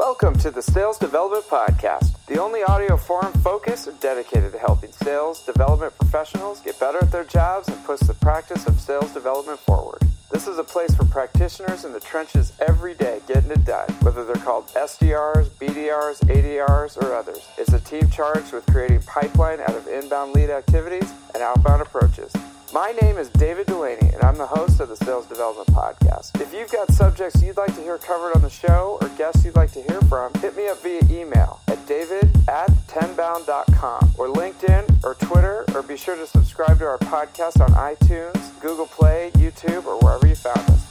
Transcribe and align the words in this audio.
Welcome 0.00 0.38
to 0.38 0.50
the 0.50 0.62
Sales 0.62 0.96
Development 0.96 1.44
Podcast, 1.44 2.24
the 2.24 2.40
only 2.40 2.62
audio 2.62 2.96
forum 2.96 3.34
focused 3.34 3.86
and 3.86 4.00
dedicated 4.00 4.50
to 4.52 4.58
helping 4.58 4.90
sales 4.92 5.44
development 5.44 5.94
professionals 5.98 6.60
get 6.60 6.80
better 6.80 6.96
at 7.02 7.12
their 7.12 7.24
jobs 7.24 7.68
and 7.68 7.84
push 7.84 8.00
the 8.00 8.14
practice 8.14 8.66
of 8.66 8.80
sales 8.80 9.12
development 9.12 9.58
forward. 9.60 10.00
This 10.30 10.48
is 10.48 10.56
a 10.56 10.64
place 10.64 10.94
for 10.94 11.04
practitioners 11.04 11.84
in 11.84 11.92
the 11.92 12.00
trenches 12.00 12.54
every 12.66 12.94
day 12.94 13.20
getting 13.28 13.50
it 13.50 13.66
done, 13.66 13.90
whether 14.00 14.24
they're 14.24 14.36
called 14.36 14.68
SDRs, 14.68 15.50
BDRs, 15.60 16.20
ADRs, 16.20 16.96
or 16.96 17.14
others. 17.14 17.46
It's 17.58 17.74
a 17.74 17.80
team 17.80 18.08
charged 18.08 18.54
with 18.54 18.64
creating 18.68 19.02
pipeline 19.02 19.60
out 19.60 19.74
of 19.74 19.86
inbound 19.86 20.32
lead 20.32 20.48
activities 20.48 21.12
and 21.34 21.42
outbound 21.42 21.82
approaches. 21.82 22.32
My 22.72 22.92
name 23.02 23.18
is 23.18 23.28
David 23.30 23.66
Delaney, 23.66 24.10
and 24.14 24.22
I'm 24.22 24.36
the 24.36 24.46
host 24.46 24.78
of 24.78 24.88
the 24.88 24.96
Sales 24.96 25.26
Development 25.26 25.66
Podcast. 25.70 26.40
If 26.40 26.54
you've 26.54 26.70
got 26.70 26.92
subjects 26.92 27.42
you'd 27.42 27.56
like 27.56 27.74
to 27.74 27.80
hear 27.80 27.98
covered 27.98 28.36
on 28.36 28.42
the 28.42 28.50
show 28.50 28.96
or 29.02 29.08
guests 29.18 29.44
you'd 29.44 29.56
like 29.56 29.72
to 29.72 29.82
hear 29.82 30.00
from, 30.02 30.32
hit 30.34 30.56
me 30.56 30.68
up 30.68 30.80
via 30.80 31.00
email 31.10 31.60
at 31.66 31.84
david 31.88 32.30
at 32.48 32.70
tenbound.com 32.86 34.12
or 34.16 34.28
LinkedIn 34.28 35.02
or 35.02 35.16
Twitter, 35.16 35.64
or 35.74 35.82
be 35.82 35.96
sure 35.96 36.14
to 36.14 36.28
subscribe 36.28 36.78
to 36.78 36.84
our 36.84 36.98
podcast 36.98 37.60
on 37.60 37.70
iTunes, 37.70 38.60
Google 38.60 38.86
Play, 38.86 39.32
YouTube, 39.34 39.84
or 39.86 39.98
wherever 39.98 40.28
you 40.28 40.36
found 40.36 40.60
us. 40.70 40.89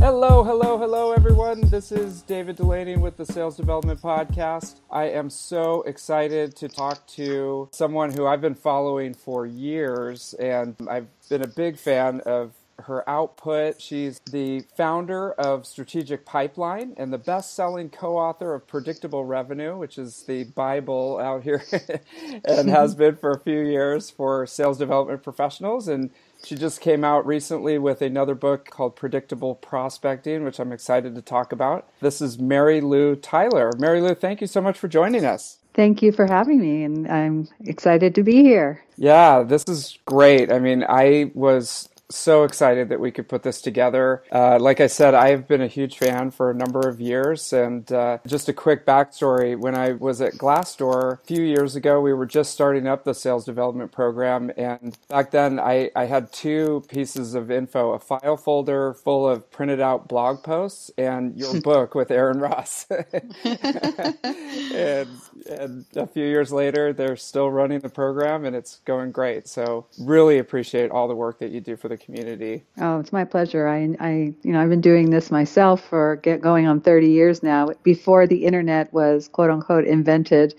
Hello, 0.00 0.44
hello, 0.44 0.78
hello, 0.78 1.10
everyone. 1.10 1.60
This 1.60 1.90
is 1.90 2.22
David 2.22 2.54
Delaney 2.54 2.96
with 2.96 3.16
the 3.16 3.26
Sales 3.26 3.56
Development 3.56 4.00
Podcast. 4.00 4.76
I 4.92 5.06
am 5.06 5.28
so 5.28 5.82
excited 5.82 6.54
to 6.54 6.68
talk 6.68 7.04
to 7.08 7.68
someone 7.72 8.12
who 8.12 8.24
I've 8.24 8.40
been 8.40 8.54
following 8.54 9.12
for 9.12 9.44
years, 9.44 10.34
and 10.34 10.76
I've 10.88 11.08
been 11.28 11.42
a 11.42 11.48
big 11.48 11.78
fan 11.78 12.20
of 12.20 12.52
her 12.80 13.08
output. 13.10 13.80
She's 13.80 14.20
the 14.30 14.60
founder 14.76 15.32
of 15.32 15.66
Strategic 15.66 16.24
Pipeline 16.24 16.94
and 16.96 17.12
the 17.12 17.18
best 17.18 17.54
selling 17.54 17.90
co 17.90 18.16
author 18.16 18.54
of 18.54 18.68
Predictable 18.68 19.24
Revenue, 19.24 19.76
which 19.76 19.98
is 19.98 20.22
the 20.22 20.44
Bible 20.44 21.18
out 21.18 21.42
here 21.42 21.64
and 22.44 22.70
has 22.70 22.94
been 22.96 23.16
for 23.16 23.32
a 23.32 23.40
few 23.40 23.60
years 23.60 24.10
for 24.10 24.46
sales 24.46 24.78
development 24.78 25.24
professionals. 25.24 25.88
And 25.88 26.10
she 26.44 26.54
just 26.54 26.80
came 26.80 27.04
out 27.04 27.26
recently 27.26 27.78
with 27.78 28.02
another 28.02 28.34
book 28.34 28.70
called 28.70 28.96
Predictable 28.96 29.54
Prospecting, 29.54 30.44
which 30.44 30.58
I'm 30.58 30.72
excited 30.72 31.14
to 31.14 31.22
talk 31.22 31.52
about. 31.52 31.88
This 32.00 32.20
is 32.20 32.36
Marylou 32.38 33.18
Tyler. 33.20 33.72
Marylou, 33.72 34.16
thank 34.16 34.40
you 34.40 34.46
so 34.46 34.60
much 34.60 34.78
for 34.78 34.88
joining 34.88 35.24
us. 35.24 35.58
Thank 35.74 36.02
you 36.02 36.10
for 36.10 36.26
having 36.26 36.60
me, 36.60 36.82
and 36.82 37.06
I'm 37.06 37.48
excited 37.64 38.14
to 38.16 38.22
be 38.22 38.42
here. 38.42 38.84
Yeah, 38.96 39.42
this 39.42 39.64
is 39.68 39.98
great. 40.06 40.50
I 40.52 40.58
mean, 40.58 40.84
I 40.88 41.30
was 41.34 41.88
so 42.10 42.44
excited 42.44 42.88
that 42.88 43.00
we 43.00 43.10
could 43.10 43.28
put 43.28 43.42
this 43.42 43.60
together. 43.60 44.22
Uh, 44.32 44.58
like 44.58 44.80
I 44.80 44.86
said, 44.86 45.14
I've 45.14 45.46
been 45.46 45.60
a 45.60 45.66
huge 45.66 45.98
fan 45.98 46.30
for 46.30 46.50
a 46.50 46.54
number 46.54 46.88
of 46.88 47.00
years. 47.00 47.52
And 47.52 47.90
uh, 47.92 48.18
just 48.26 48.48
a 48.48 48.52
quick 48.52 48.86
backstory 48.86 49.58
when 49.58 49.74
I 49.74 49.92
was 49.92 50.20
at 50.20 50.34
Glassdoor 50.34 51.14
a 51.14 51.16
few 51.18 51.42
years 51.42 51.76
ago, 51.76 52.00
we 52.00 52.14
were 52.14 52.26
just 52.26 52.52
starting 52.52 52.86
up 52.86 53.04
the 53.04 53.14
sales 53.14 53.44
development 53.44 53.92
program. 53.92 54.50
And 54.56 54.96
back 55.08 55.30
then, 55.30 55.60
I, 55.60 55.90
I 55.94 56.06
had 56.06 56.32
two 56.32 56.84
pieces 56.88 57.34
of 57.34 57.50
info 57.50 57.92
a 57.92 57.98
file 57.98 58.36
folder 58.36 58.94
full 58.94 59.28
of 59.28 59.50
printed 59.50 59.80
out 59.80 60.08
blog 60.08 60.42
posts 60.42 60.90
and 60.96 61.36
your 61.36 61.60
book 61.68 61.94
with 61.94 62.10
Aaron 62.10 62.38
Ross. 62.38 62.86
and, 63.44 65.08
and 65.50 65.86
a 65.94 66.06
few 66.06 66.24
years 66.24 66.52
later, 66.52 66.92
they're 66.92 67.16
still 67.16 67.50
running 67.50 67.80
the 67.80 67.88
program 67.88 68.44
and 68.44 68.56
it's 68.56 68.78
going 68.84 69.12
great. 69.12 69.46
So, 69.46 69.86
really 70.00 70.38
appreciate 70.38 70.90
all 70.90 71.08
the 71.08 71.14
work 71.14 71.38
that 71.40 71.50
you 71.50 71.60
do 71.60 71.76
for 71.76 71.88
the 71.88 71.97
community. 71.98 72.64
Oh, 72.80 73.00
it's 73.00 73.12
my 73.12 73.24
pleasure. 73.24 73.68
I, 73.68 73.94
I, 74.00 74.10
you 74.42 74.52
know, 74.52 74.60
I've 74.60 74.70
been 74.70 74.80
doing 74.80 75.10
this 75.10 75.30
myself 75.30 75.82
for 75.88 76.16
get 76.16 76.40
going 76.40 76.66
on 76.66 76.80
30 76.80 77.08
years 77.08 77.42
now. 77.42 77.68
Before 77.82 78.26
the 78.26 78.44
internet 78.44 78.92
was 78.92 79.28
quote 79.28 79.50
unquote 79.50 79.84
invented, 79.84 80.54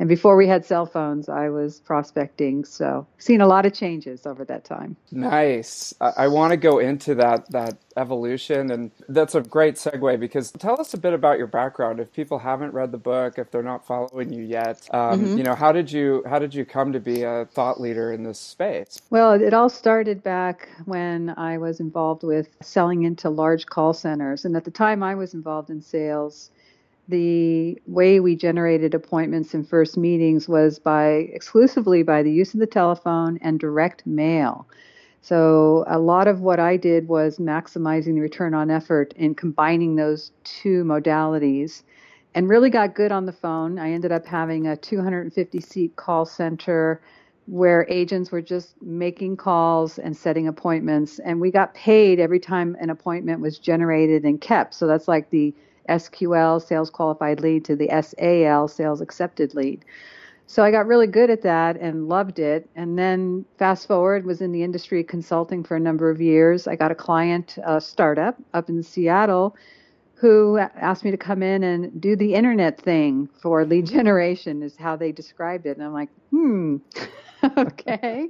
and 0.00 0.08
before 0.08 0.34
we 0.34 0.48
had 0.48 0.64
cell 0.64 0.86
phones, 0.86 1.28
I 1.28 1.50
was 1.50 1.78
prospecting. 1.80 2.64
So, 2.64 3.06
seen 3.18 3.42
a 3.42 3.46
lot 3.46 3.66
of 3.66 3.74
changes 3.74 4.24
over 4.24 4.46
that 4.46 4.64
time. 4.64 4.96
Nice. 5.12 5.92
I, 6.00 6.12
I 6.16 6.28
want 6.28 6.52
to 6.52 6.56
go 6.56 6.78
into 6.78 7.14
that 7.16 7.50
that 7.50 7.76
evolution, 7.98 8.70
and 8.70 8.90
that's 9.10 9.34
a 9.34 9.42
great 9.42 9.74
segue 9.74 10.18
because 10.18 10.52
tell 10.52 10.80
us 10.80 10.94
a 10.94 10.98
bit 10.98 11.12
about 11.12 11.36
your 11.36 11.48
background. 11.48 12.00
If 12.00 12.14
people 12.14 12.38
haven't 12.38 12.72
read 12.72 12.92
the 12.92 12.98
book, 12.98 13.38
if 13.38 13.50
they're 13.50 13.62
not 13.62 13.86
following 13.86 14.32
you 14.32 14.42
yet, 14.42 14.88
um, 14.90 15.20
mm-hmm. 15.20 15.36
you 15.36 15.44
know, 15.44 15.54
how 15.54 15.70
did 15.70 15.92
you 15.92 16.24
how 16.26 16.38
did 16.38 16.54
you 16.54 16.64
come 16.64 16.94
to 16.94 17.00
be 17.00 17.22
a 17.22 17.46
thought 17.52 17.78
leader 17.78 18.10
in 18.10 18.22
this 18.22 18.38
space? 18.38 19.02
Well, 19.10 19.32
it 19.32 19.52
all 19.52 19.68
started 19.68 20.22
back 20.22 20.70
when 20.86 21.34
I 21.36 21.58
was 21.58 21.78
involved 21.78 22.22
with 22.22 22.48
selling 22.62 23.02
into 23.02 23.28
large 23.28 23.66
call 23.66 23.92
centers, 23.92 24.46
and 24.46 24.56
at 24.56 24.64
the 24.64 24.70
time 24.70 25.02
I 25.02 25.14
was 25.14 25.34
involved 25.34 25.68
in 25.68 25.82
sales 25.82 26.50
the 27.08 27.80
way 27.86 28.20
we 28.20 28.36
generated 28.36 28.94
appointments 28.94 29.54
and 29.54 29.68
first 29.68 29.96
meetings 29.96 30.48
was 30.48 30.78
by 30.78 31.28
exclusively 31.32 32.02
by 32.02 32.22
the 32.22 32.32
use 32.32 32.54
of 32.54 32.60
the 32.60 32.66
telephone 32.66 33.38
and 33.42 33.58
direct 33.58 34.06
mail. 34.06 34.66
So 35.22 35.84
a 35.86 35.98
lot 35.98 36.28
of 36.28 36.40
what 36.40 36.60
I 36.60 36.76
did 36.76 37.08
was 37.08 37.38
maximizing 37.38 38.14
the 38.14 38.20
return 38.20 38.54
on 38.54 38.70
effort 38.70 39.12
in 39.16 39.34
combining 39.34 39.96
those 39.96 40.32
two 40.44 40.84
modalities 40.84 41.82
and 42.34 42.48
really 42.48 42.70
got 42.70 42.94
good 42.94 43.12
on 43.12 43.26
the 43.26 43.32
phone. 43.32 43.78
I 43.78 43.90
ended 43.90 44.12
up 44.12 44.24
having 44.24 44.66
a 44.66 44.76
250 44.76 45.60
seat 45.60 45.96
call 45.96 46.24
center 46.24 47.02
where 47.46 47.84
agents 47.88 48.30
were 48.30 48.40
just 48.40 48.80
making 48.80 49.36
calls 49.36 49.98
and 49.98 50.16
setting 50.16 50.46
appointments 50.46 51.18
and 51.18 51.40
we 51.40 51.50
got 51.50 51.74
paid 51.74 52.20
every 52.20 52.38
time 52.38 52.76
an 52.80 52.90
appointment 52.90 53.40
was 53.40 53.58
generated 53.58 54.24
and 54.24 54.40
kept. 54.40 54.72
So 54.72 54.86
that's 54.86 55.08
like 55.08 55.30
the 55.30 55.52
SQL, 55.90 56.62
sales 56.62 56.90
qualified 56.90 57.40
lead, 57.40 57.64
to 57.66 57.76
the 57.76 57.88
SAL, 57.88 58.68
sales 58.68 59.00
accepted 59.00 59.54
lead. 59.54 59.84
So 60.46 60.64
I 60.64 60.72
got 60.72 60.88
really 60.88 61.06
good 61.06 61.30
at 61.30 61.42
that 61.42 61.76
and 61.76 62.08
loved 62.08 62.40
it. 62.40 62.68
And 62.74 62.98
then 62.98 63.44
fast 63.58 63.86
forward, 63.86 64.24
was 64.24 64.40
in 64.40 64.50
the 64.50 64.64
industry 64.64 65.04
consulting 65.04 65.62
for 65.62 65.76
a 65.76 65.80
number 65.80 66.10
of 66.10 66.20
years. 66.20 66.66
I 66.66 66.74
got 66.74 66.90
a 66.90 66.94
client, 66.96 67.56
a 67.64 67.80
startup 67.80 68.36
up 68.52 68.68
in 68.68 68.82
Seattle, 68.82 69.54
who 70.14 70.58
asked 70.58 71.04
me 71.04 71.12
to 71.12 71.16
come 71.16 71.42
in 71.42 71.62
and 71.62 72.00
do 72.00 72.16
the 72.16 72.34
internet 72.34 72.80
thing 72.80 73.28
for 73.40 73.64
lead 73.64 73.86
generation, 73.96 74.62
is 74.64 74.76
how 74.76 74.96
they 74.96 75.12
described 75.12 75.66
it. 75.66 75.76
And 75.76 75.86
I'm 75.86 75.92
like, 75.92 76.08
hmm, 76.30 76.78
okay. 77.56 78.28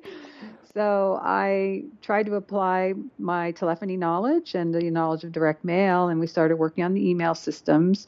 So 0.73 1.19
I 1.23 1.85
tried 2.01 2.27
to 2.27 2.37
apply 2.37 2.95
my 3.19 3.51
telephony 3.53 3.97
knowledge 3.97 4.55
and 4.55 4.73
the 4.73 4.89
knowledge 4.91 5.25
of 5.25 5.33
direct 5.33 5.65
mail, 5.65 6.09
and 6.09 6.21
we 6.21 6.29
started 6.29 6.57
working 6.57 6.85
on 6.85 6.95
the 6.95 7.09
email 7.09 7.35
systems. 7.35 8.07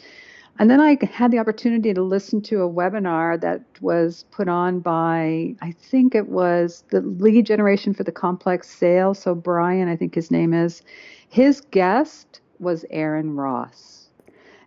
And 0.59 0.71
then 0.71 0.81
I 0.81 0.99
had 1.11 1.31
the 1.31 1.39
opportunity 1.39 1.93
to 1.95 2.03
listen 2.03 2.41
to 2.43 2.63
a 2.63 2.71
webinar 2.71 3.41
that 3.41 3.63
was 3.81 4.25
put 4.31 4.49
on 4.49 4.81
by, 4.81 5.57
I 5.61 5.73
think 5.73 6.15
it 6.15 6.29
was 6.29 6.85
the 6.91 7.01
lead 7.01 7.47
generation 7.47 7.95
for 7.95 8.05
the 8.05 8.13
complex 8.13 8.69
sale. 8.69 9.15
So, 9.15 9.35
Brian, 9.35 9.89
I 9.89 9.97
think 9.97 10.15
his 10.15 10.31
name 10.31 10.53
is, 10.53 10.83
his 11.31 11.63
guest 11.63 12.41
was 12.61 12.85
Aaron 12.91 13.35
Ross. 13.35 14.02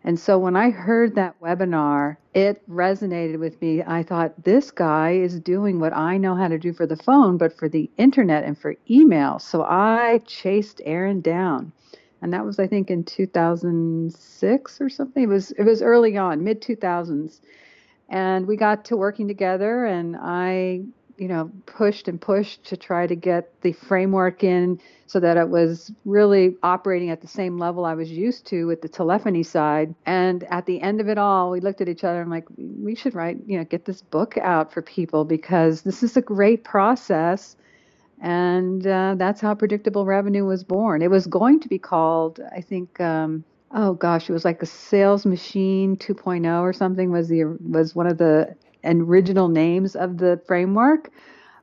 And 0.06 0.20
so 0.20 0.38
when 0.38 0.56
I 0.56 0.70
heard 0.70 1.16
that 1.16 1.42
webinar, 1.42 2.18
it 2.36 2.62
resonated 2.70 3.40
with 3.40 3.60
me. 3.60 3.82
I 3.82 4.04
thought, 4.04 4.44
this 4.44 4.70
guy 4.70 5.14
is 5.14 5.40
doing 5.40 5.80
what 5.80 5.94
I 5.94 6.18
know 6.18 6.36
how 6.36 6.48
to 6.48 6.60
do 6.60 6.74
for 6.74 6.86
the 6.86 6.96
phone, 6.96 7.38
but 7.38 7.58
for 7.58 7.68
the 7.68 7.90
internet 7.98 8.44
and 8.44 8.56
for 8.56 8.76
email. 8.88 9.40
So 9.40 9.64
I 9.64 10.22
chased 10.28 10.80
Aaron 10.86 11.22
down. 11.22 11.72
And 12.22 12.32
that 12.34 12.46
was, 12.46 12.60
I 12.60 12.68
think, 12.68 12.92
in 12.92 13.04
2006 13.04 14.82
or 14.82 14.90
something. 14.90 15.24
It 15.24 15.28
was, 15.28 15.52
it 15.54 15.64
was 15.64 15.82
early 15.82 16.18
on, 16.18 16.44
mid 16.44 16.62
2000s. 16.62 17.42
And 18.08 18.46
we 18.46 18.58
got 18.58 18.86
to 18.86 18.96
working 18.96 19.28
together, 19.28 19.86
and 19.86 20.16
I 20.20 20.84
you 21.18 21.28
know, 21.28 21.52
pushed 21.66 22.08
and 22.08 22.20
pushed 22.20 22.64
to 22.66 22.78
try 22.78 23.08
to 23.08 23.16
get 23.16 23.62
the 23.62 23.72
framework 23.72 24.44
in 24.44 24.80
so 25.08 25.20
that 25.20 25.38
it 25.38 25.48
was 25.48 25.92
really 26.04 26.56
operating 26.64 27.10
at 27.10 27.22
the 27.22 27.28
same 27.28 27.58
level 27.58 27.86
I 27.86 27.94
was 27.94 28.12
used 28.12 28.46
to 28.48 28.66
with 28.66 28.82
the 28.82 28.90
telephony 28.90 29.44
side. 29.44 29.96
And 30.06 30.44
at 30.46 30.66
the 30.66 30.82
end 30.82 31.00
of 31.00 31.08
it 31.08 31.18
all, 31.18 31.52
we 31.52 31.62
looked 31.62 31.82
at 31.82 31.88
each 31.88 32.04
other 32.04 32.22
and 32.22 32.30
like, 32.30 32.46
we 32.58 32.96
should 32.96 33.16
write, 33.16 33.38
you 33.46 33.58
know, 33.58 33.64
get 33.64 33.86
this 33.86 34.02
book 34.02 34.38
out 34.38 34.74
for 34.74 34.82
people 34.82 35.24
because 35.24 35.84
this 35.84 36.04
is 36.04 36.18
a 36.18 36.22
great 36.22 36.64
process. 36.64 37.56
And 38.22 38.86
uh, 38.86 39.16
that's 39.18 39.42
how 39.42 39.56
predictable 39.56 40.06
revenue 40.06 40.46
was 40.46 40.64
born. 40.64 41.02
It 41.02 41.12
was 41.12 41.28
going 41.28 41.60
to 41.62 41.70
be 41.70 41.78
called, 41.78 42.40
I 42.56 42.62
think, 42.62 43.00
um, 43.00 43.44
oh 43.74 43.94
gosh, 43.94 44.30
it 44.30 44.34
was 44.34 44.46
like 44.46 44.62
a 44.62 44.66
sales 44.66 45.26
machine 45.26 45.98
2.0 45.98 46.62
or 46.62 46.74
something 46.74 47.12
was 47.12 47.28
the 47.28 47.44
was 47.62 47.94
one 47.94 48.08
of 48.08 48.18
the 48.18 48.56
original 48.86 49.50
names 49.50 49.96
of 49.96 50.18
the 50.18 50.42
framework, 50.48 51.12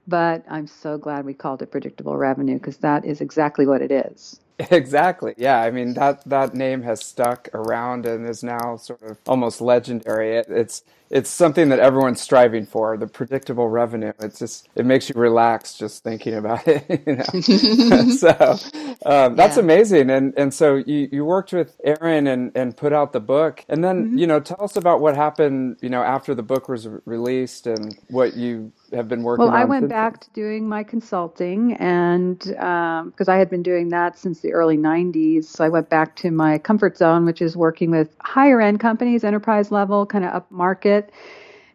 but 0.09 0.45
I'm 0.49 0.67
so 0.67 0.99
glad 0.99 1.25
we 1.25 1.35
called 1.35 1.63
it 1.63 1.71
predictable 1.71 2.17
revenue 2.17 2.57
because 2.59 2.79
that 2.79 3.05
is 3.05 3.21
exactly 3.21 3.67
what 3.67 3.83
it 3.83 3.93
is. 3.93 4.41
Exactly. 4.71 5.35
Yeah. 5.37 5.61
I 5.61 5.71
mean 5.71 5.95
that 5.95 6.25
that 6.29 6.55
name 6.55 6.83
has 6.83 7.05
stuck 7.05 7.49
around 7.55 8.07
and 8.07 8.29
is 8.29 8.43
now 8.43 8.77
sort 8.77 9.03
of 9.03 9.19
almost 9.27 9.61
legendary. 9.61 10.37
It, 10.37 10.47
it's 10.49 10.83
it's 11.13 11.29
something 11.29 11.69
that 11.69 11.79
everyone's 11.79 12.23
striving 12.23 12.65
for. 12.65 12.97
The 12.97 13.07
predictable 13.07 13.69
revenue. 13.69 14.13
It's 14.19 14.39
just 14.39 14.69
it 14.75 14.87
makes 14.87 15.11
you 15.11 15.15
relax 15.15 15.75
just 15.75 16.03
thinking 16.03 16.35
about 16.35 16.63
it. 16.67 17.03
You 17.07 17.17
know? 17.17 17.41
so 18.11 18.57
um, 19.05 19.37
that's 19.37 19.57
yeah. 19.57 19.63
amazing. 19.63 20.11
And 20.11 20.33
and 20.37 20.53
so 20.55 20.77
you, 20.77 21.09
you 21.13 21.25
worked 21.25 21.53
with 21.53 21.79
Aaron 21.85 22.27
and 22.27 22.51
and 22.57 22.77
put 22.77 22.93
out 22.93 23.13
the 23.13 23.21
book. 23.21 23.65
And 23.69 23.85
then 23.85 24.07
mm-hmm. 24.07 24.19
you 24.19 24.27
know 24.27 24.41
tell 24.41 24.65
us 24.65 24.75
about 24.77 25.01
what 25.01 25.15
happened. 25.15 25.77
You 25.83 25.91
know 25.91 26.03
after 26.03 26.35
the 26.35 26.43
book 26.43 26.69
was 26.69 26.89
released 27.05 27.67
and 27.67 27.99
what 28.09 28.35
you 28.35 28.73
have 28.93 29.09
been 29.09 29.23
working 29.23 29.45
well, 29.45 29.55
I 29.55 29.65
went 29.65 29.89
back 29.89 30.21
to 30.21 30.31
doing 30.31 30.69
my 30.69 30.83
consulting, 30.83 31.75
and 31.75 32.39
because 32.39 33.29
um, 33.29 33.35
I 33.35 33.37
had 33.37 33.51
been 33.51 33.63
doing 33.63 33.89
that 33.91 34.19
since 34.19 34.41
the 34.41 34.53
early 34.53 34.77
90s, 34.77 35.45
so 35.45 35.65
I 35.65 35.69
went 35.69 35.89
back 35.89 36.17
to 36.17 36.31
my 36.31 36.59
comfort 36.59 36.97
zone, 36.97 37.25
which 37.25 37.43
is 37.43 37.57
working 37.57 37.91
with 37.91 38.15
higher 38.21 38.61
end 38.61 38.81
companies, 38.81 39.25
enterprise 39.25 39.71
level, 39.71 40.07
kind 40.07 40.25
of 40.25 40.33
up 40.33 40.51
market. 40.51 41.11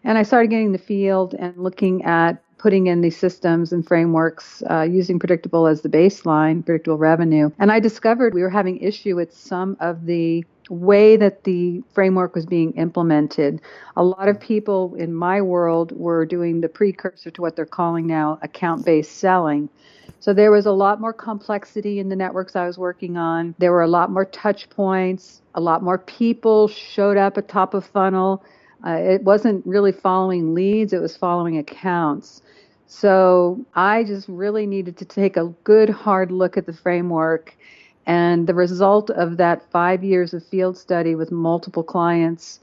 And 0.04 0.18
I 0.18 0.24
started 0.24 0.50
getting 0.50 0.72
the 0.72 0.78
field 0.78 1.34
and 1.34 1.58
looking 1.58 2.04
at 2.06 2.42
putting 2.58 2.88
in 2.88 3.02
these 3.02 3.18
systems 3.18 3.72
and 3.72 3.88
frameworks 3.88 4.64
uh, 4.70 4.82
using 4.82 5.20
predictable 5.20 5.68
as 5.68 5.82
the 5.82 5.90
baseline, 5.90 6.66
predictable 6.66 6.98
revenue. 6.98 7.52
And 7.60 7.72
I 7.72 7.80
discovered 7.80 8.34
we 8.34 8.42
were 8.42 8.50
having 8.50 8.78
issue 8.80 9.16
with 9.16 9.34
some 9.34 9.78
of 9.80 10.06
the 10.06 10.44
way 10.70 11.18
that 11.18 11.44
the 11.44 11.82
framework 11.94 12.36
was 12.36 12.46
being 12.46 12.74
implemented. 12.74 13.62
A 13.96 14.04
lot 14.04 14.28
of 14.28 14.40
people 14.40 14.96
in 14.96 15.14
my 15.14 15.42
world 15.42 15.92
were 15.92 16.26
doing 16.26 16.62
the 16.62 16.70
precursor 16.70 17.32
to 17.32 17.42
what 17.42 17.56
they're 17.56 17.66
calling 17.66 18.08
now 18.08 18.40
account 18.42 18.86
based 18.86 19.18
selling. 19.18 19.70
So 20.20 20.34
there 20.34 20.52
was 20.52 20.66
a 20.66 20.72
lot 20.72 21.00
more 21.00 21.14
complexity 21.14 22.00
in 22.00 22.10
the 22.10 22.16
networks 22.16 22.56
I 22.56 22.66
was 22.66 22.78
working 22.78 23.18
on. 23.18 23.56
There 23.60 23.72
were 23.72 23.84
a 23.84 23.88
lot 23.88 24.12
more 24.12 24.26
touch 24.26 24.70
points, 24.70 25.42
a 25.54 25.62
lot 25.62 25.84
more 25.84 25.98
people 25.98 26.68
showed 26.68 27.18
up 27.18 27.38
at 27.38 27.48
top 27.48 27.74
of 27.74 27.86
funnel. 27.86 28.44
Uh, 28.86 28.92
it 28.92 29.24
wasn't 29.24 29.66
really 29.66 29.92
following 29.92 30.54
leads, 30.54 30.94
it 30.94 31.02
was 31.02 31.16
following 31.16 31.58
accounts. 31.58 32.42
So 32.88 33.66
I 33.76 34.06
just 34.06 34.28
really 34.30 34.66
needed 34.66 34.98
to 34.98 35.06
take 35.06 35.36
a 35.36 35.54
good 35.64 35.90
hard 35.90 36.32
look 36.32 36.58
at 36.58 36.66
the 36.66 36.74
framework 36.74 37.56
and 38.08 38.48
the 38.48 38.54
result 38.54 39.10
of 39.12 39.38
that 39.38 39.70
five 39.70 40.04
years 40.04 40.34
of 40.34 40.44
field 40.44 40.78
study 40.78 41.14
with 41.14 41.30
multiple 41.30 41.84
clients 41.84 42.60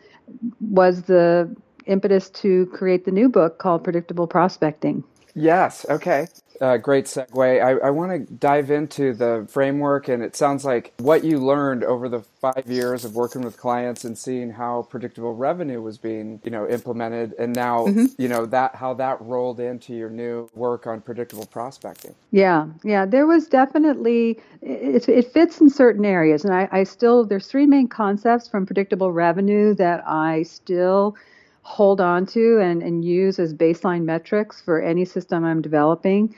was 0.61 1.02
the 1.02 1.55
impetus 1.87 2.31
to 2.31 2.64
create 2.67 3.05
the 3.05 3.11
new 3.11 3.29
book 3.29 3.58
called 3.58 3.85
Predictable 3.85 4.26
Prospecting. 4.26 5.05
Yes. 5.35 5.85
Okay. 5.91 6.26
Uh, 6.60 6.76
great 6.76 7.06
segue. 7.06 7.62
I, 7.62 7.86
I 7.86 7.90
want 7.90 8.12
to 8.12 8.32
dive 8.34 8.70
into 8.70 9.12
the 9.12 9.46
framework, 9.50 10.08
and 10.08 10.22
it 10.22 10.36
sounds 10.36 10.64
like 10.64 10.92
what 10.98 11.24
you 11.24 11.38
learned 11.38 11.82
over 11.84 12.08
the 12.08 12.20
five 12.20 12.64
years 12.66 13.04
of 13.04 13.14
working 13.14 13.42
with 13.42 13.56
clients 13.56 14.04
and 14.04 14.16
seeing 14.16 14.50
how 14.50 14.82
predictable 14.82 15.34
revenue 15.34 15.82
was 15.82 15.98
being, 15.98 16.40
you 16.44 16.50
know, 16.50 16.68
implemented, 16.68 17.34
and 17.38 17.54
now, 17.54 17.86
mm-hmm. 17.86 18.06
you 18.18 18.28
know, 18.28 18.46
that 18.46 18.74
how 18.76 18.94
that 18.94 19.20
rolled 19.20 19.58
into 19.58 19.94
your 19.94 20.10
new 20.10 20.48
work 20.54 20.86
on 20.86 21.00
predictable 21.00 21.46
prospecting. 21.46 22.14
Yeah, 22.30 22.66
yeah. 22.84 23.04
There 23.04 23.26
was 23.26 23.48
definitely 23.48 24.40
it, 24.62 25.08
it 25.08 25.32
fits 25.32 25.60
in 25.60 25.70
certain 25.70 26.04
areas, 26.04 26.44
and 26.44 26.54
I, 26.54 26.68
I 26.70 26.84
still 26.84 27.24
there's 27.24 27.46
three 27.46 27.66
main 27.66 27.88
concepts 27.88 28.48
from 28.48 28.64
predictable 28.64 29.12
revenue 29.12 29.74
that 29.74 30.06
I 30.06 30.44
still 30.44 31.16
hold 31.64 32.00
on 32.00 32.26
to 32.26 32.61
and, 32.61 32.82
and 32.82 33.05
use 33.05 33.38
as 33.38 33.52
baseline 33.52 34.05
metrics 34.05 34.61
for 34.61 34.81
any 34.81 35.05
system 35.05 35.44
I'm 35.44 35.62
developing. 35.62 36.34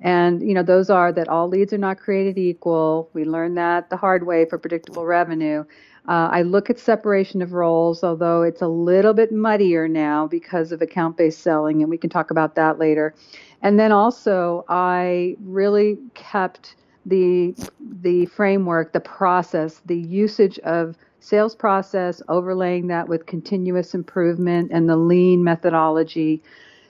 And 0.00 0.42
you 0.42 0.54
know, 0.54 0.62
those 0.62 0.88
are 0.88 1.12
that 1.12 1.28
all 1.28 1.48
leads 1.48 1.72
are 1.72 1.78
not 1.78 1.98
created 1.98 2.38
equal. 2.38 3.10
We 3.12 3.24
learned 3.24 3.58
that 3.58 3.90
the 3.90 3.98
hard 3.98 4.26
way 4.26 4.46
for 4.46 4.58
predictable 4.58 5.04
revenue. 5.04 5.64
Uh, 6.08 6.30
I 6.32 6.42
look 6.42 6.70
at 6.70 6.78
separation 6.78 7.42
of 7.42 7.52
roles, 7.52 8.02
although 8.02 8.42
it's 8.42 8.62
a 8.62 8.68
little 8.68 9.12
bit 9.12 9.30
muddier 9.30 9.86
now 9.86 10.26
because 10.26 10.72
of 10.72 10.80
account-based 10.80 11.40
selling, 11.40 11.82
and 11.82 11.90
we 11.90 11.98
can 11.98 12.08
talk 12.08 12.30
about 12.30 12.54
that 12.54 12.78
later. 12.78 13.14
And 13.60 13.78
then 13.78 13.92
also, 13.92 14.64
I 14.68 15.36
really 15.40 15.98
kept 16.14 16.74
the 17.04 17.54
the 18.00 18.24
framework, 18.26 18.94
the 18.94 19.00
process, 19.00 19.82
the 19.84 19.98
usage 19.98 20.58
of 20.60 20.96
sales 21.20 21.54
process, 21.54 22.22
overlaying 22.28 22.88
that 22.88 23.08
with 23.08 23.26
continuous 23.26 23.94
improvement 23.94 24.70
and 24.72 24.88
the 24.88 24.96
lean 24.96 25.44
methodology. 25.44 26.42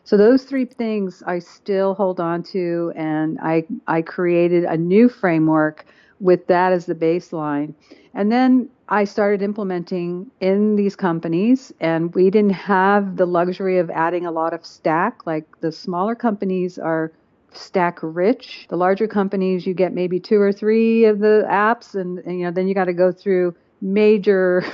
So 0.04 0.16
those 0.16 0.44
three 0.44 0.64
things 0.64 1.22
I 1.26 1.40
still 1.40 1.94
hold 1.94 2.20
on 2.20 2.42
to, 2.44 2.92
and 2.96 3.38
I 3.42 3.66
I 3.86 4.02
created 4.02 4.64
a 4.64 4.76
new 4.76 5.08
framework 5.08 5.84
with 6.20 6.46
that 6.46 6.72
as 6.72 6.86
the 6.86 6.94
baseline, 6.94 7.74
and 8.14 8.32
then 8.32 8.68
I 8.88 9.04
started 9.04 9.42
implementing 9.42 10.30
in 10.40 10.74
these 10.74 10.96
companies, 10.96 11.72
and 11.80 12.12
we 12.14 12.30
didn't 12.30 12.54
have 12.54 13.16
the 13.16 13.26
luxury 13.26 13.78
of 13.78 13.90
adding 13.90 14.26
a 14.26 14.32
lot 14.32 14.52
of 14.52 14.66
stack. 14.66 15.26
Like 15.26 15.44
the 15.60 15.70
smaller 15.70 16.14
companies 16.14 16.78
are 16.78 17.12
stack 17.52 17.98
rich. 18.02 18.66
The 18.68 18.76
larger 18.76 19.06
companies, 19.06 19.66
you 19.66 19.74
get 19.74 19.92
maybe 19.92 20.18
two 20.18 20.40
or 20.40 20.52
three 20.52 21.04
of 21.04 21.20
the 21.20 21.46
apps, 21.48 21.94
and, 21.94 22.18
and 22.20 22.38
you 22.38 22.44
know 22.46 22.50
then 22.50 22.68
you 22.68 22.74
got 22.74 22.86
to 22.86 22.92
go 22.92 23.12
through 23.12 23.54
major 23.80 24.64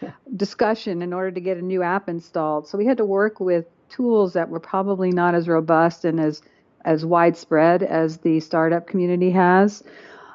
discussion 0.36 1.02
in 1.02 1.12
order 1.12 1.30
to 1.30 1.40
get 1.40 1.56
a 1.56 1.62
new 1.62 1.82
app 1.82 2.08
installed. 2.08 2.68
So 2.68 2.78
we 2.78 2.86
had 2.86 2.96
to 2.98 3.04
work 3.04 3.40
with 3.40 3.66
tools 3.88 4.32
that 4.34 4.48
were 4.48 4.60
probably 4.60 5.10
not 5.10 5.34
as 5.34 5.48
robust 5.48 6.04
and 6.04 6.20
as 6.20 6.42
as 6.84 7.04
widespread 7.04 7.82
as 7.82 8.18
the 8.18 8.38
startup 8.38 8.86
community 8.86 9.30
has. 9.32 9.82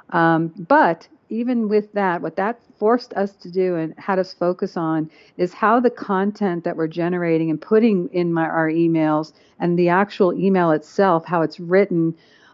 Um, 0.09 0.49
but 0.67 1.07
even 1.29 1.69
with 1.69 1.93
that, 1.93 2.21
what 2.21 2.35
that 2.35 2.59
forced 2.77 3.13
us 3.13 3.31
to 3.37 3.49
do 3.49 3.75
and 3.77 3.93
had 3.97 4.19
us 4.19 4.33
focus 4.33 4.75
on 4.75 5.09
is 5.37 5.53
how 5.53 5.79
the 5.79 5.89
content 5.89 6.65
that 6.65 6.75
we're 6.75 6.87
generating 6.87 7.49
and 7.49 7.61
putting 7.61 8.09
in 8.09 8.33
my, 8.33 8.43
our 8.43 8.69
emails 8.69 9.31
and 9.59 9.79
the 9.79 9.87
actual 9.87 10.33
email 10.33 10.71
itself, 10.71 11.23
how 11.25 11.41
it's 11.41 11.57
written. 11.57 12.13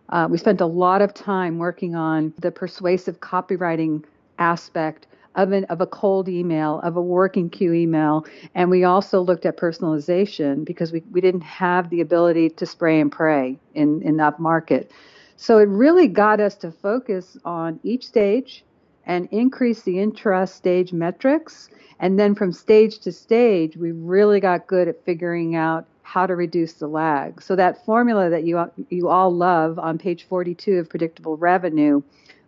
Uh, 0.09 0.27
we 0.29 0.37
spent 0.37 0.61
a 0.61 0.65
lot 0.65 1.01
of 1.01 1.11
time 1.13 1.57
working 1.57 1.95
on 1.95 2.31
the 2.39 2.51
persuasive 2.51 3.19
copywriting 3.19 4.03
aspect 4.37 5.07
of, 5.37 5.51
an, 5.51 5.63
of 5.65 5.79
a 5.79 5.87
cold 5.87 6.27
email, 6.27 6.81
of 6.81 6.97
a 6.97 7.01
working 7.01 7.49
queue 7.49 7.73
email. 7.73 8.25
And 8.55 8.69
we 8.69 8.83
also 8.83 9.21
looked 9.21 9.45
at 9.45 9.55
personalization 9.55 10.65
because 10.65 10.91
we, 10.91 11.03
we 11.11 11.21
didn't 11.21 11.41
have 11.41 11.89
the 11.89 12.01
ability 12.01 12.49
to 12.49 12.65
spray 12.65 12.99
and 12.99 13.11
pray 13.11 13.57
in, 13.75 14.01
in 14.01 14.17
that 14.17 14.39
market. 14.39 14.91
So 15.37 15.59
it 15.59 15.69
really 15.69 16.07
got 16.07 16.39
us 16.39 16.55
to 16.55 16.71
focus 16.71 17.37
on 17.45 17.79
each 17.83 18.05
stage 18.05 18.65
and 19.05 19.29
increase 19.31 19.83
the 19.83 19.99
intra 19.99 20.45
stage 20.47 20.91
metrics. 20.91 21.69
And 21.99 22.19
then 22.19 22.35
from 22.35 22.51
stage 22.51 22.99
to 22.99 23.11
stage, 23.11 23.77
we 23.77 23.91
really 23.91 24.39
got 24.39 24.67
good 24.67 24.87
at 24.87 25.05
figuring 25.05 25.55
out 25.55 25.85
how 26.01 26.25
to 26.25 26.35
reduce 26.35 26.73
the 26.73 26.87
lag. 26.87 27.41
So 27.41 27.55
that 27.55 27.85
formula 27.85 28.29
that 28.29 28.43
you 28.45 28.71
you 28.89 29.09
all 29.09 29.29
love 29.29 29.77
on 29.77 29.97
page 29.97 30.25
42 30.27 30.77
of 30.77 30.89
predictable 30.89 31.37
revenue 31.37 32.01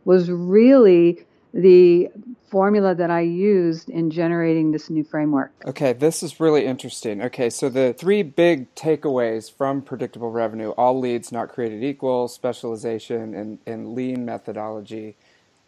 was 0.05 0.31
really 0.31 1.25
the 1.53 2.09
formula 2.49 2.95
that 2.95 3.11
I 3.11 3.21
used 3.21 3.89
in 3.89 4.09
generating 4.09 4.71
this 4.71 4.89
new 4.89 5.03
framework. 5.03 5.51
Okay, 5.65 5.93
this 5.93 6.23
is 6.23 6.39
really 6.39 6.65
interesting. 6.65 7.21
Okay, 7.21 7.49
so 7.49 7.69
the 7.69 7.93
three 7.93 8.23
big 8.23 8.73
takeaways 8.75 9.51
from 9.55 9.81
predictable 9.81 10.31
revenue 10.31 10.71
all 10.71 10.99
leads 10.99 11.31
not 11.31 11.49
created 11.49 11.83
equal, 11.83 12.27
specialization, 12.27 13.33
and, 13.35 13.59
and 13.65 13.93
lean 13.93 14.25
methodology 14.25 15.15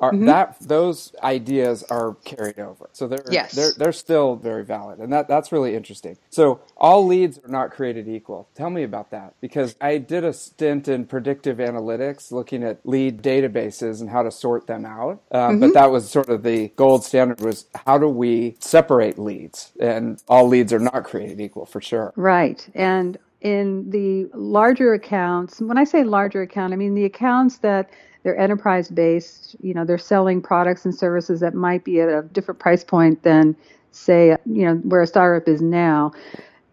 are 0.01 0.12
mm-hmm. 0.12 0.25
that 0.25 0.58
those 0.60 1.13
ideas 1.24 1.84
are 1.84 2.15
carried 2.25 2.60
over. 2.60 2.89
So 2.91 3.08
they're 3.08 3.24
yes. 3.29 3.53
they're 3.53 3.72
they're 3.77 3.93
still 3.93 4.36
very 4.36 4.65
valid. 4.65 5.00
And 5.00 5.13
that 5.13 5.27
that's 5.27 5.51
really 5.51 5.75
interesting. 5.75 6.17
So 6.29 6.60
all 6.75 7.05
leads 7.05 7.38
are 7.38 7.48
not 7.48 7.72
created 7.72 8.10
equal. 8.10 8.50
Tell 8.55 8.72
me 8.72 8.84
about 8.84 9.12
that 9.12 9.36
because 9.39 9.75
I 9.79 10.00
did 10.00 10.25
a 10.25 10.34
stint 10.34 10.88
in 10.88 11.05
predictive 11.05 11.58
analytics 11.58 12.31
looking 12.31 12.63
at 12.63 12.79
lead 12.84 13.22
databases 13.22 14.01
and 14.01 14.10
how 14.10 14.24
to 14.24 14.31
sort 14.31 14.65
them 14.67 14.86
out. 14.86 15.22
Um, 15.31 15.41
mm-hmm. 15.41 15.60
But 15.60 15.74
that 15.75 15.91
was 15.91 16.10
sort 16.10 16.29
of 16.29 16.41
the 16.41 16.70
gold 16.70 17.03
standard 17.03 17.39
was 17.39 17.67
how 17.86 18.00
do 18.00 18.08
we 18.08 18.55
separate 18.60 19.20
leads? 19.20 19.72
And 19.79 20.22
all 20.27 20.48
leads 20.48 20.74
are 20.74 20.79
not 20.79 21.03
created 21.03 21.39
equal 21.39 21.67
for 21.67 21.79
sure. 21.79 22.12
Right. 22.15 22.67
And 22.74 23.20
in 23.41 23.89
the 23.89 24.29
larger 24.38 24.93
accounts, 24.93 25.62
when 25.62 25.77
I 25.77 25.84
say 25.84 26.03
larger 26.03 26.41
account, 26.41 26.74
I 26.74 26.75
mean 26.75 26.96
the 26.96 27.05
accounts 27.05 27.60
that 27.60 27.89
they're 28.24 28.38
enterprise 28.38 28.90
based. 28.90 29.56
You 29.62 29.74
know, 29.74 29.86
they're 29.86 29.98
selling 29.98 30.42
products 30.42 30.86
and 30.86 30.94
services 30.94 31.40
that 31.40 31.54
might 31.54 31.84
be 31.84 32.00
at 32.01 32.10
a 32.10 32.22
different 32.24 32.60
price 32.60 32.84
point 32.84 33.24
than, 33.24 33.56
say, 33.92 34.36
you 34.46 34.66
know, 34.66 34.75
where 34.75 35.01
a 35.01 35.08
startup 35.08 35.48
is 35.48 35.62
now. 35.62 36.12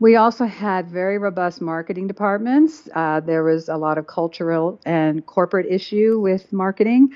We 0.00 0.14
also 0.14 0.45
had 0.45 0.88
very 0.88 1.19
robust 1.19 1.61
marketing 1.61 2.07
departments. 2.07 2.88
Uh, 2.95 3.21
there 3.21 3.43
was 3.43 3.69
a 3.69 3.76
lot 3.76 3.99
of 3.99 4.07
cultural 4.07 4.81
and 4.87 5.26
corporate 5.26 5.67
issue 5.67 6.21
with 6.21 6.52
marketing. 6.52 7.12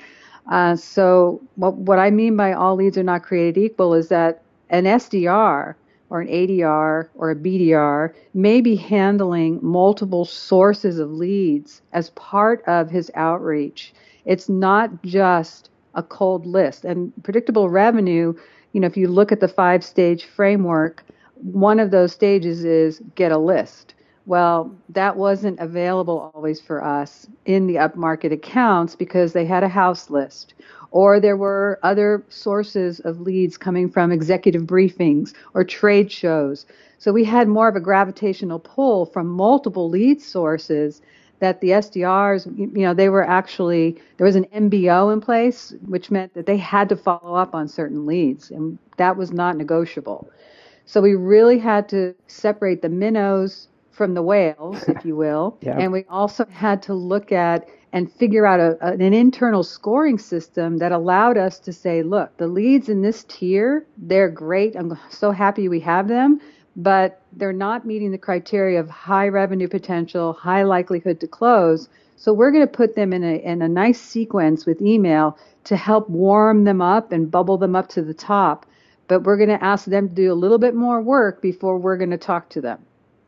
Uh, 0.51 0.75
so, 0.75 1.41
what, 1.55 1.75
what 1.75 1.99
I 1.99 2.09
mean 2.09 2.35
by 2.35 2.51
all 2.51 2.75
leads 2.75 2.97
are 2.97 3.03
not 3.03 3.23
created 3.23 3.57
equal 3.57 3.93
is 3.93 4.09
that 4.09 4.41
an 4.69 4.83
SDR 4.83 5.75
or 6.13 6.21
an 6.21 6.27
ADR 6.27 7.09
or 7.15 7.31
a 7.31 7.35
BDR 7.35 8.13
may 8.35 8.61
be 8.61 8.75
handling 8.75 9.59
multiple 9.63 10.25
sources 10.25 10.99
of 10.99 11.11
leads 11.11 11.81
as 11.91 12.11
part 12.11 12.63
of 12.67 12.91
his 12.91 13.09
outreach. 13.15 13.95
It's 14.23 14.47
not 14.47 15.01
just 15.01 15.71
a 15.95 16.03
cold 16.03 16.45
list. 16.45 16.85
And 16.85 17.11
predictable 17.23 17.67
revenue, 17.67 18.35
you 18.73 18.79
know, 18.79 18.85
if 18.85 18.95
you 18.95 19.07
look 19.07 19.31
at 19.31 19.39
the 19.39 19.47
five 19.47 19.83
stage 19.83 20.25
framework, 20.25 21.03
one 21.41 21.79
of 21.79 21.89
those 21.89 22.11
stages 22.11 22.63
is 22.63 23.01
get 23.15 23.31
a 23.31 23.37
list. 23.39 23.95
Well, 24.27 24.71
that 24.89 25.17
wasn't 25.17 25.59
available 25.59 26.31
always 26.35 26.61
for 26.61 26.83
us 26.83 27.27
in 27.45 27.65
the 27.65 27.75
upmarket 27.75 28.31
accounts 28.31 28.95
because 28.95 29.33
they 29.33 29.45
had 29.45 29.63
a 29.63 29.67
house 29.67 30.11
list 30.11 30.53
or 30.93 31.19
there 31.19 31.35
were 31.35 31.79
other 31.81 32.23
sources 32.29 32.99
of 32.99 33.19
leads 33.19 33.57
coming 33.57 33.89
from 33.89 34.11
executive 34.11 34.61
briefings 34.61 35.33
or 35.55 35.63
trade 35.63 36.11
shows. 36.11 36.67
So 36.99 37.11
we 37.11 37.23
had 37.23 37.47
more 37.47 37.67
of 37.67 37.75
a 37.75 37.79
gravitational 37.79 38.59
pull 38.59 39.07
from 39.07 39.27
multiple 39.27 39.89
lead 39.89 40.21
sources 40.21 41.01
that 41.39 41.61
the 41.61 41.69
SDRs, 41.69 42.45
you 42.57 42.83
know, 42.83 42.93
they 42.93 43.09
were 43.09 43.27
actually, 43.27 43.99
there 44.17 44.25
was 44.25 44.35
an 44.35 44.45
MBO 44.55 45.11
in 45.11 45.19
place, 45.19 45.73
which 45.87 46.11
meant 46.11 46.35
that 46.35 46.45
they 46.45 46.57
had 46.57 46.87
to 46.89 46.95
follow 46.95 47.33
up 47.33 47.55
on 47.55 47.67
certain 47.67 48.05
leads, 48.05 48.51
and 48.51 48.77
that 48.97 49.17
was 49.17 49.31
not 49.31 49.57
negotiable. 49.57 50.29
So 50.85 51.01
we 51.01 51.15
really 51.15 51.57
had 51.57 51.89
to 51.89 52.13
separate 52.27 52.83
the 52.83 52.89
minnows 52.89 53.67
from 53.91 54.13
the 54.13 54.21
whales, 54.21 54.83
if 54.87 55.03
you 55.03 55.15
will. 55.15 55.57
yep. 55.61 55.79
And 55.79 55.91
we 55.91 56.05
also 56.07 56.45
had 56.45 56.83
to 56.83 56.93
look 56.93 57.31
at 57.31 57.67
and 57.93 58.11
figure 58.11 58.45
out 58.47 58.59
a, 58.59 58.83
an 58.83 59.13
internal 59.13 59.63
scoring 59.63 60.17
system 60.17 60.79
that 60.79 60.91
allowed 60.91 61.37
us 61.37 61.59
to 61.59 61.71
say, 61.71 62.01
look, 62.01 62.35
the 62.37 62.47
leads 62.47 62.89
in 62.89 63.03
this 63.03 63.23
tier, 63.25 63.85
they're 63.97 64.29
great. 64.29 64.75
I'm 64.75 64.97
so 65.11 65.29
happy 65.29 65.69
we 65.69 65.79
have 65.81 66.07
them, 66.07 66.41
but 66.75 67.21
they're 67.33 67.53
not 67.53 67.85
meeting 67.85 68.11
the 68.11 68.17
criteria 68.17 68.79
of 68.79 68.89
high 68.89 69.27
revenue 69.27 69.67
potential, 69.67 70.33
high 70.33 70.63
likelihood 70.63 71.19
to 71.19 71.27
close. 71.27 71.87
So 72.17 72.33
we're 72.33 72.51
going 72.51 72.65
to 72.65 72.71
put 72.71 72.95
them 72.95 73.13
in 73.13 73.23
a, 73.23 73.35
in 73.35 73.61
a 73.61 73.69
nice 73.69 74.01
sequence 74.01 74.65
with 74.65 74.81
email 74.81 75.37
to 75.65 75.75
help 75.75 76.09
warm 76.09 76.63
them 76.63 76.81
up 76.81 77.11
and 77.11 77.29
bubble 77.29 77.59
them 77.59 77.75
up 77.75 77.89
to 77.89 78.01
the 78.01 78.13
top. 78.13 78.65
But 79.07 79.21
we're 79.21 79.37
going 79.37 79.49
to 79.49 79.63
ask 79.63 79.85
them 79.85 80.09
to 80.09 80.15
do 80.15 80.31
a 80.31 80.33
little 80.33 80.57
bit 80.57 80.73
more 80.73 80.99
work 80.99 81.43
before 81.43 81.77
we're 81.77 81.97
going 81.97 82.09
to 82.09 82.17
talk 82.17 82.49
to 82.49 82.61
them. 82.61 82.79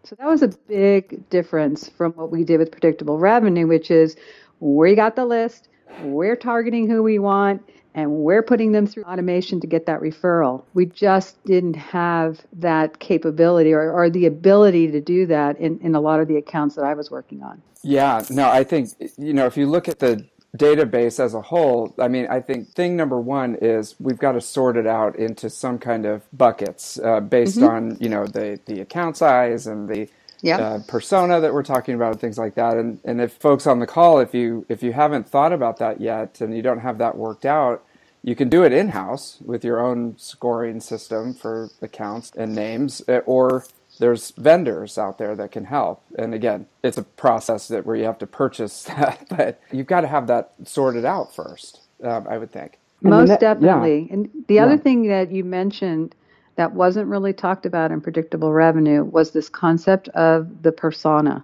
So 0.05 0.15
that 0.19 0.27
was 0.27 0.43
a 0.43 0.49
big 0.67 1.27
difference 1.31 1.89
from 1.89 2.11
what 2.11 2.31
we 2.31 2.43
did 2.43 2.59
with 2.59 2.71
predictable 2.71 3.17
revenue, 3.17 3.65
which 3.65 3.89
is 3.89 4.15
we 4.59 4.95
got 4.95 5.15
the 5.15 5.25
list, 5.25 5.69
we're 6.01 6.35
targeting 6.35 6.89
who 6.89 7.03
we 7.03 7.19
want, 7.19 7.61
and 7.93 8.11
we're 8.11 8.43
putting 8.43 8.73
them 8.73 8.85
through 8.85 9.03
automation 9.03 9.61
to 9.61 9.67
get 9.67 9.85
that 9.85 10.01
referral. 10.01 10.65
We 10.73 10.85
just 10.85 11.41
didn't 11.45 11.77
have 11.77 12.45
that 12.53 12.99
capability 12.99 13.73
or, 13.73 13.89
or 13.91 14.09
the 14.09 14.25
ability 14.25 14.91
to 14.91 14.99
do 14.99 15.25
that 15.27 15.57
in, 15.59 15.79
in 15.79 15.95
a 15.95 16.01
lot 16.01 16.19
of 16.19 16.27
the 16.27 16.35
accounts 16.35 16.75
that 16.75 16.83
I 16.83 16.93
was 16.93 17.09
working 17.09 17.41
on. 17.41 17.61
Yeah, 17.83 18.21
no, 18.29 18.49
I 18.49 18.63
think, 18.65 18.89
you 19.17 19.33
know, 19.33 19.45
if 19.45 19.55
you 19.55 19.67
look 19.67 19.87
at 19.87 19.99
the 19.99 20.25
database 20.57 21.19
as 21.19 21.33
a 21.33 21.41
whole, 21.41 21.93
I 21.97 22.07
mean, 22.07 22.27
I 22.29 22.41
think 22.41 22.69
thing 22.73 22.97
number 22.97 23.19
one 23.19 23.55
is 23.61 23.95
we've 23.99 24.17
got 24.17 24.33
to 24.33 24.41
sort 24.41 24.75
it 24.75 24.87
out 24.87 25.15
into 25.17 25.49
some 25.49 25.77
kind 25.77 26.05
of 26.05 26.23
buckets 26.33 26.99
uh, 26.99 27.21
based 27.21 27.57
mm-hmm. 27.57 27.67
on, 27.67 27.97
you 28.01 28.09
know, 28.09 28.25
the, 28.25 28.59
the 28.65 28.81
account 28.81 29.17
size 29.17 29.67
and 29.67 29.87
the 29.87 30.09
yep. 30.45 30.59
uh, 30.59 30.79
persona 30.87 31.39
that 31.41 31.53
we're 31.53 31.63
talking 31.63 31.95
about 31.95 32.11
and 32.11 32.21
things 32.21 32.37
like 32.37 32.55
that. 32.55 32.77
And 32.77 32.99
and 33.03 33.19
if 33.21 33.33
folks 33.33 33.67
on 33.67 33.79
the 33.79 33.87
call, 33.87 34.19
if 34.19 34.33
you 34.33 34.65
if 34.69 34.83
you 34.83 34.93
haven't 34.93 35.27
thought 35.27 35.53
about 35.53 35.77
that 35.77 35.99
yet 35.99 36.41
and 36.41 36.55
you 36.55 36.61
don't 36.61 36.79
have 36.79 36.97
that 36.99 37.17
worked 37.17 37.45
out, 37.45 37.83
you 38.23 38.35
can 38.35 38.49
do 38.49 38.63
it 38.63 38.73
in 38.73 38.89
house 38.89 39.37
with 39.43 39.63
your 39.63 39.79
own 39.79 40.15
scoring 40.17 40.79
system 40.79 41.33
for 41.33 41.69
accounts 41.81 42.31
and 42.35 42.55
names, 42.55 43.01
eh, 43.07 43.19
or 43.25 43.65
there's 43.99 44.31
vendors 44.31 44.97
out 44.97 45.17
there 45.17 45.35
that 45.35 45.51
can 45.51 45.65
help. 45.65 46.03
And 46.17 46.33
again, 46.33 46.67
it's 46.83 46.97
a 46.97 47.03
process 47.03 47.67
that 47.69 47.85
where 47.85 47.95
you 47.95 48.05
have 48.05 48.17
to 48.19 48.27
purchase 48.27 48.83
that, 48.85 49.27
but 49.29 49.61
you've 49.71 49.87
got 49.87 50.01
to 50.01 50.07
have 50.07 50.27
that 50.27 50.53
sorted 50.63 51.05
out 51.05 51.33
first. 51.33 51.81
Um, 52.03 52.27
I 52.29 52.37
would 52.37 52.51
think. 52.51 52.77
Most 53.01 53.39
definitely. 53.39 54.07
Yeah. 54.07 54.13
And 54.13 54.29
the 54.47 54.59
other 54.59 54.75
yeah. 54.75 54.81
thing 54.81 55.07
that 55.07 55.31
you 55.31 55.43
mentioned 55.43 56.15
that 56.55 56.73
wasn't 56.73 57.07
really 57.07 57.33
talked 57.33 57.65
about 57.65 57.91
in 57.91 58.01
predictable 58.01 58.53
revenue 58.53 59.03
was 59.03 59.31
this 59.31 59.49
concept 59.49 60.07
of 60.09 60.63
the 60.63 60.71
persona. 60.71 61.43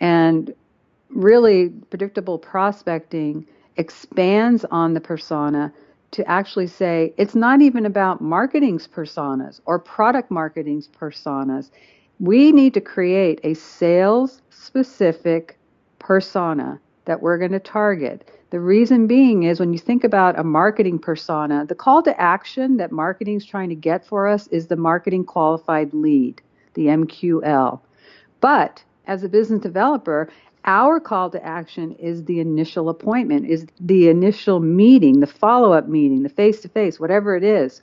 And 0.00 0.54
really, 1.10 1.70
predictable 1.90 2.38
prospecting 2.38 3.46
expands 3.76 4.64
on 4.70 4.94
the 4.94 5.00
persona 5.00 5.72
to 6.10 6.28
actually 6.28 6.66
say 6.66 7.12
it's 7.18 7.34
not 7.34 7.60
even 7.60 7.84
about 7.84 8.20
marketing's 8.20 8.88
personas 8.88 9.60
or 9.66 9.78
product 9.78 10.30
marketing's 10.30 10.88
personas. 10.88 11.70
We 12.18 12.50
need 12.52 12.74
to 12.74 12.80
create 12.80 13.40
a 13.44 13.54
sales 13.54 14.40
specific 14.50 15.58
persona 15.98 16.80
that 17.08 17.20
we're 17.20 17.38
going 17.38 17.52
to 17.52 17.58
target 17.58 18.30
the 18.50 18.60
reason 18.60 19.06
being 19.06 19.42
is 19.42 19.60
when 19.60 19.72
you 19.72 19.78
think 19.78 20.04
about 20.04 20.38
a 20.38 20.44
marketing 20.44 20.98
persona, 20.98 21.66
the 21.66 21.74
call 21.74 22.02
to 22.02 22.18
action 22.18 22.78
that 22.78 22.90
marketing 22.90 23.36
is 23.36 23.44
trying 23.44 23.68
to 23.68 23.74
get 23.74 24.06
for 24.06 24.26
us 24.26 24.46
is 24.46 24.66
the 24.66 24.76
marketing 24.76 25.24
qualified 25.24 25.92
lead, 25.92 26.40
the 26.72 26.86
MQL. 26.86 27.80
But 28.40 28.82
as 29.06 29.22
a 29.22 29.28
business 29.28 29.60
developer, 29.60 30.30
our 30.64 30.98
call 30.98 31.30
to 31.30 31.44
action 31.44 31.92
is 31.96 32.24
the 32.24 32.40
initial 32.40 32.88
appointment, 32.88 33.46
is 33.50 33.66
the 33.80 34.08
initial 34.08 34.60
meeting, 34.60 35.20
the 35.20 35.26
follow 35.26 35.72
up 35.72 35.88
meeting, 35.88 36.22
the 36.22 36.28
face 36.30 36.60
to 36.62 36.68
face, 36.68 36.98
whatever 36.98 37.36
it 37.36 37.44
is. 37.44 37.82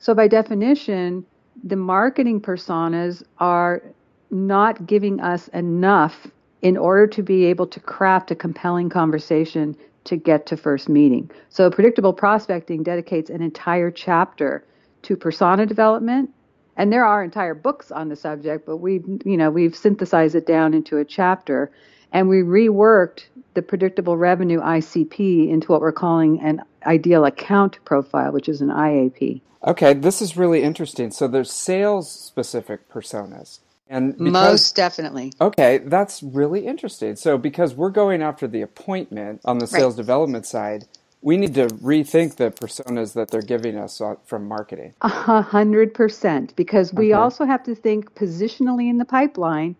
So, 0.00 0.14
by 0.14 0.26
definition, 0.26 1.24
the 1.62 1.76
marketing 1.76 2.40
personas 2.40 3.22
are 3.38 3.82
not 4.30 4.86
giving 4.86 5.20
us 5.20 5.48
enough 5.48 6.26
in 6.62 6.76
order 6.76 7.06
to 7.06 7.22
be 7.22 7.44
able 7.44 7.66
to 7.66 7.80
craft 7.80 8.30
a 8.30 8.34
compelling 8.34 8.88
conversation 8.88 9.76
to 10.04 10.16
get 10.16 10.46
to 10.46 10.56
first 10.56 10.88
meeting. 10.88 11.30
So 11.48 11.70
predictable 11.70 12.12
prospecting 12.12 12.82
dedicates 12.82 13.30
an 13.30 13.42
entire 13.42 13.90
chapter 13.90 14.64
to 15.02 15.16
persona 15.16 15.66
development 15.66 16.30
and 16.76 16.90
there 16.90 17.04
are 17.04 17.22
entire 17.22 17.54
books 17.54 17.90
on 17.90 18.08
the 18.08 18.16
subject, 18.16 18.64
but 18.64 18.78
we've 18.78 19.04
you 19.26 19.36
know 19.36 19.50
we've 19.50 19.76
synthesized 19.76 20.34
it 20.34 20.46
down 20.46 20.72
into 20.72 20.96
a 20.96 21.04
chapter 21.04 21.70
and 22.10 22.26
we 22.26 22.38
reworked 22.38 23.24
the 23.52 23.60
predictable 23.60 24.16
revenue 24.16 24.60
ICP 24.60 25.50
into 25.50 25.70
what 25.70 25.82
we're 25.82 25.92
calling 25.92 26.40
an 26.40 26.62
ideal 26.86 27.26
account 27.26 27.78
profile, 27.84 28.32
which 28.32 28.48
is 28.48 28.62
an 28.62 28.68
IAP. 28.68 29.42
Okay, 29.66 29.92
this 29.92 30.22
is 30.22 30.38
really 30.38 30.62
interesting. 30.62 31.10
So 31.10 31.28
there's 31.28 31.52
sales 31.52 32.10
specific 32.10 32.88
personas. 32.88 33.60
And 33.90 34.16
because, 34.16 34.32
most 34.32 34.76
definitely. 34.76 35.32
Okay, 35.40 35.78
that's 35.78 36.22
really 36.22 36.64
interesting. 36.64 37.16
So 37.16 37.36
because 37.36 37.74
we're 37.74 37.90
going 37.90 38.22
after 38.22 38.46
the 38.46 38.62
appointment 38.62 39.40
on 39.44 39.58
the 39.58 39.66
sales 39.66 39.94
right. 39.94 40.02
development 40.02 40.46
side, 40.46 40.86
we 41.22 41.36
need 41.36 41.54
to 41.54 41.66
rethink 41.66 42.36
the 42.36 42.52
personas 42.52 43.14
that 43.14 43.30
they're 43.30 43.42
giving 43.42 43.76
us 43.76 44.00
from 44.24 44.46
marketing. 44.46 44.94
A 45.02 45.42
hundred 45.42 45.92
percent, 45.92 46.54
because 46.54 46.94
we 46.94 47.06
okay. 47.06 47.20
also 47.20 47.44
have 47.44 47.64
to 47.64 47.74
think 47.74 48.14
positionally 48.14 48.88
in 48.88 48.98
the 48.98 49.04
pipeline. 49.04 49.74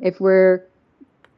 If 0.00 0.20
we're 0.20 0.62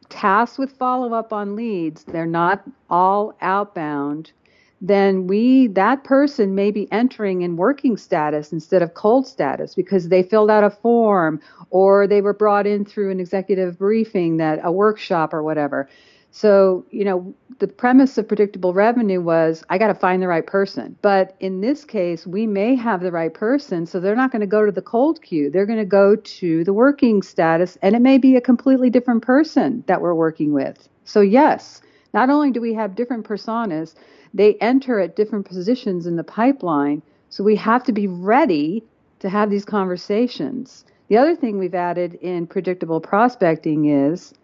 tasked 0.09 0.59
with 0.59 0.73
follow 0.73 1.15
up 1.15 1.33
on 1.33 1.55
leads, 1.55 2.03
they're 2.03 2.27
not 2.27 2.69
all 2.91 3.37
outbound 3.41 4.33
then 4.81 5.27
we 5.27 5.67
that 5.69 6.05
person 6.05 6.55
may 6.55 6.71
be 6.71 6.91
entering 6.93 7.43
in 7.43 7.57
working 7.57 7.97
status 7.97 8.53
instead 8.53 8.83
of 8.83 8.95
cold 8.95 9.27
status 9.27 9.75
because 9.75 10.09
they 10.09 10.23
filled 10.23 10.51
out 10.51 10.63
a 10.63 10.71
form 10.71 11.41
or 11.71 12.07
they 12.07 12.21
were 12.21 12.35
brought 12.35 12.67
in 12.67 12.85
through 12.85 13.11
an 13.11 13.19
executive 13.19 13.79
briefing 13.79 14.37
that 14.37 14.61
a 14.63 14.71
workshop 14.71 15.35
or 15.35 15.43
whatever. 15.43 15.89
So 16.31 16.85
you 16.91 17.05
know 17.05 17.35
the 17.59 17.67
premise 17.67 18.19
of 18.19 18.29
predictable 18.29 18.73
revenue 18.73 19.21
was 19.21 19.65
i 19.69 19.79
got 19.79 19.89
to 19.89 19.95
find 19.95 20.23
the 20.23 20.29
right 20.29 20.47
person. 20.47 20.97
But 21.03 21.35
in 21.41 21.61
this 21.61 21.85
case 21.85 22.25
we 22.25 22.47
may 22.47 22.77
have 22.77 23.01
the 23.01 23.11
right 23.11 23.35
person 23.35 23.85
so 23.85 23.99
they're 23.99 24.15
not 24.15 24.31
going 24.31 24.41
to 24.41 24.47
go 24.47 24.65
to 24.65 24.73
the 24.73 24.83
cold 24.83 25.23
queue. 25.23 25.51
They're 25.51 25.67
going 25.67 25.81
to 25.81 25.85
go 25.85 26.15
to 26.15 26.63
the 26.63 26.73
working 26.73 27.23
status 27.23 27.77
and 27.83 27.97
it 27.97 28.03
may 28.03 28.19
be 28.19 28.37
a 28.37 28.41
completely 28.41 28.91
different 28.91 29.23
person 29.23 29.83
that 29.89 30.01
we're 30.01 30.15
working 30.15 30.53
with. 30.53 30.89
So 31.05 31.21
yes 31.21 31.83
not 32.15 32.31
only 32.31 32.51
do 32.53 32.61
we 32.61 32.75
have 32.75 32.95
different 32.95 33.27
personas 33.27 33.95
they 34.35 34.55
enter 34.55 35.01
at 35.01 35.17
different 35.17 35.47
positions 35.47 36.07
in 36.07 36.17
the 36.17 36.25
pipeline. 36.25 37.03
So 37.31 37.45
we 37.45 37.57
have 37.57 37.85
to 37.85 37.93
be 37.93 38.07
ready 38.07 38.85
to 39.21 39.29
have 39.29 39.51
these 39.51 39.65
conversations. 39.65 40.85
The 41.09 41.17
other 41.17 41.35
thing 41.35 41.59
we've 41.59 41.75
added 41.75 42.15
in 42.15 42.47
predictable 42.47 43.01
prospecting 43.01 43.87
is 43.87 44.35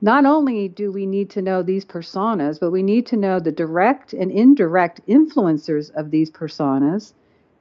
not 0.00 0.24
only 0.24 0.68
do 0.68 0.92
we 0.92 1.06
need 1.06 1.30
to 1.30 1.42
know 1.42 1.62
these 1.62 1.84
personas, 1.84 2.60
but 2.60 2.70
we 2.70 2.82
need 2.82 3.06
to 3.06 3.16
know 3.16 3.40
the 3.40 3.52
direct 3.52 4.12
and 4.12 4.30
indirect 4.30 5.00
influencers 5.08 5.90
of 5.94 6.10
these 6.10 6.30
personas 6.30 7.12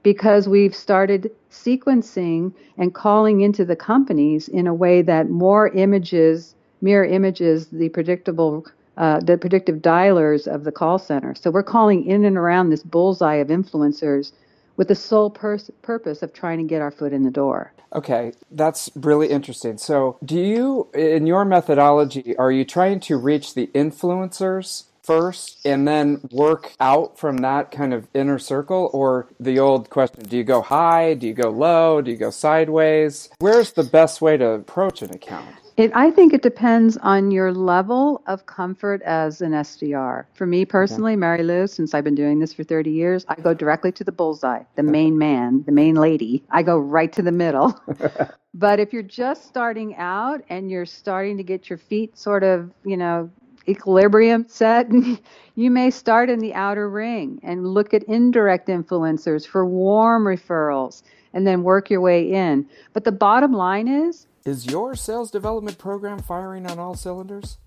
because 0.03 0.47
we've 0.47 0.75
started 0.75 1.31
sequencing 1.51 2.53
and 2.77 2.93
calling 2.93 3.41
into 3.41 3.65
the 3.65 3.75
companies 3.75 4.47
in 4.47 4.67
a 4.67 4.73
way 4.73 5.01
that 5.01 5.29
more 5.29 5.69
images, 5.69 6.55
mirror 6.81 7.05
images 7.05 7.67
the 7.67 7.89
predictable 7.89 8.65
uh, 8.97 9.19
the 9.19 9.37
predictive 9.37 9.77
dialers 9.77 10.47
of 10.47 10.63
the 10.63 10.71
call 10.71 10.97
center. 10.97 11.35
So 11.35 11.51
we're 11.51 11.63
calling 11.63 12.05
in 12.05 12.25
and 12.25 12.37
around 12.37 12.69
this 12.69 12.83
bullseye 12.83 13.35
of 13.35 13.49
influencers 13.49 14.31
with 14.75 14.87
the 14.87 14.95
sole 14.95 15.29
pers- 15.29 15.71
purpose 15.81 16.21
of 16.21 16.33
trying 16.33 16.57
to 16.59 16.63
get 16.63 16.81
our 16.81 16.91
foot 16.91 17.13
in 17.13 17.23
the 17.23 17.31
door. 17.31 17.73
Okay, 17.93 18.33
that's 18.51 18.89
really 18.95 19.27
interesting. 19.27 19.77
So, 19.77 20.17
do 20.23 20.37
you, 20.37 20.89
in 20.93 21.25
your 21.25 21.45
methodology, 21.45 22.35
are 22.37 22.51
you 22.51 22.65
trying 22.65 22.99
to 23.01 23.17
reach 23.17 23.53
the 23.53 23.67
influencers 23.67 24.83
first 25.01 25.65
and 25.65 25.87
then 25.87 26.19
work 26.31 26.73
out 26.81 27.17
from 27.17 27.37
that 27.37 27.71
kind 27.71 27.93
of 27.93 28.07
inner 28.13 28.37
circle? 28.37 28.89
Or 28.93 29.29
the 29.39 29.57
old 29.57 29.89
question, 29.89 30.25
do 30.25 30.35
you 30.35 30.43
go 30.43 30.61
high? 30.61 31.13
Do 31.13 31.27
you 31.27 31.33
go 31.33 31.49
low? 31.49 32.01
Do 32.01 32.11
you 32.11 32.17
go 32.17 32.29
sideways? 32.29 33.29
Where's 33.39 33.71
the 33.71 33.85
best 33.85 34.21
way 34.21 34.35
to 34.35 34.49
approach 34.49 35.01
an 35.01 35.15
account? 35.15 35.55
It, 35.77 35.91
I 35.93 36.09
think 36.09 36.33
it 36.33 36.41
depends 36.41 36.97
on 36.97 37.29
your 37.29 37.53
level 37.53 38.23
of 38.25 38.47
comfort 38.47 39.03
as 39.03 39.41
an 39.41 39.51
SDR. 39.51 40.25
For 40.33 40.47
me 40.47 40.65
personally, 40.65 41.13
okay. 41.13 41.21
Marylou, 41.21 41.69
since 41.69 41.93
I've 41.93 42.03
been 42.03 42.15
doing 42.15 42.39
this 42.39 42.51
for 42.51 42.63
30 42.63 42.89
years, 42.89 43.25
I 43.27 43.35
go 43.35 43.53
directly 43.53 43.91
to 43.91 44.03
the 44.03 44.11
bullseye, 44.11 44.63
the 44.75 44.81
main 44.81 45.19
man, 45.19 45.63
the 45.67 45.71
main 45.71 45.93
lady. 45.93 46.43
I 46.49 46.63
go 46.63 46.79
right 46.79 47.13
to 47.13 47.21
the 47.21 47.31
middle. 47.31 47.79
but 48.55 48.79
if 48.79 48.91
you're 48.91 49.03
just 49.03 49.45
starting 49.45 49.95
out 49.97 50.41
and 50.49 50.71
you're 50.71 50.87
starting 50.87 51.37
to 51.37 51.43
get 51.43 51.69
your 51.69 51.77
feet 51.77 52.17
sort 52.17 52.43
of, 52.43 52.71
you 52.83 52.97
know, 52.97 53.29
equilibrium 53.69 54.45
set, 54.47 54.87
you 55.55 55.69
may 55.69 55.91
start 55.91 56.31
in 56.31 56.39
the 56.39 56.55
outer 56.55 56.89
ring 56.89 57.39
and 57.43 57.67
look 57.67 57.93
at 57.93 58.01
indirect 58.03 58.67
influencers 58.67 59.45
for 59.45 59.63
warm 59.63 60.23
referrals 60.23 61.03
and 61.33 61.45
then 61.45 61.61
work 61.61 61.91
your 61.91 62.01
way 62.01 62.31
in. 62.31 62.67
But 62.93 63.03
the 63.03 63.11
bottom 63.11 63.53
line 63.53 63.87
is 63.87 64.26
is 64.45 64.65
your 64.65 64.95
sales 64.95 65.31
development 65.31 65.77
program 65.77 66.19
firing 66.19 66.65
on 66.65 66.79
all 66.79 66.95
cylinders? 66.95 67.57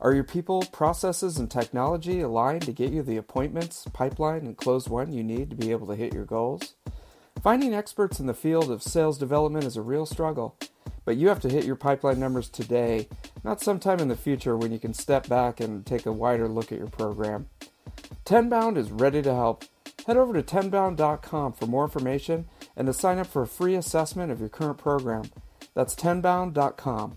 Are 0.00 0.14
your 0.14 0.24
people, 0.24 0.62
processes, 0.72 1.38
and 1.38 1.50
technology 1.50 2.20
aligned 2.20 2.62
to 2.62 2.72
get 2.72 2.92
you 2.92 3.02
the 3.02 3.18
appointments, 3.18 3.86
pipeline, 3.92 4.46
and 4.46 4.56
close 4.56 4.88
one 4.88 5.12
you 5.12 5.22
need 5.22 5.50
to 5.50 5.56
be 5.56 5.70
able 5.70 5.86
to 5.88 5.94
hit 5.94 6.14
your 6.14 6.24
goals? 6.24 6.74
Finding 7.42 7.74
experts 7.74 8.18
in 8.18 8.26
the 8.26 8.34
field 8.34 8.70
of 8.70 8.82
sales 8.82 9.18
development 9.18 9.64
is 9.64 9.76
a 9.76 9.82
real 9.82 10.06
struggle, 10.06 10.56
but 11.04 11.16
you 11.16 11.28
have 11.28 11.40
to 11.40 11.48
hit 11.48 11.64
your 11.64 11.76
pipeline 11.76 12.18
numbers 12.18 12.48
today, 12.48 13.08
not 13.44 13.60
sometime 13.60 13.98
in 13.98 14.08
the 14.08 14.16
future 14.16 14.56
when 14.56 14.72
you 14.72 14.78
can 14.78 14.94
step 14.94 15.28
back 15.28 15.60
and 15.60 15.84
take 15.84 16.06
a 16.06 16.12
wider 16.12 16.48
look 16.48 16.72
at 16.72 16.78
your 16.78 16.88
program. 16.88 17.48
Tenbound 18.24 18.76
is 18.76 18.90
ready 18.90 19.22
to 19.22 19.34
help. 19.34 19.64
Head 20.06 20.16
over 20.16 20.32
to 20.32 20.42
tenbound.com 20.42 21.52
for 21.52 21.66
more 21.66 21.84
information 21.84 22.46
and 22.76 22.86
to 22.86 22.92
sign 22.92 23.18
up 23.18 23.26
for 23.26 23.42
a 23.42 23.46
free 23.46 23.74
assessment 23.74 24.32
of 24.32 24.40
your 24.40 24.48
current 24.48 24.78
program. 24.78 25.24
That's 25.74 25.94
tenbound.com. 25.94 27.16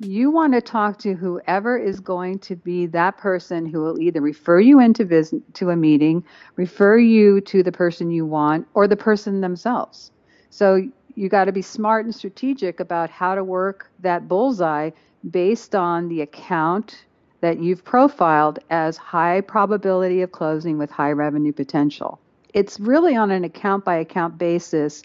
You 0.00 0.30
want 0.30 0.52
to 0.54 0.60
talk 0.60 0.98
to 0.98 1.14
whoever 1.14 1.78
is 1.78 2.00
going 2.00 2.40
to 2.40 2.56
be 2.56 2.86
that 2.86 3.16
person 3.16 3.64
who 3.64 3.80
will 3.80 4.00
either 4.00 4.20
refer 4.20 4.60
you 4.60 4.80
into 4.80 5.04
vis- 5.04 5.34
to 5.54 5.70
a 5.70 5.76
meeting, 5.76 6.24
refer 6.56 6.98
you 6.98 7.40
to 7.42 7.62
the 7.62 7.72
person 7.72 8.10
you 8.10 8.26
want, 8.26 8.66
or 8.74 8.88
the 8.88 8.96
person 8.96 9.40
themselves. 9.40 10.10
So 10.50 10.88
you 11.14 11.28
got 11.28 11.44
to 11.44 11.52
be 11.52 11.62
smart 11.62 12.04
and 12.04 12.14
strategic 12.14 12.80
about 12.80 13.08
how 13.08 13.34
to 13.34 13.44
work 13.44 13.90
that 14.00 14.28
bullseye 14.28 14.90
based 15.30 15.74
on 15.74 16.08
the 16.08 16.20
account 16.20 17.04
that 17.40 17.60
you've 17.60 17.84
profiled 17.84 18.58
as 18.70 18.96
high 18.96 19.40
probability 19.42 20.22
of 20.22 20.32
closing 20.32 20.76
with 20.76 20.90
high 20.90 21.12
revenue 21.12 21.52
potential. 21.52 22.18
It's 22.52 22.80
really 22.80 23.16
on 23.16 23.30
an 23.30 23.44
account 23.44 23.84
by 23.84 23.96
account 23.96 24.38
basis 24.38 25.02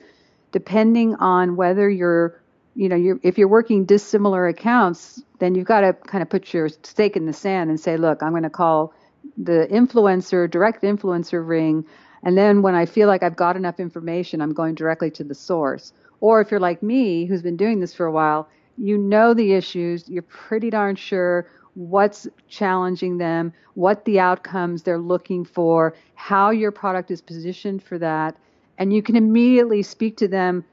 depending 0.52 1.16
on 1.16 1.56
whether 1.56 1.90
you're 1.90 2.40
you 2.76 2.88
know 2.88 2.96
you're, 2.96 3.20
if 3.24 3.38
you're 3.38 3.48
working 3.48 3.86
dissimilar 3.86 4.48
accounts 4.48 5.22
then 5.40 5.56
you've 5.56 5.68
got 5.68 5.82
to 5.82 5.94
kind 5.94 6.22
of 6.22 6.30
put 6.30 6.54
your 6.54 6.70
stake 6.70 7.16
in 7.16 7.26
the 7.26 7.34
sand 7.34 7.70
and 7.70 7.80
say 7.80 7.98
look 7.98 8.22
i'm 8.22 8.32
going 8.32 8.44
to 8.44 8.50
call 8.50 8.94
the 9.38 9.68
influencer 9.72 10.50
direct 10.50 10.84
influencer 10.84 11.46
ring 11.46 11.86
and 12.24 12.38
then 12.38 12.62
when 12.62 12.76
i 12.76 12.86
feel 12.86 13.08
like 13.08 13.24
i've 13.24 13.36
got 13.36 13.56
enough 13.56 13.80
information 13.80 14.42
i'm 14.42 14.54
going 14.54 14.76
directly 14.76 15.12
to 15.12 15.24
the 15.24 15.36
source. 15.36 15.94
Or 16.22 16.42
if 16.42 16.52
you're 16.52 16.60
like 16.60 16.84
me 16.84 17.26
who's 17.26 17.42
been 17.42 17.56
doing 17.56 17.80
this 17.80 17.94
for 17.94 18.06
a 18.06 18.12
while 18.12 18.50
you 18.78 18.98
know 18.98 19.34
the 19.34 19.54
issues 19.54 20.08
you're 20.10 20.22
pretty 20.24 20.70
darn 20.70 20.96
sure 20.96 21.48
what's 21.76 22.28
challenging 22.50 23.18
them 23.18 23.54
what 23.76 24.04
the 24.04 24.20
outcomes 24.20 24.84
they're 24.84 24.98
looking 24.98 25.46
for 25.46 25.96
how 26.16 26.50
your 26.50 26.72
product 26.72 27.10
is 27.10 27.22
positioned 27.22 27.82
for 27.82 27.98
that 27.98 28.36
and 28.80 28.94
you 28.94 29.04
can 29.04 29.16
immediately 29.16 29.84
speak 29.84 30.18
to 30.18 30.28
them 30.28 30.64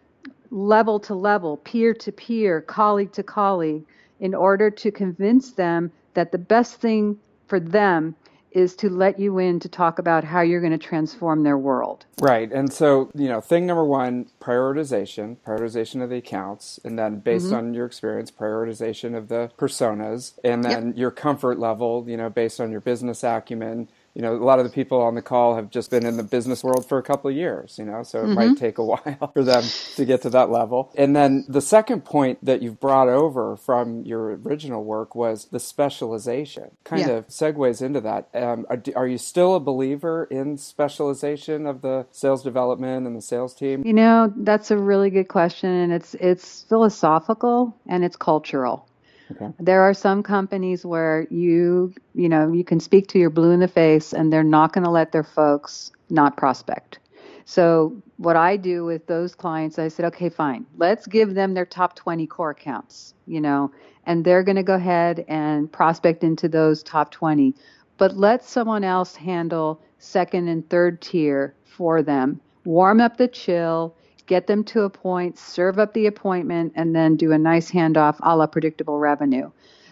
level 0.50 0.98
to 1.00 1.14
level, 1.14 1.58
peer 1.58 1.92
to 1.92 2.12
peer, 2.12 2.60
colleague 2.62 3.12
to 3.12 3.22
colleague, 3.22 3.84
in 4.20 4.34
order 4.34 4.70
to 4.70 4.90
convince 4.90 5.50
them 5.50 5.90
that 6.14 6.32
the 6.32 6.38
best 6.38 6.80
thing 6.80 7.18
for 7.48 7.60
them 7.60 8.14
is 8.52 8.74
to 8.74 8.88
let 8.88 9.18
you 9.18 9.38
in 9.38 9.60
to 9.60 9.68
talk 9.68 9.98
about 9.98 10.24
how 10.24 10.40
you're 10.40 10.62
going 10.62 10.72
to 10.72 10.78
transform 10.78 11.42
their 11.42 11.58
world. 11.58 12.06
Right. 12.22 12.50
And 12.50 12.72
so, 12.72 13.10
you 13.14 13.28
know, 13.28 13.42
thing 13.42 13.66
number 13.66 13.84
one, 13.84 14.30
prioritization, 14.40 15.36
prioritization 15.46 16.02
of 16.02 16.08
the 16.08 16.16
accounts, 16.16 16.80
and 16.82 16.98
then 16.98 17.18
based 17.18 17.46
mm-hmm. 17.46 17.56
on 17.56 17.74
your 17.74 17.84
experience, 17.84 18.30
prioritization 18.30 19.14
of 19.14 19.28
the 19.28 19.50
personas, 19.58 20.38
and 20.42 20.64
then 20.64 20.86
yep. 20.86 20.96
your 20.96 21.10
comfort 21.10 21.58
level, 21.58 22.06
you 22.08 22.16
know, 22.16 22.30
based 22.30 22.58
on 22.58 22.70
your 22.70 22.80
business 22.80 23.22
acumen, 23.22 23.90
you 24.16 24.22
know, 24.22 24.34
a 24.34 24.42
lot 24.42 24.58
of 24.58 24.64
the 24.64 24.72
people 24.72 25.02
on 25.02 25.14
the 25.14 25.20
call 25.20 25.56
have 25.56 25.68
just 25.68 25.90
been 25.90 26.06
in 26.06 26.16
the 26.16 26.22
business 26.22 26.64
world 26.64 26.88
for 26.88 26.96
a 26.96 27.02
couple 27.02 27.28
of 27.28 27.36
years, 27.36 27.76
you 27.78 27.84
know, 27.84 28.02
so 28.02 28.20
it 28.20 28.22
mm-hmm. 28.22 28.34
might 28.34 28.56
take 28.56 28.78
a 28.78 28.84
while 28.84 29.30
for 29.34 29.44
them 29.44 29.62
to 29.96 30.06
get 30.06 30.22
to 30.22 30.30
that 30.30 30.50
level. 30.50 30.90
And 30.96 31.14
then 31.14 31.44
the 31.48 31.60
second 31.60 32.06
point 32.06 32.42
that 32.42 32.62
you've 32.62 32.80
brought 32.80 33.08
over 33.08 33.56
from 33.58 34.06
your 34.06 34.38
original 34.38 34.82
work 34.82 35.14
was 35.14 35.48
the 35.52 35.60
specialization. 35.60 36.70
Kind 36.82 37.02
yeah. 37.02 37.08
of 37.10 37.28
segues 37.28 37.82
into 37.82 38.00
that. 38.00 38.30
Um, 38.32 38.64
are, 38.70 38.82
are 38.96 39.06
you 39.06 39.18
still 39.18 39.54
a 39.54 39.60
believer 39.60 40.24
in 40.30 40.56
specialization 40.56 41.66
of 41.66 41.82
the 41.82 42.06
sales 42.10 42.42
development 42.42 43.06
and 43.06 43.14
the 43.14 43.22
sales 43.22 43.54
team? 43.54 43.84
You 43.84 43.92
know, 43.92 44.32
that's 44.34 44.70
a 44.70 44.78
really 44.78 45.10
good 45.10 45.28
question, 45.28 45.68
and 45.68 45.92
it's 45.92 46.14
it's 46.14 46.62
philosophical 46.70 47.76
and 47.86 48.02
it's 48.02 48.16
cultural. 48.16 48.85
Okay. 49.30 49.48
There 49.58 49.82
are 49.82 49.94
some 49.94 50.22
companies 50.22 50.84
where 50.84 51.26
you, 51.30 51.92
you 52.14 52.28
know, 52.28 52.52
you 52.52 52.64
can 52.64 52.78
speak 52.78 53.08
to 53.08 53.18
your 53.18 53.30
blue 53.30 53.50
in 53.50 53.60
the 53.60 53.68
face 53.68 54.12
and 54.12 54.32
they're 54.32 54.44
not 54.44 54.72
going 54.72 54.84
to 54.84 54.90
let 54.90 55.12
their 55.12 55.24
folks 55.24 55.90
not 56.10 56.36
prospect. 56.36 57.00
So 57.44 58.02
what 58.16 58.36
I 58.36 58.56
do 58.56 58.84
with 58.84 59.06
those 59.06 59.34
clients, 59.34 59.78
I 59.78 59.88
said, 59.88 60.04
okay, 60.06 60.28
fine. 60.28 60.66
Let's 60.76 61.06
give 61.06 61.34
them 61.34 61.54
their 61.54 61.66
top 61.66 61.94
20 61.94 62.26
core 62.26 62.50
accounts, 62.50 63.14
you 63.26 63.40
know, 63.40 63.70
and 64.04 64.24
they're 64.24 64.42
going 64.42 64.56
to 64.56 64.64
go 64.64 64.74
ahead 64.74 65.24
and 65.28 65.70
prospect 65.70 66.24
into 66.24 66.48
those 66.48 66.82
top 66.82 67.12
20. 67.12 67.54
But 67.98 68.16
let 68.16 68.44
someone 68.44 68.84
else 68.84 69.14
handle 69.14 69.80
second 69.98 70.48
and 70.48 70.68
third 70.68 71.00
tier 71.00 71.54
for 71.64 72.02
them. 72.02 72.40
Warm 72.64 73.00
up 73.00 73.16
the 73.16 73.28
chill 73.28 73.96
get 74.26 74.46
them 74.46 74.64
to 74.64 74.82
a 74.82 74.90
point, 74.90 75.38
serve 75.38 75.78
up 75.78 75.94
the 75.94 76.06
appointment, 76.06 76.72
and 76.76 76.94
then 76.94 77.16
do 77.16 77.32
a 77.32 77.38
nice 77.38 77.70
handoff 77.70 78.16
a 78.20 78.36
la 78.36 78.46
predictable 78.46 78.98
revenue. 78.98 79.50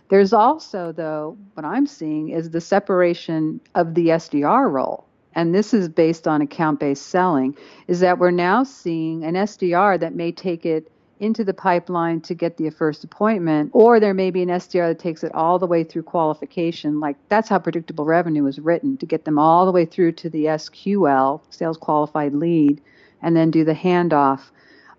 There's 0.09 0.33
also, 0.33 0.93
though, 0.93 1.37
what 1.55 1.65
I'm 1.65 1.87
seeing 1.87 2.29
is 2.29 2.51
the 2.51 2.61
separation 2.61 3.61
of 3.75 3.95
the 3.95 4.09
SDR 4.09 4.71
role. 4.71 5.07
And 5.35 5.55
this 5.55 5.75
is 5.75 5.89
based 5.89 6.29
on 6.29 6.43
account 6.43 6.79
based 6.79 7.07
selling, 7.07 7.57
is 7.89 8.01
that 8.01 8.19
we're 8.19 8.31
now 8.31 8.63
seeing 8.63 9.25
an 9.25 9.35
SDR 9.35 9.99
that 10.01 10.15
may 10.15 10.31
take 10.31 10.65
it 10.65 10.91
into 11.21 11.45
the 11.45 11.55
pipeline 11.55 12.21
to 12.21 12.35
get 12.35 12.57
the 12.57 12.71
first 12.71 13.05
appointment, 13.05 13.71
or 13.73 13.99
there 13.99 14.15
may 14.15 14.31
be 14.31 14.43
an 14.43 14.49
SDR 14.49 14.89
that 14.89 14.99
takes 14.99 15.25
it 15.25 15.35
all 15.35 15.59
the 15.59 15.67
way 15.67 15.85
through 15.85 16.03
qualification. 16.03 17.01
Like 17.01 17.17
that's 17.29 17.49
how 17.49 17.59
predictable 17.59 18.05
revenue 18.05 18.47
is 18.47 18.59
written 18.59 18.97
to 18.99 19.07
get 19.07 19.25
them 19.25 19.39
all 19.39 19.65
the 19.65 19.73
way 19.73 19.87
through 19.87 20.13
to 20.13 20.31
the 20.31 20.45
SQL, 20.45 21.41
sales 21.51 21.79
qualified 21.79 22.35
lead, 22.35 22.81
and 23.25 23.37
then 23.37 23.51
do 23.51 23.65
the 23.65 23.75
handoff. 23.75 24.41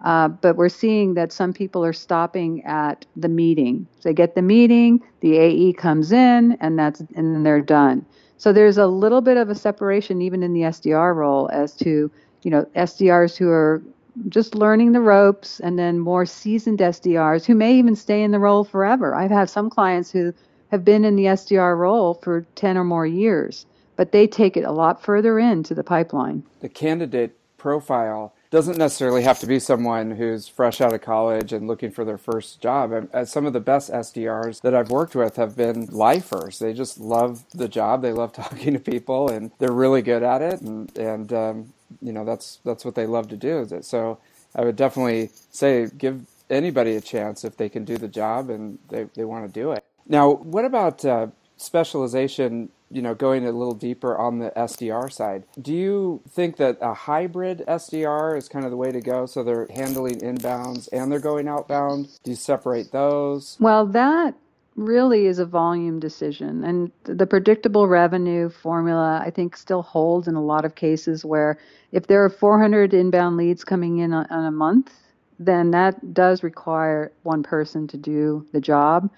Uh, 0.03 0.27
but 0.27 0.55
we're 0.55 0.69
seeing 0.69 1.13
that 1.13 1.31
some 1.31 1.53
people 1.53 1.83
are 1.83 1.93
stopping 1.93 2.63
at 2.65 3.05
the 3.15 3.29
meeting. 3.29 3.87
They 4.03 4.13
get 4.13 4.35
the 4.35 4.41
meeting, 4.41 5.01
the 5.21 5.37
AE 5.37 5.73
comes 5.73 6.11
in, 6.11 6.57
and 6.59 6.77
that's 6.77 6.99
and 6.99 7.33
then 7.33 7.43
they're 7.43 7.61
done. 7.61 8.05
So 8.37 8.51
there's 8.51 8.77
a 8.77 8.87
little 8.87 9.21
bit 9.21 9.37
of 9.37 9.49
a 9.49 9.55
separation 9.55 10.21
even 10.21 10.43
in 10.43 10.53
the 10.53 10.61
SDR 10.61 11.15
role 11.15 11.49
as 11.53 11.73
to 11.77 12.11
you 12.43 12.51
know 12.51 12.65
SDRs 12.75 13.37
who 13.37 13.49
are 13.49 13.81
just 14.29 14.55
learning 14.55 14.91
the 14.91 15.01
ropes, 15.01 15.59
and 15.59 15.77
then 15.79 15.99
more 15.99 16.25
seasoned 16.25 16.79
SDRs 16.79 17.45
who 17.45 17.55
may 17.55 17.75
even 17.75 17.95
stay 17.95 18.23
in 18.23 18.31
the 18.31 18.39
role 18.39 18.63
forever. 18.63 19.15
I've 19.15 19.31
had 19.31 19.49
some 19.49 19.69
clients 19.69 20.11
who 20.11 20.33
have 20.71 20.85
been 20.85 21.05
in 21.05 21.15
the 21.15 21.25
SDR 21.25 21.77
role 21.77 22.15
for 22.15 22.45
10 22.55 22.77
or 22.77 22.83
more 22.83 23.05
years, 23.05 23.65
but 23.95 24.11
they 24.11 24.27
take 24.27 24.57
it 24.57 24.63
a 24.63 24.71
lot 24.71 25.01
further 25.01 25.39
into 25.39 25.73
the 25.73 25.83
pipeline. 25.83 26.43
The 26.59 26.69
candidate 26.69 27.37
profile 27.65 28.31
doesn't 28.51 28.77
necessarily 28.77 29.23
have 29.23 29.39
to 29.39 29.47
be 29.47 29.57
someone 29.57 30.11
who's 30.11 30.47
fresh 30.47 30.81
out 30.81 30.93
of 30.93 31.01
college 31.01 31.51
and 31.51 31.67
looking 31.67 31.89
for 31.89 32.05
their 32.05 32.19
first 32.19 32.61
job. 32.61 32.91
And 32.91 33.27
some 33.27 33.47
of 33.47 33.53
the 33.53 33.59
best 33.59 33.91
SDRs 33.91 34.61
that 34.61 34.75
I've 34.75 34.91
worked 34.91 35.15
with 35.15 35.37
have 35.37 35.57
been 35.57 35.87
lifers. 35.87 36.59
They 36.59 36.73
just 36.73 36.99
love 36.99 37.43
the 37.55 37.67
job. 37.67 38.03
They 38.03 38.13
love 38.13 38.33
talking 38.43 38.73
to 38.73 38.79
people, 38.79 39.31
and 39.31 39.49
they're 39.57 39.71
really 39.71 40.03
good 40.03 40.21
at 40.21 40.43
it. 40.43 40.61
And 40.61 40.95
and 40.95 41.33
um, 41.33 41.73
you 42.03 42.13
know 42.13 42.23
that's 42.23 42.59
that's 42.63 42.85
what 42.85 42.93
they 42.93 43.07
love 43.07 43.29
to 43.29 43.35
do. 43.35 43.67
So 43.81 44.19
I 44.55 44.63
would 44.63 44.75
definitely 44.75 45.31
say 45.49 45.89
give 45.97 46.27
anybody 46.51 46.95
a 46.95 47.01
chance 47.01 47.43
if 47.43 47.57
they 47.57 47.67
can 47.67 47.83
do 47.83 47.97
the 47.97 48.07
job 48.07 48.51
and 48.51 48.77
they, 48.89 49.05
they 49.15 49.25
want 49.25 49.47
to 49.47 49.51
do 49.51 49.71
it. 49.71 49.83
Now, 50.07 50.29
what 50.29 50.65
about 50.65 51.03
uh, 51.03 51.29
specialization 51.57 52.69
you 52.95 53.01
know, 53.01 53.13
going 53.13 53.45
a 53.45 53.51
little 53.51 53.73
deeper 53.73 54.17
on 54.17 54.39
the 54.39 54.51
SDR 54.55 55.11
side, 55.11 55.43
do 55.61 55.73
you 55.73 56.21
think 56.29 56.55
that 56.57 56.77
a 56.79 56.93
hybrid 56.93 57.61
SDR 57.67 58.37
is 58.37 58.47
kind 58.47 58.63
of 58.63 58.71
the 58.71 58.77
way 58.77 58.89
to 58.91 59.01
go? 59.01 59.25
So 59.25 59.43
they're 59.43 59.67
handling 59.75 60.19
inbounds 60.19 60.87
and 60.93 61.11
they're 61.11 61.19
going 61.19 61.49
outbound. 61.49 62.07
Do 62.23 62.31
you 62.31 62.37
separate 62.37 62.93
those? 62.93 63.57
Well, 63.59 63.85
that 63.87 64.35
really 64.77 65.25
is 65.25 65.39
a 65.39 65.45
volume 65.45 65.99
decision. 65.99 66.63
And 66.63 66.89
the 67.03 67.27
predictable 67.27 67.87
revenue 67.87 68.49
formula, 68.49 69.21
I 69.25 69.29
think, 69.29 69.57
still 69.57 69.81
holds 69.81 70.29
in 70.29 70.35
a 70.35 70.43
lot 70.43 70.63
of 70.63 70.75
cases 70.75 71.25
where 71.25 71.59
if 71.91 72.07
there 72.07 72.23
are 72.23 72.29
400 72.29 72.93
inbound 72.93 73.35
leads 73.35 73.65
coming 73.65 73.97
in 73.97 74.13
on, 74.13 74.25
a 74.29 74.51
month, 74.51 74.93
then 75.37 75.71
that 75.71 76.13
does 76.13 76.43
require 76.43 77.11
one 77.23 77.43
person 77.43 77.87
to 77.87 77.97
do 77.97 78.45
the 78.53 78.61
job. 78.61 79.09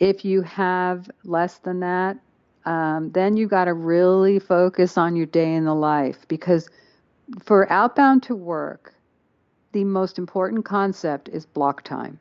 If 0.00 0.24
you 0.24 0.42
have 0.42 1.08
less 1.22 1.58
than 1.58 1.78
that, 1.80 2.18
um, 2.64 3.10
then 3.12 3.36
you 3.36 3.46
got 3.46 3.66
to 3.66 3.74
really 3.74 4.38
focus 4.38 4.96
on 4.96 5.16
your 5.16 5.26
day 5.26 5.54
in 5.54 5.64
the 5.64 5.74
life 5.74 6.26
because 6.28 6.68
for 7.42 7.70
outbound 7.70 8.22
to 8.24 8.34
work, 8.34 8.94
the 9.72 9.84
most 9.84 10.18
important 10.18 10.64
concept 10.64 11.28
is 11.28 11.44
block 11.46 11.82
time. 11.82 12.18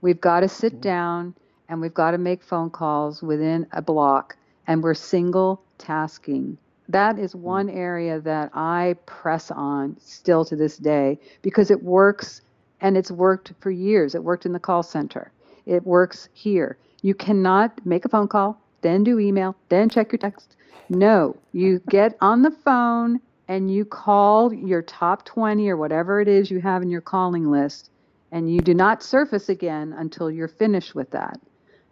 We've 0.00 0.20
got 0.20 0.40
to 0.40 0.48
sit 0.48 0.72
mm-hmm. 0.72 0.80
down 0.80 1.34
and 1.68 1.80
we've 1.80 1.94
got 1.94 2.12
to 2.12 2.18
make 2.18 2.42
phone 2.42 2.70
calls 2.70 3.22
within 3.22 3.66
a 3.72 3.80
block, 3.80 4.36
and 4.66 4.82
we're 4.82 4.94
single 4.94 5.62
tasking. 5.78 6.58
That 6.88 7.18
is 7.18 7.32
mm-hmm. 7.32 7.42
one 7.42 7.70
area 7.70 8.20
that 8.20 8.50
I 8.52 8.96
press 9.06 9.50
on 9.50 9.96
still 9.98 10.44
to 10.46 10.56
this 10.56 10.76
day 10.76 11.18
because 11.42 11.70
it 11.70 11.82
works 11.82 12.42
and 12.80 12.96
it's 12.96 13.10
worked 13.10 13.52
for 13.60 13.70
years. 13.70 14.14
It 14.14 14.22
worked 14.24 14.44
in 14.44 14.52
the 14.52 14.58
call 14.58 14.82
center, 14.82 15.32
it 15.66 15.86
works 15.86 16.28
here. 16.32 16.76
You 17.02 17.14
cannot 17.14 17.84
make 17.84 18.04
a 18.04 18.08
phone 18.08 18.28
call, 18.28 18.60
then 18.84 19.02
do 19.02 19.18
email, 19.18 19.56
then 19.70 19.88
check 19.88 20.12
your 20.12 20.18
text. 20.18 20.56
No, 20.90 21.36
you 21.52 21.80
get 21.88 22.16
on 22.20 22.42
the 22.42 22.50
phone 22.50 23.18
and 23.48 23.72
you 23.72 23.84
call 23.84 24.52
your 24.52 24.82
top 24.82 25.24
20 25.24 25.68
or 25.70 25.76
whatever 25.76 26.20
it 26.20 26.28
is 26.28 26.50
you 26.50 26.60
have 26.60 26.82
in 26.82 26.90
your 26.90 27.00
calling 27.00 27.50
list, 27.50 27.90
and 28.30 28.52
you 28.52 28.60
do 28.60 28.74
not 28.74 29.02
surface 29.02 29.48
again 29.48 29.94
until 29.96 30.30
you're 30.30 30.48
finished 30.48 30.94
with 30.94 31.10
that. 31.10 31.40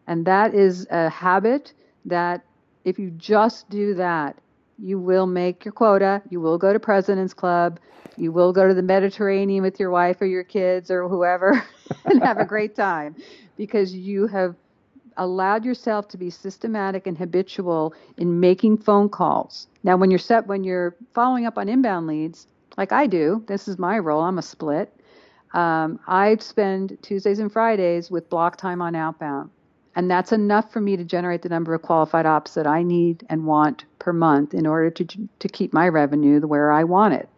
And 0.07 0.27
that 0.27 0.55
is 0.55 0.87
a 0.91 1.09
habit 1.09 1.73
that 2.05 2.45
if 2.85 2.99
you 2.99 3.11
just 3.11 3.71
do 3.71 3.95
that, 3.95 4.37
you 4.79 4.99
will 4.99 5.27
make 5.27 5.65
your 5.65 5.73
quota. 5.73 6.21
You 6.29 6.41
will 6.41 6.59
go 6.59 6.73
to 6.73 6.81
President's 6.81 7.33
Club. 7.33 7.81
You 8.17 8.33
will 8.33 8.53
go 8.53 8.69
to 8.69 8.75
the 8.75 8.83
Mediterranean 8.83 9.63
with 9.63 9.81
your 9.81 9.91
wife 9.91 10.21
or 10.21 10.27
your 10.27 10.45
kids 10.45 10.91
or 10.91 11.09
whoever 11.09 11.65
and 12.05 12.23
have 12.23 12.39
a 12.39 12.45
great 12.45 12.75
time 12.75 13.17
because 13.57 13.95
you 13.95 14.27
have 14.27 14.57
allowed 15.17 15.65
yourself 15.65 16.09
to 16.09 16.17
be 16.17 16.31
systematic 16.31 17.07
and 17.07 17.17
habitual 17.17 17.95
in 18.17 18.41
making 18.41 18.79
phone 18.79 19.09
calls. 19.09 19.67
Now, 19.83 19.97
when 19.97 20.11
you're 20.11 20.19
set, 20.19 20.47
when 20.47 20.65
you're 20.65 20.97
following 21.15 21.47
up 21.47 21.59
on 21.59 21.69
inbound 21.69 22.07
leads, 22.07 22.47
like 22.77 22.93
I 22.93 23.07
do, 23.07 23.45
this 23.47 23.69
is 23.69 23.79
my 23.79 23.99
role. 23.99 24.23
I'm 24.23 24.39
a 24.39 24.43
split. 24.43 24.93
Um, 25.53 26.01
I 26.07 26.37
spend 26.37 26.99
Tuesdays 27.03 27.39
and 27.39 27.53
Fridays 27.53 28.11
with 28.11 28.31
block 28.31 28.57
time 28.57 28.81
on 28.81 28.95
outbound. 28.95 29.51
And 29.95 30.11
that's 30.11 30.33
enough 30.33 30.73
for 30.73 30.81
me 30.81 30.97
to 30.97 31.05
generate 31.05 31.43
the 31.43 31.51
number 31.51 31.75
of 31.75 31.83
qualified 31.83 32.25
ops 32.25 32.55
that 32.55 32.67
I 32.67 32.83
need 32.83 33.27
and 33.29 33.47
want 33.47 33.85
per 33.99 34.13
month 34.13 34.55
in 34.55 34.67
order 34.67 34.91
to, 34.91 35.29
to 35.39 35.49
keep 35.49 35.75
my 35.75 35.89
revenue 35.89 36.41
where 36.41 36.73
I 36.73 36.85
want 36.85 37.15
it. 37.15 37.29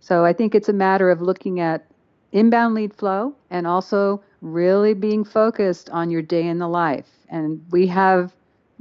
So 0.00 0.24
I 0.24 0.32
think 0.32 0.54
it's 0.54 0.70
a 0.70 0.72
matter 0.72 1.10
of 1.10 1.20
looking 1.20 1.60
at 1.60 1.86
inbound 2.32 2.74
lead 2.74 2.94
flow 2.94 3.34
and 3.50 3.66
also 3.66 4.22
really 4.40 4.94
being 4.94 5.24
focused 5.24 5.90
on 5.90 6.10
your 6.10 6.22
day 6.22 6.46
in 6.46 6.58
the 6.58 6.68
life. 6.68 7.06
And 7.28 7.64
we 7.70 7.86
have 7.88 8.32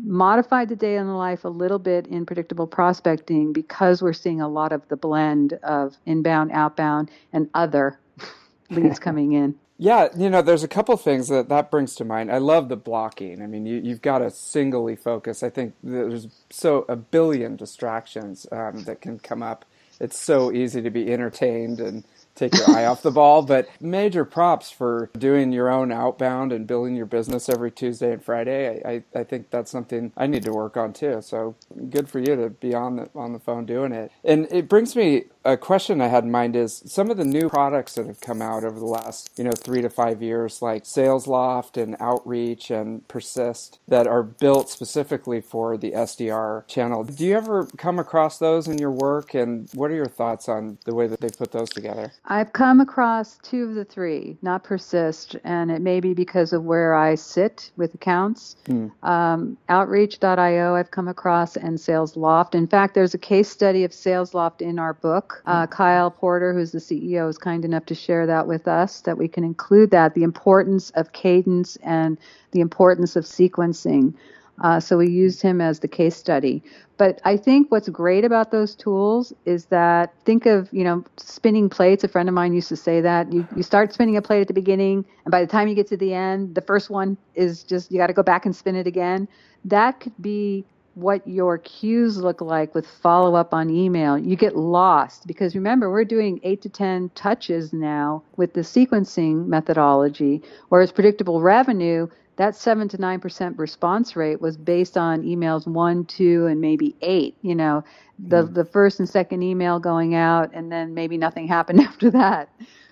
modified 0.04 0.70
the 0.70 0.76
day 0.76 0.96
in 0.96 1.08
the 1.08 1.14
life 1.14 1.44
a 1.44 1.50
little 1.50 1.80
bit 1.80 2.08
in 2.08 2.26
predictable 2.26 2.68
prospecting 2.68 3.52
because 3.54 4.02
we're 4.02 4.14
seeing 4.14 4.42
a 4.42 4.48
lot 4.48 4.72
of 4.72 4.88
the 4.88 4.96
blend 4.96 5.54
of 5.64 5.98
inbound, 6.06 6.52
outbound, 6.52 7.12
and 7.34 7.50
other 7.54 8.00
leads 8.70 9.00
coming 9.00 9.34
in. 9.34 9.56
Yeah, 9.82 10.10
you 10.18 10.30
know, 10.30 10.42
there's 10.42 10.64
a 10.64 10.68
couple 10.68 10.98
things 10.98 11.30
that 11.30 11.48
that 11.48 11.72
brings 11.72 11.96
to 11.96 12.06
mind. 12.06 12.30
I 12.32 12.38
love 12.40 12.68
the 12.68 12.76
blocking. 12.76 13.42
I 13.42 13.48
mean, 13.48 13.66
you, 13.66 13.80
you've 13.82 14.02
got 14.02 14.20
to 14.20 14.30
singly 14.30 14.98
focus. 14.98 15.42
I 15.42 15.50
think 15.50 15.74
there's 15.82 16.28
so 16.50 16.86
a 16.90 16.98
billion 16.98 17.56
distractions 17.56 18.46
um, 18.52 18.84
that 18.84 19.00
can 19.00 19.20
come 19.20 19.42
up. 19.42 19.64
It's 20.02 20.20
so 20.20 20.52
easy 20.52 20.82
to 20.82 20.90
be 20.90 21.12
entertained 21.12 21.80
and 21.80 22.04
take 22.40 22.56
your 22.56 22.70
eye 22.72 22.86
off 22.86 23.02
the 23.02 23.12
ball. 23.12 23.42
But 23.44 23.70
major 23.82 24.26
props 24.26 24.72
for 24.72 25.10
doing 25.18 25.52
your 25.52 25.70
own 25.70 25.92
outbound 25.92 26.52
and 26.52 26.66
building 26.66 26.96
your 26.96 27.06
business 27.06 27.50
every 27.50 27.72
Tuesday 27.72 28.14
and 28.14 28.24
Friday. 28.24 28.82
I, 28.84 28.90
I, 28.90 29.04
I, 29.20 29.24
think 29.24 29.50
that's 29.50 29.70
something 29.70 30.12
I 30.16 30.28
need 30.28 30.44
to 30.44 30.52
work 30.52 30.78
on 30.78 30.94
too. 30.94 31.22
So 31.22 31.56
good 31.90 32.10
for 32.10 32.20
you 32.20 32.36
to 32.36 32.50
be 32.50 32.74
on 32.74 32.96
the 32.96 33.10
on 33.16 33.34
the 33.34 33.40
phone 33.40 33.66
doing 33.66 33.92
it. 33.92 34.12
And 34.24 34.48
it 34.52 34.70
brings 34.70 34.96
me 34.96 35.26
a 35.46 35.56
question 35.56 36.02
I 36.02 36.08
had 36.08 36.26
in 36.26 36.32
mind 36.32 36.56
is 36.56 36.84
some 36.86 37.10
of 37.10 37.18
the 37.18 37.26
new 37.26 37.50
products 37.50 37.96
that 37.96 38.06
have 38.08 38.20
come 38.20 38.42
out 38.42 38.64
over 38.64 38.78
the 38.78 38.86
last, 38.86 39.32
you 39.38 39.44
know, 39.44 39.52
three 39.52 39.82
to 39.82 39.90
five 39.90 40.22
years, 40.22 40.62
like 40.62 40.84
SalesLoft 40.84 41.82
and 41.82 41.96
Outreach 42.00 42.70
and 42.70 43.08
Persist, 43.08 43.80
that 43.88 44.06
are 44.06 44.24
built 44.24 44.70
specifically 44.70 45.40
for 45.40 45.78
the 45.78 45.92
SDR 45.92 46.68
channel. 46.68 47.04
Do 47.04 47.26
you 47.26 47.38
ever 47.38 47.68
come 47.78 48.00
across 48.00 48.38
those 48.38 48.68
in 48.68 48.78
your 48.78 48.92
work? 48.92 49.34
And 49.34 49.70
what 49.74 49.92
are 49.92 49.96
your 49.96 50.08
thoughts 50.08 50.50
on 50.50 50.78
the 50.86 50.94
way 50.94 51.08
that 51.08 51.22
they 51.22 51.30
put 51.30 51.52
those 51.52 51.70
together? 51.70 52.12
I've 52.26 52.54
come 52.54 52.82
across 52.82 53.38
two 53.42 53.64
of 53.64 53.76
the 53.76 53.86
three, 53.86 54.38
not 54.42 54.64
Persist, 54.64 55.36
and 55.44 55.72
it 55.72 55.82
may 55.82 56.00
be 56.00 56.14
because 56.14 56.52
of 56.54 56.64
where 56.64 56.94
I 56.96 57.16
sit 57.16 57.72
with 57.78 57.94
accounts. 57.94 58.58
Mm. 58.66 58.92
Um, 59.04 59.58
Outreach.io, 59.70 60.76
I've 60.76 60.92
come 60.92 61.08
across, 61.08 61.56
and 61.56 61.78
SalesLoft. 61.78 62.56
In 62.56 62.68
fact, 62.68 62.94
there's 62.94 63.14
a 63.14 63.18
case 63.18 63.50
study 63.50 63.84
of 63.84 63.92
SalesLoft 63.92 64.62
in 64.62 64.78
our 64.78 64.94
book 64.94 65.29
uh, 65.46 65.68
Kyle 65.68 66.12
Porter, 66.12 66.54
who's 66.54 66.72
the 66.72 66.80
CEO, 66.80 67.30
is 67.30 67.38
kind 67.38 67.66
enough 67.66 67.86
to 67.88 67.96
share 67.96 68.26
that 68.28 68.48
with 68.48 68.68
us, 68.68 69.02
that 69.02 69.18
we 69.18 69.28
can 69.28 69.44
include 69.44 69.92
that, 69.92 70.14
the 70.14 70.24
importance 70.24 70.90
of 70.92 71.12
cadence 71.14 71.76
and 71.78 72.18
the 72.52 72.62
importance 72.62 73.16
of 73.16 73.26
sequencing. 73.26 74.14
Uh, 74.62 74.80
so 74.80 74.98
we 74.98 75.10
used 75.10 75.42
him 75.42 75.62
as 75.62 75.80
the 75.80 75.88
case 75.88 76.16
study. 76.16 76.62
But 76.98 77.22
I 77.24 77.38
think 77.38 77.72
what's 77.72 77.88
great 77.88 78.26
about 78.26 78.52
those 78.52 78.76
tools 78.76 79.32
is 79.46 79.66
that 79.68 80.14
think 80.26 80.46
of, 80.46 80.68
you 80.74 80.84
know, 80.84 81.06
spinning 81.16 81.70
plates. 81.70 82.04
A 82.04 82.10
friend 82.10 82.28
of 82.28 82.36
mine 82.36 82.54
used 82.54 82.68
to 82.70 82.76
say 82.76 83.00
that 83.00 83.32
you, 83.32 83.48
you 83.56 83.64
start 83.64 83.94
spinning 83.94 84.18
a 84.18 84.22
plate 84.22 84.42
at 84.42 84.48
the 84.48 84.54
beginning, 84.54 85.06
and 85.24 85.32
by 85.32 85.40
the 85.40 85.48
time 85.48 85.70
you 85.70 85.76
get 85.76 85.88
to 85.88 85.98
the 85.98 86.14
end, 86.14 86.56
the 86.56 86.62
first 86.62 86.90
one 86.90 87.18
is 87.36 87.64
just, 87.64 87.92
you 87.92 87.98
got 87.98 88.08
to 88.08 88.14
go 88.14 88.24
back 88.24 88.46
and 88.46 88.54
spin 88.54 88.76
it 88.76 88.86
again. 88.86 89.30
That 89.64 90.02
could 90.02 90.22
be 90.22 90.66
what 91.00 91.26
your 91.28 91.58
queues 91.58 92.18
look 92.18 92.42
like 92.42 92.76
with 92.76 92.86
follow 92.86 93.36
up 93.36 93.54
on 93.54 93.70
email. 93.70 94.18
You 94.18 94.36
get 94.36 94.56
lost 94.56 95.26
because 95.28 95.56
remember, 95.56 95.90
we're 95.90 96.04
doing 96.04 96.40
eight 96.44 96.62
to 96.64 96.70
10 96.70 97.12
touches 97.16 97.72
now 97.72 98.24
with 98.36 98.54
the 98.54 98.62
sequencing 98.62 99.48
methodology, 99.48 100.42
whereas 100.70 100.92
predictable 100.92 101.42
revenue, 101.42 102.08
that 102.36 102.56
7 102.56 102.88
to 102.90 102.98
9% 102.98 103.60
response 103.60 104.16
rate 104.16 104.40
was 104.40 104.56
based 104.56 104.98
on 104.98 105.24
emails 105.24 105.68
1, 105.68 106.06
2, 106.06 106.46
and 106.48 106.62
maybe 106.62 106.96
8. 107.02 107.36
You 107.42 107.56
know, 107.56 107.84
the, 108.18 108.44
mm-hmm. 108.44 108.54
the 108.54 108.66
first 108.66 109.00
and 109.00 109.10
second 109.10 109.44
email 109.44 109.80
going 109.80 110.16
out, 110.16 110.52
and 110.54 110.72
then 110.72 110.94
maybe 110.94 111.18
nothing 111.18 111.48
happened 111.50 111.82
after 111.82 112.12
that. 112.12 112.50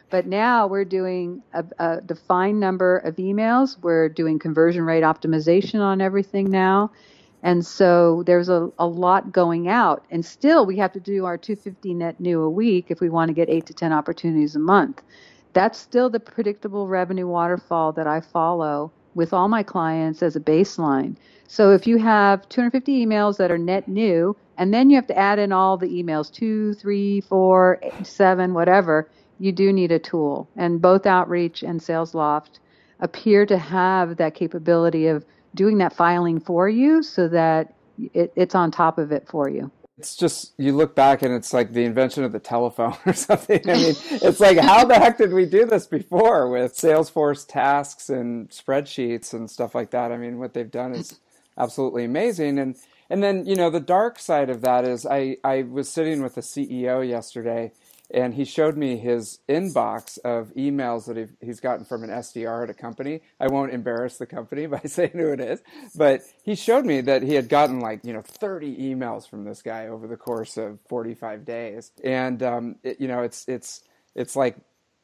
But 0.09 0.25
now 0.25 0.67
we're 0.67 0.85
doing 0.85 1.43
a, 1.53 1.65
a 1.79 2.01
defined 2.01 2.59
number 2.59 2.97
of 2.97 3.17
emails. 3.17 3.77
We're 3.81 4.07
doing 4.07 4.39
conversion 4.39 4.83
rate 4.83 5.03
optimization 5.03 5.81
on 5.81 5.99
everything 5.99 6.49
now 6.49 6.91
and 7.43 7.65
so 7.65 8.23
there's 8.25 8.49
a, 8.49 8.69
a 8.79 8.87
lot 8.87 9.31
going 9.31 9.67
out. 9.67 10.05
And 10.09 10.25
still, 10.25 10.65
we 10.65 10.77
have 10.77 10.91
to 10.93 10.99
do 10.99 11.25
our 11.25 11.37
250 11.37 11.93
net 11.93 12.19
new 12.19 12.41
a 12.41 12.49
week 12.49 12.87
if 12.89 12.99
we 12.99 13.09
want 13.09 13.29
to 13.29 13.33
get 13.33 13.49
eight 13.49 13.65
to 13.67 13.73
10 13.73 13.93
opportunities 13.93 14.55
a 14.55 14.59
month. 14.59 15.01
That's 15.53 15.79
still 15.79 16.09
the 16.09 16.19
predictable 16.19 16.87
revenue 16.87 17.27
waterfall 17.27 17.91
that 17.93 18.07
I 18.07 18.21
follow 18.21 18.91
with 19.15 19.33
all 19.33 19.47
my 19.47 19.63
clients 19.63 20.21
as 20.21 20.35
a 20.35 20.39
baseline. 20.39 21.15
So 21.47 21.71
if 21.71 21.87
you 21.87 21.97
have 21.97 22.47
250 22.49 23.05
emails 23.05 23.37
that 23.37 23.51
are 23.51 23.57
net 23.57 23.87
new, 23.87 24.35
and 24.57 24.73
then 24.73 24.89
you 24.89 24.95
have 24.95 25.07
to 25.07 25.17
add 25.17 25.39
in 25.39 25.51
all 25.51 25.77
the 25.77 25.87
emails 25.87 26.31
two, 26.31 26.73
three, 26.73 27.21
four, 27.21 27.79
eight, 27.81 28.05
seven, 28.05 28.53
whatever, 28.53 29.09
you 29.39 29.51
do 29.51 29.71
need 29.71 29.91
a 29.91 29.99
tool. 29.99 30.49
And 30.55 30.81
both 30.81 31.05
Outreach 31.05 31.63
and 31.63 31.79
SalesLoft 31.79 32.59
appear 32.99 33.45
to 33.45 33.57
have 33.57 34.17
that 34.17 34.33
capability 34.33 35.07
of 35.07 35.25
doing 35.57 35.79
that 35.79 35.91
filing 35.91 36.39
for 36.39 36.69
you 36.69 37.03
so 37.03 37.27
that 37.27 37.73
it, 38.13 38.31
it's 38.35 38.55
on 38.55 38.71
top 38.71 38.97
of 38.97 39.11
it 39.11 39.27
for 39.27 39.49
you. 39.49 39.69
It's 39.97 40.15
just 40.15 40.53
you 40.57 40.73
look 40.73 40.95
back 40.95 41.23
and 41.23 41.33
it's 41.33 41.53
like 41.53 41.73
the 41.73 41.83
invention 41.83 42.23
of 42.23 42.31
the 42.31 42.39
telephone 42.39 42.95
or 43.05 43.13
something. 43.13 43.59
I 43.67 43.73
mean, 43.73 43.95
it's 44.11 44.39
like 44.39 44.59
how 44.59 44.85
the 44.85 44.95
heck 44.95 45.17
did 45.17 45.33
we 45.33 45.45
do 45.45 45.65
this 45.65 45.87
before 45.87 46.49
with 46.49 46.77
Salesforce 46.77 47.45
tasks 47.45 48.09
and 48.09 48.49
spreadsheets 48.49 49.33
and 49.33 49.49
stuff 49.49 49.73
like 49.73 49.91
that? 49.91 50.11
I 50.11 50.17
mean, 50.17 50.37
what 50.37 50.53
they've 50.53 50.69
done 50.69 50.93
is 50.93 51.19
absolutely 51.57 52.05
amazing. 52.05 52.59
And 52.59 52.75
and 53.09 53.23
then 53.23 53.45
you 53.47 53.55
know 53.55 53.71
the 53.71 53.79
dark 53.79 54.19
side 54.19 54.51
of 54.51 54.61
that 54.61 54.85
is 54.85 55.05
I 55.05 55.37
I 55.43 55.63
was 55.63 55.89
sitting 55.89 56.21
with 56.21 56.37
a 56.37 56.41
CEO 56.41 57.07
yesterday 57.07 57.71
and 58.11 58.33
he 58.33 58.45
showed 58.45 58.77
me 58.77 58.97
his 58.97 59.39
inbox 59.49 60.17
of 60.19 60.53
emails 60.55 61.05
that 61.05 61.29
he's 61.41 61.59
gotten 61.59 61.85
from 61.85 62.03
an 62.03 62.09
SDR 62.09 62.63
at 62.63 62.69
a 62.69 62.73
company. 62.73 63.21
I 63.39 63.47
won't 63.47 63.73
embarrass 63.73 64.17
the 64.17 64.25
company 64.25 64.65
by 64.67 64.81
saying 64.85 65.11
who 65.13 65.31
it 65.31 65.39
is, 65.39 65.61
but 65.95 66.21
he 66.43 66.55
showed 66.55 66.85
me 66.85 67.01
that 67.01 67.23
he 67.23 67.33
had 67.33 67.49
gotten 67.49 67.79
like 67.79 68.03
you 68.03 68.13
know 68.13 68.21
30 68.21 68.77
emails 68.77 69.29
from 69.29 69.43
this 69.43 69.61
guy 69.61 69.87
over 69.87 70.07
the 70.07 70.17
course 70.17 70.57
of 70.57 70.79
45 70.89 71.45
days, 71.45 71.91
and 72.03 72.41
um, 72.43 72.75
it, 72.83 73.01
you 73.01 73.07
know 73.07 73.21
it's 73.23 73.45
it's 73.47 73.83
it's 74.15 74.35
like 74.35 74.57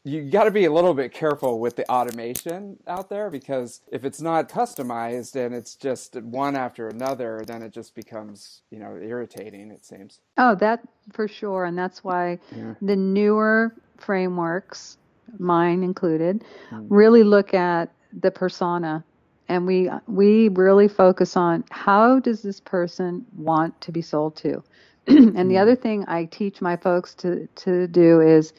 you 0.05 0.29
got 0.29 0.43
to 0.43 0.51
be 0.51 0.65
a 0.65 0.71
little 0.71 0.93
bit 0.93 1.13
careful 1.13 1.59
with 1.59 1.77
the 1.77 1.89
automation 1.89 2.77
out 2.87 3.09
there 3.09 3.29
because 3.29 3.81
if 3.91 4.03
it's 4.03 4.19
not 4.19 4.49
customized 4.49 5.35
and 5.35 5.55
it's 5.55 5.75
just 5.75 6.15
one 6.21 6.57
after 6.57 6.89
another, 6.89 7.43
then 7.47 7.61
it 7.61 7.71
just 7.71 7.95
becomes, 7.95 8.61
you 8.69 8.79
know, 8.79 8.97
irritating, 8.97 9.71
it 9.71 9.85
seems. 9.85 10.19
Oh, 10.37 10.55
that 10.55 10.81
for 11.13 11.27
sure. 11.27 11.65
And 11.65 11.77
that's 11.77 12.03
why 12.03 12.39
yeah. 12.55 12.73
the 12.81 12.97
newer 12.97 13.73
frameworks, 13.97 14.97
mine 15.39 15.83
included, 15.83 16.43
mm. 16.69 16.85
really 16.89 17.23
look 17.23 17.53
at 17.53 17.89
the 18.21 18.29
persona 18.31 19.03
and 19.47 19.65
we 19.65 19.89
we 20.07 20.49
really 20.49 20.87
focus 20.87 21.35
on 21.35 21.63
how 21.69 22.19
does 22.19 22.41
this 22.41 22.59
person 22.59 23.25
want 23.37 23.79
to 23.81 23.91
be 23.91 24.01
sold 24.01 24.35
to 24.35 24.63
and 25.07 25.49
the 25.49 25.55
hmm. 25.55 25.61
other 25.61 25.75
thing 25.75 26.05
i 26.07 26.25
teach 26.25 26.61
my 26.61 26.77
folks 26.77 27.13
to 27.13 27.47
to 27.55 27.87
do 27.87 28.21
is 28.21 28.53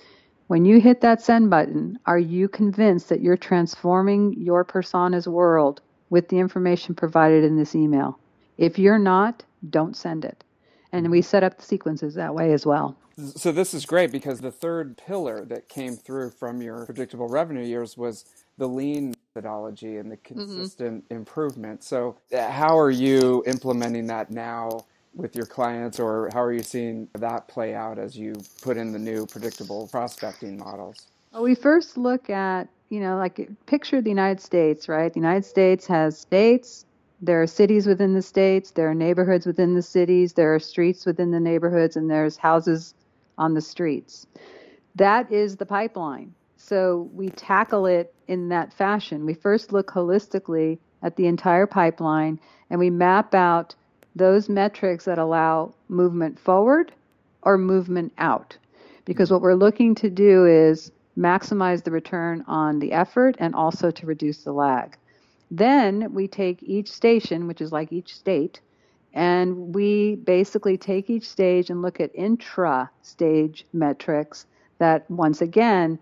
when 0.47 0.65
you 0.65 0.81
hit 0.81 1.01
that 1.01 1.21
send 1.21 1.51
button 1.51 1.99
are 2.07 2.19
you 2.19 2.49
convinced 2.49 3.09
that 3.09 3.21
you're 3.21 3.37
transforming 3.37 4.33
your 4.35 4.65
persona's 4.65 5.29
world 5.29 5.81
with 6.11 6.29
the 6.29 6.39
information 6.39 6.95
provided 6.95 7.45
in 7.45 7.57
this 7.57 7.75
email 7.75 8.19
if 8.59 8.79
you're 8.79 8.99
not 8.99 9.43
don't 9.71 9.97
send 9.97 10.25
it 10.25 10.45
and 10.93 11.11
we 11.11 11.23
set 11.23 11.43
up 11.43 11.57
the 11.57 11.65
sequences 11.65 12.15
that 12.15 12.35
way 12.35 12.53
as 12.53 12.67
well 12.67 12.97
so 13.17 13.53
this 13.53 13.75
is 13.75 13.87
great 13.87 14.11
because 14.11 14.41
the 14.41 14.51
third 14.51 14.97
pillar 14.97 15.45
that 15.45 15.69
came 15.69 15.95
through 15.95 16.31
from 16.31 16.61
your 16.61 16.85
predictable 16.85 17.29
revenue 17.29 17.65
years 17.65 17.97
was 17.97 18.25
the 18.59 18.69
lean 18.69 19.15
methodology 19.35 19.97
and 19.97 20.11
the 20.11 20.17
mm-hmm. 20.17 20.35
consistent 20.35 21.05
mm-hmm. 21.05 21.15
improvement. 21.15 21.85
So, 21.85 22.17
uh, 22.33 22.51
how 22.51 22.79
are 22.79 22.91
you 22.91 23.43
implementing 23.47 24.07
that 24.09 24.31
now 24.31 24.87
with 25.15 25.37
your 25.37 25.47
clients, 25.47 26.01
or 26.01 26.29
how 26.33 26.43
are 26.43 26.53
you 26.53 26.63
seeing 26.63 27.09
that 27.15 27.49
play 27.49 27.75
out 27.75 27.99
as 27.99 28.17
you 28.17 28.35
put 28.63 28.77
in 28.77 28.93
the 28.93 28.99
new 28.99 29.27
predictable 29.27 29.89
prospecting 29.89 30.59
models? 30.59 31.07
Well, 31.33 31.43
we 31.43 31.55
first 31.55 31.97
look 31.97 32.31
at, 32.31 32.69
you 32.89 33.01
know, 33.01 33.17
like 33.17 33.49
picture 33.67 34.01
the 34.01 34.11
United 34.11 34.41
States, 34.41 34.89
right? 34.89 35.13
The 35.13 35.21
United 35.21 35.45
States 35.45 35.87
has 35.87 36.19
states, 36.19 36.85
there 37.21 37.41
are 37.43 37.47
cities 37.47 37.87
within 37.87 38.13
the 38.13 38.23
states, 38.23 38.73
there 38.73 38.91
are 38.91 38.95
neighborhoods 38.95 39.47
within 39.47 39.75
the 39.75 39.83
cities, 39.83 40.33
there 40.33 40.55
are 40.55 40.59
streets 40.59 41.07
within 41.07 41.31
the 41.31 41.41
neighborhoods, 41.41 41.97
and 41.97 42.11
there's 42.11 42.37
houses 42.37 42.95
on 43.39 43.55
the 43.55 43.61
streets. 43.61 44.27
That 44.97 45.31
is 45.33 45.57
the 45.57 45.67
pipeline. 45.67 46.35
So 46.57 47.11
we 47.13 47.29
tackle 47.31 47.87
it 47.87 48.15
in 48.29 48.49
that 48.49 48.73
fashion. 48.73 49.27
We 49.27 49.35
first 49.35 49.73
look 49.73 49.91
holistically 49.91 50.79
at 51.03 51.17
the 51.17 51.27
entire 51.27 51.67
pipeline 51.67 52.41
and 52.71 52.81
we 52.81 52.91
map 52.91 53.35
out 53.35 53.75
those 54.15 54.49
metrics 54.49 55.05
that 55.05 55.19
allow 55.19 55.75
movement 55.89 56.39
forward 56.39 56.93
or 57.43 57.59
movement 57.59 58.13
out. 58.19 58.57
Because 59.05 59.31
what 59.31 59.43
we're 59.43 59.55
looking 59.55 59.95
to 59.97 60.11
do 60.11 60.47
is 60.47 60.91
maximize 61.19 61.83
the 61.83 61.91
return 61.91 62.45
on 62.47 62.79
the 62.79 62.93
effort 62.93 63.37
and 63.39 63.55
also 63.55 63.91
to 63.91 64.07
reduce 64.07 64.45
the 64.45 64.53
lag. 64.53 64.97
Then 65.51 66.13
we 66.13 66.27
take 66.27 66.63
each 66.63 66.91
station, 66.91 67.47
which 67.47 67.61
is 67.61 67.71
like 67.71 67.93
each 67.93 68.15
state, 68.15 68.61
and 69.13 69.75
we 69.75 70.17
basically 70.17 70.77
take 70.77 71.11
each 71.11 71.29
stage 71.29 71.71
and 71.71 71.83
look 71.83 72.01
at 72.01 72.11
intra 72.15 72.91
stage 73.03 73.65
metrics 73.73 74.47
that, 74.79 75.09
once 75.11 75.41
again, 75.41 75.99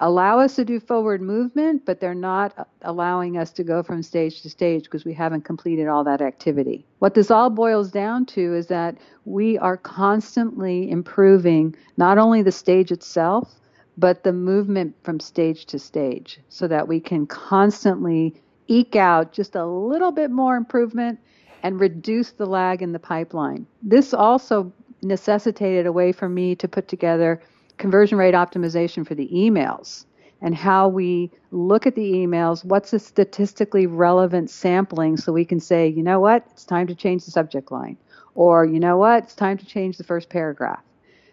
allow 0.00 0.38
us 0.38 0.54
to 0.56 0.64
do 0.64 0.78
forward 0.78 1.20
movement, 1.20 1.84
but 1.84 2.00
they're 2.00 2.14
not 2.14 2.68
allowing 2.82 3.36
us 3.36 3.50
to 3.52 3.64
go 3.64 3.82
from 3.82 4.02
stage 4.02 4.42
to 4.42 4.50
stage 4.50 4.84
because 4.84 5.04
we 5.04 5.12
haven't 5.12 5.42
completed 5.44 5.88
all 5.88 6.04
that 6.04 6.20
activity. 6.20 6.86
What 7.00 7.14
this 7.14 7.30
all 7.30 7.50
boils 7.50 7.90
down 7.90 8.26
to 8.26 8.54
is 8.54 8.68
that 8.68 8.96
we 9.24 9.58
are 9.58 9.76
constantly 9.76 10.90
improving 10.90 11.74
not 11.96 12.18
only 12.18 12.42
the 12.42 12.52
stage 12.52 12.92
itself, 12.92 13.54
but 13.96 14.22
the 14.22 14.32
movement 14.32 14.94
from 15.02 15.18
stage 15.18 15.66
to 15.66 15.78
stage 15.78 16.40
so 16.48 16.68
that 16.68 16.86
we 16.86 17.00
can 17.00 17.26
constantly 17.26 18.40
eke 18.68 18.94
out 18.94 19.32
just 19.32 19.56
a 19.56 19.66
little 19.66 20.12
bit 20.12 20.30
more 20.30 20.56
improvement 20.56 21.18
and 21.64 21.80
reduce 21.80 22.30
the 22.30 22.46
lag 22.46 22.80
in 22.80 22.92
the 22.92 22.98
pipeline. 22.98 23.66
This 23.82 24.14
also 24.14 24.72
necessitated 25.02 25.86
a 25.86 25.92
way 25.92 26.12
for 26.12 26.28
me 26.28 26.54
to 26.56 26.68
put 26.68 26.86
together 26.86 27.42
conversion 27.78 28.18
rate 28.18 28.34
optimization 28.34 29.06
for 29.06 29.14
the 29.14 29.28
emails 29.28 30.04
and 30.40 30.54
how 30.54 30.88
we 30.88 31.30
look 31.50 31.86
at 31.86 31.94
the 31.94 32.12
emails, 32.12 32.64
what's 32.64 32.92
a 32.92 32.98
statistically 32.98 33.86
relevant 33.86 34.50
sampling 34.50 35.16
so 35.16 35.32
we 35.32 35.44
can 35.44 35.60
say, 35.60 35.88
you 35.88 36.02
know 36.02 36.20
what, 36.20 36.46
it's 36.50 36.64
time 36.64 36.86
to 36.86 36.94
change 36.94 37.24
the 37.24 37.30
subject 37.30 37.72
line, 37.72 37.96
or 38.34 38.64
you 38.64 38.78
know 38.78 38.96
what, 38.96 39.24
it's 39.24 39.34
time 39.34 39.58
to 39.58 39.66
change 39.66 39.96
the 39.96 40.04
first 40.04 40.28
paragraph. 40.28 40.82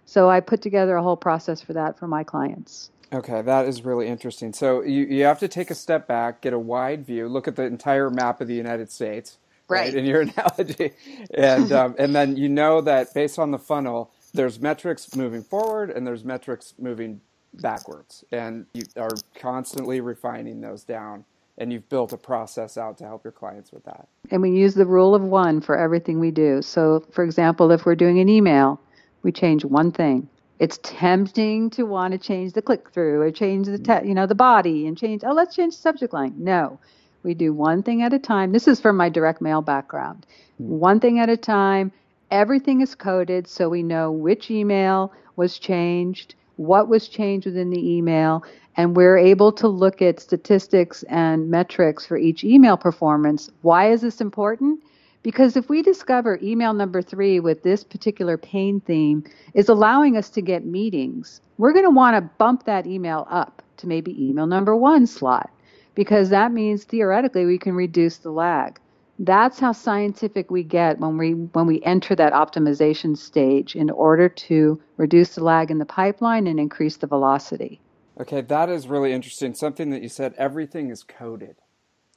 So 0.05 0.29
I 0.29 0.39
put 0.39 0.61
together 0.61 0.95
a 0.95 1.03
whole 1.03 1.17
process 1.17 1.61
for 1.61 1.73
that 1.73 1.99
for 1.99 2.07
my 2.07 2.23
clients. 2.23 2.91
Okay, 3.13 3.41
that 3.41 3.67
is 3.67 3.83
really 3.83 4.07
interesting. 4.07 4.53
So 4.53 4.81
you, 4.81 5.05
you 5.05 5.23
have 5.25 5.39
to 5.39 5.47
take 5.47 5.69
a 5.69 5.75
step 5.75 6.07
back, 6.07 6.41
get 6.41 6.53
a 6.53 6.59
wide 6.59 7.05
view, 7.05 7.27
look 7.27 7.47
at 7.47 7.55
the 7.55 7.63
entire 7.63 8.09
map 8.09 8.41
of 8.41 8.47
the 8.47 8.55
United 8.55 8.91
States, 8.91 9.37
right? 9.67 9.85
right 9.85 9.93
in 9.93 10.05
your 10.05 10.21
analogy, 10.37 10.91
and 11.33 11.71
um, 11.71 11.95
and 11.99 12.15
then 12.15 12.35
you 12.35 12.49
know 12.49 12.81
that 12.81 13.13
based 13.13 13.37
on 13.37 13.51
the 13.51 13.59
funnel, 13.59 14.11
there's 14.35 14.59
metrics 14.59 15.15
moving 15.15 15.41
forward 15.41 15.89
and 15.89 16.05
there's 16.05 16.23
metrics 16.23 16.73
moving 16.77 17.21
backwards. 17.53 18.23
And 18.31 18.65
you 18.73 18.83
are 18.97 19.11
constantly 19.35 20.01
refining 20.01 20.61
those 20.61 20.83
down 20.83 21.25
and 21.57 21.71
you've 21.71 21.87
built 21.87 22.11
a 22.11 22.17
process 22.17 22.77
out 22.77 22.97
to 22.97 23.05
help 23.05 23.23
your 23.23 23.31
clients 23.31 23.71
with 23.71 23.85
that. 23.85 24.07
And 24.29 24.41
we 24.41 24.51
use 24.51 24.75
the 24.75 24.85
rule 24.85 25.15
of 25.15 25.21
one 25.23 25.61
for 25.61 25.77
everything 25.77 26.19
we 26.19 26.31
do. 26.31 26.61
So 26.61 27.05
for 27.11 27.23
example 27.23 27.71
if 27.71 27.85
we're 27.85 27.95
doing 27.95 28.19
an 28.19 28.29
email 28.29 28.79
we 29.23 29.31
change 29.31 29.65
one 29.65 29.91
thing. 29.91 30.29
It's 30.59 30.79
tempting 30.83 31.69
to 31.71 31.83
want 31.83 32.11
to 32.13 32.17
change 32.17 32.53
the 32.53 32.61
click 32.61 32.91
through 32.91 33.21
or 33.21 33.31
change 33.31 33.67
the 33.67 33.79
te- 33.79 34.07
you 34.07 34.13
know 34.13 34.27
the 34.27 34.35
body 34.35 34.87
and 34.87 34.97
change 34.97 35.23
oh 35.25 35.33
let's 35.33 35.55
change 35.55 35.75
the 35.75 35.81
subject 35.81 36.13
line. 36.13 36.33
No. 36.37 36.79
We 37.23 37.33
do 37.33 37.53
one 37.53 37.81
thing 37.81 38.03
at 38.03 38.13
a 38.13 38.19
time. 38.19 38.51
This 38.51 38.67
is 38.67 38.79
from 38.79 38.97
my 38.97 39.09
direct 39.09 39.41
mail 39.41 39.61
background. 39.61 40.25
Hmm. 40.57 40.79
one 40.79 40.99
thing 40.99 41.19
at 41.19 41.29
a 41.29 41.37
time 41.37 41.91
Everything 42.35 42.81
is 42.81 42.95
coded 42.95 43.47
so 43.47 43.69
we 43.69 43.81
know 43.81 44.11
which 44.11 44.51
email 44.51 45.13
was 45.37 45.57
changed, 45.57 46.35
what 46.57 46.89
was 46.89 47.07
changed 47.07 47.45
within 47.45 47.69
the 47.69 47.95
email, 47.95 48.43
and 48.75 48.93
we're 48.93 49.17
able 49.17 49.53
to 49.53 49.69
look 49.69 50.01
at 50.01 50.19
statistics 50.19 51.03
and 51.03 51.49
metrics 51.49 52.05
for 52.05 52.17
each 52.17 52.43
email 52.43 52.75
performance. 52.75 53.49
Why 53.61 53.89
is 53.89 54.01
this 54.01 54.19
important? 54.19 54.81
Because 55.23 55.55
if 55.55 55.69
we 55.69 55.81
discover 55.81 56.37
email 56.43 56.73
number 56.73 57.01
three 57.01 57.39
with 57.39 57.63
this 57.63 57.85
particular 57.85 58.37
pain 58.37 58.81
theme 58.81 59.23
is 59.53 59.69
allowing 59.69 60.17
us 60.17 60.29
to 60.31 60.41
get 60.41 60.65
meetings, 60.65 61.39
we're 61.57 61.71
going 61.71 61.85
to 61.85 61.89
want 61.89 62.17
to 62.17 62.29
bump 62.37 62.65
that 62.65 62.85
email 62.85 63.25
up 63.29 63.61
to 63.77 63.87
maybe 63.87 64.11
email 64.21 64.45
number 64.45 64.75
one 64.75 65.07
slot 65.07 65.49
because 65.95 66.27
that 66.31 66.51
means 66.51 66.83
theoretically 66.83 67.45
we 67.45 67.57
can 67.57 67.75
reduce 67.75 68.17
the 68.17 68.29
lag. 68.29 68.77
That's 69.19 69.59
how 69.59 69.71
scientific 69.71 70.51
we 70.51 70.63
get 70.63 70.99
when 70.99 71.17
we 71.17 71.33
when 71.33 71.67
we 71.67 71.81
enter 71.83 72.15
that 72.15 72.33
optimization 72.33 73.17
stage 73.17 73.75
in 73.75 73.89
order 73.89 74.27
to 74.27 74.81
reduce 74.97 75.35
the 75.35 75.43
lag 75.43 75.71
in 75.71 75.77
the 75.77 75.85
pipeline 75.85 76.47
and 76.47 76.59
increase 76.59 76.97
the 76.97 77.07
velocity. 77.07 77.79
Okay, 78.19 78.41
that 78.41 78.69
is 78.69 78.87
really 78.87 79.13
interesting. 79.13 79.53
Something 79.53 79.89
that 79.91 80.01
you 80.01 80.09
said, 80.09 80.33
everything 80.37 80.89
is 80.89 81.03
coded. 81.03 81.55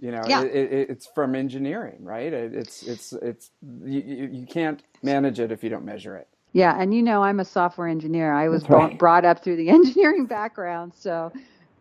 You 0.00 0.12
know, 0.12 0.22
yeah. 0.28 0.42
it, 0.42 0.72
it, 0.72 0.90
it's 0.90 1.08
from 1.12 1.34
engineering, 1.34 2.04
right? 2.04 2.32
It, 2.32 2.54
it's 2.54 2.82
it's 2.82 3.12
it's 3.14 3.50
you, 3.84 4.28
you 4.32 4.46
can't 4.46 4.82
manage 5.02 5.40
it 5.40 5.50
if 5.50 5.64
you 5.64 5.70
don't 5.70 5.84
measure 5.84 6.16
it. 6.16 6.28
Yeah, 6.52 6.80
and 6.80 6.94
you 6.94 7.02
know, 7.02 7.22
I'm 7.22 7.40
a 7.40 7.44
software 7.44 7.88
engineer. 7.88 8.32
I 8.32 8.48
was 8.48 8.68
right. 8.68 8.98
brought 8.98 9.24
up 9.24 9.42
through 9.42 9.56
the 9.56 9.68
engineering 9.70 10.26
background, 10.26 10.94
so 10.94 11.32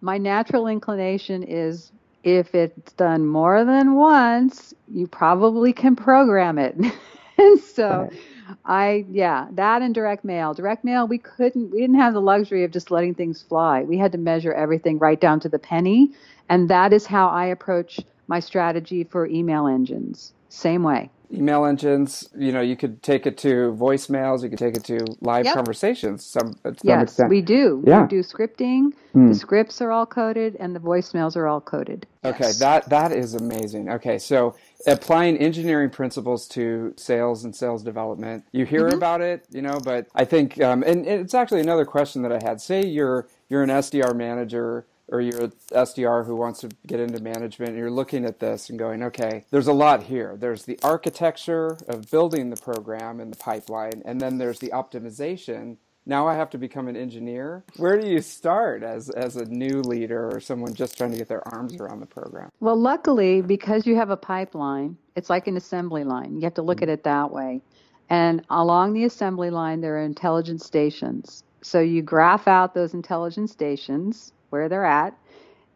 my 0.01 0.17
natural 0.17 0.67
inclination 0.67 1.43
is 1.43 1.91
if 2.27 2.53
it's 2.53 2.91
done 2.93 3.25
more 3.25 3.63
than 3.63 3.95
once, 3.95 4.73
you 4.91 5.07
probably 5.07 5.71
can 5.71 5.95
program 5.95 6.59
it. 6.59 6.75
and 7.37 7.59
so 7.59 8.09
right. 8.11 8.19
I 8.65 9.05
yeah, 9.09 9.47
that 9.53 9.81
and 9.81 9.95
direct 9.95 10.25
mail. 10.25 10.53
Direct 10.53 10.83
mail 10.83 11.07
we 11.07 11.19
couldn't 11.19 11.71
we 11.71 11.79
didn't 11.79 11.95
have 11.95 12.13
the 12.13 12.21
luxury 12.21 12.65
of 12.65 12.71
just 12.71 12.91
letting 12.91 13.15
things 13.15 13.41
fly. 13.41 13.83
We 13.83 13.97
had 13.97 14.11
to 14.11 14.17
measure 14.17 14.53
everything 14.53 14.99
right 14.99 15.19
down 15.19 15.39
to 15.41 15.49
the 15.49 15.59
penny, 15.59 16.11
and 16.49 16.69
that 16.69 16.91
is 16.91 17.05
how 17.05 17.29
I 17.29 17.45
approach 17.45 18.01
my 18.27 18.41
strategy 18.41 19.05
for 19.05 19.25
email 19.25 19.65
engines. 19.67 20.33
Same 20.49 20.83
way 20.83 21.09
email 21.31 21.65
engines 21.65 22.29
you 22.37 22.51
know 22.51 22.61
you 22.61 22.75
could 22.75 23.03
take 23.03 23.25
it 23.25 23.37
to 23.37 23.75
voicemails 23.77 24.43
you 24.43 24.49
could 24.49 24.59
take 24.59 24.77
it 24.77 24.83
to 24.83 24.97
live 25.19 25.45
yep. 25.45 25.55
conversations 25.55 26.25
some, 26.25 26.57
some 26.63 26.75
yes 26.83 27.03
extent. 27.03 27.29
we 27.29 27.41
do 27.41 27.83
yeah. 27.85 28.01
we 28.01 28.07
do 28.07 28.21
scripting 28.21 28.91
mm. 29.13 29.27
the 29.27 29.35
scripts 29.35 29.81
are 29.81 29.91
all 29.91 30.05
coded 30.05 30.55
and 30.59 30.75
the 30.75 30.79
voicemails 30.79 31.35
are 31.35 31.45
all 31.45 31.59
coded 31.59 32.07
okay 32.23 32.45
yes. 32.45 32.59
that 32.59 32.89
that 32.89 33.11
is 33.11 33.33
amazing 33.33 33.89
okay 33.89 34.17
so 34.17 34.55
applying 34.85 35.37
engineering 35.37 35.89
principles 35.89 36.47
to 36.47 36.93
sales 36.95 37.43
and 37.43 37.53
sales 37.53 37.83
development 37.83 38.45
you 38.53 38.65
hear 38.65 38.87
mm-hmm. 38.87 38.97
about 38.97 39.19
it 39.19 39.45
you 39.49 39.61
know 39.61 39.79
but 39.83 40.07
i 40.15 40.23
think 40.23 40.61
um, 40.61 40.81
and 40.83 41.05
it's 41.05 41.33
actually 41.33 41.59
another 41.59 41.85
question 41.85 42.21
that 42.21 42.31
i 42.31 42.39
had 42.41 42.61
say 42.61 42.85
you're 42.85 43.27
you're 43.49 43.63
an 43.63 43.69
sdr 43.69 44.15
manager 44.15 44.85
or 45.09 45.21
you're 45.21 45.49
SDR 45.71 46.25
who 46.25 46.35
wants 46.35 46.61
to 46.61 46.69
get 46.85 46.99
into 46.99 47.21
management, 47.21 47.71
and 47.71 47.79
you're 47.79 47.91
looking 47.91 48.25
at 48.25 48.39
this 48.39 48.69
and 48.69 48.77
going, 48.77 49.03
okay, 49.03 49.45
there's 49.51 49.67
a 49.67 49.73
lot 49.73 50.03
here. 50.03 50.35
There's 50.37 50.65
the 50.65 50.79
architecture 50.83 51.77
of 51.87 52.09
building 52.11 52.49
the 52.49 52.57
program 52.57 53.19
and 53.19 53.31
the 53.31 53.37
pipeline, 53.37 54.01
and 54.05 54.19
then 54.19 54.37
there's 54.37 54.59
the 54.59 54.69
optimization 54.69 55.77
now 56.07 56.25
I 56.25 56.35
have 56.35 56.49
to 56.51 56.57
become 56.57 56.87
an 56.87 56.95
engineer. 56.95 57.65
Where 57.75 57.99
do 57.99 58.07
you 58.07 58.21
start 58.21 58.81
as 58.81 59.09
as 59.09 59.35
a 59.35 59.43
new 59.43 59.81
leader 59.81 60.29
or 60.33 60.39
someone 60.39 60.73
just 60.73 60.97
trying 60.97 61.11
to 61.11 61.17
get 61.17 61.27
their 61.27 61.45
arms 61.53 61.75
around 61.75 61.99
the 61.99 62.05
program? 62.05 62.49
Well, 62.61 62.77
luckily, 62.77 63.41
because 63.41 63.85
you 63.85 63.97
have 63.97 64.09
a 64.09 64.17
pipeline, 64.17 64.97
it's 65.17 65.29
like 65.29 65.47
an 65.47 65.57
assembly 65.57 66.05
line. 66.05 66.35
You 66.37 66.43
have 66.43 66.53
to 66.53 66.61
look 66.61 66.77
mm-hmm. 66.77 66.83
at 66.83 66.99
it 66.99 67.03
that 67.03 67.31
way. 67.31 67.61
And 68.09 68.41
along 68.49 68.93
the 68.93 69.03
assembly 69.03 69.49
line, 69.49 69.81
there 69.81 69.97
are 69.97 70.03
intelligence 70.03 70.65
stations. 70.65 71.43
So 71.61 71.81
you 71.81 72.01
graph 72.01 72.47
out 72.47 72.73
those 72.73 72.93
intelligence 72.93 73.51
stations 73.51 74.31
where 74.49 74.69
they're 74.69 74.85
at, 74.85 75.17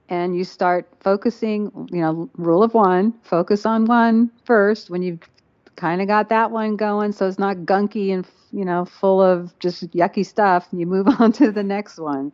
and 0.10 0.36
you 0.36 0.44
start 0.44 0.88
focusing. 1.00 1.72
You 1.92 2.02
know, 2.02 2.30
rule 2.38 2.64
of 2.64 2.74
one: 2.74 3.14
focus 3.24 3.66
on 3.66 3.86
one 3.86 4.32
first 4.46 4.90
when 4.90 5.02
you've 5.02 5.20
kind 5.76 6.02
of 6.02 6.08
got 6.08 6.30
that 6.30 6.52
one 6.52 6.76
going, 6.76 7.12
so 7.12 7.28
it's 7.28 7.40
not 7.40 7.58
gunky 7.58 8.14
and 8.14 8.26
you 8.52 8.66
know, 8.66 8.86
full 8.86 9.22
of 9.22 9.58
just 9.60 9.90
yucky 9.92 10.26
stuff, 10.26 10.68
you 10.72 10.86
move 10.86 11.08
on 11.20 11.32
to 11.34 11.52
the 11.52 11.64
next 11.64 11.98
one. 11.98 12.32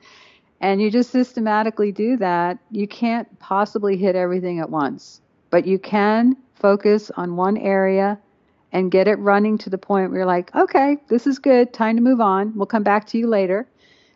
And 0.59 0.81
you 0.81 0.89
just 0.89 1.11
systematically 1.11 1.91
do 1.91 2.17
that. 2.17 2.57
You 2.71 2.87
can't 2.87 3.39
possibly 3.39 3.95
hit 3.95 4.15
everything 4.15 4.59
at 4.59 4.69
once, 4.69 5.21
but 5.51 5.67
you 5.67 5.77
can 5.77 6.35
focus 6.55 7.11
on 7.15 7.35
one 7.35 7.57
area 7.57 8.19
and 8.71 8.91
get 8.91 9.07
it 9.07 9.19
running 9.19 9.57
to 9.59 9.69
the 9.69 9.77
point 9.77 10.09
where 10.09 10.19
you're 10.19 10.27
like, 10.27 10.53
okay, 10.55 10.97
this 11.09 11.27
is 11.27 11.39
good, 11.39 11.73
time 11.73 11.95
to 11.95 12.01
move 12.01 12.19
on. 12.19 12.53
We'll 12.55 12.65
come 12.65 12.83
back 12.83 13.05
to 13.07 13.17
you 13.17 13.27
later. 13.27 13.67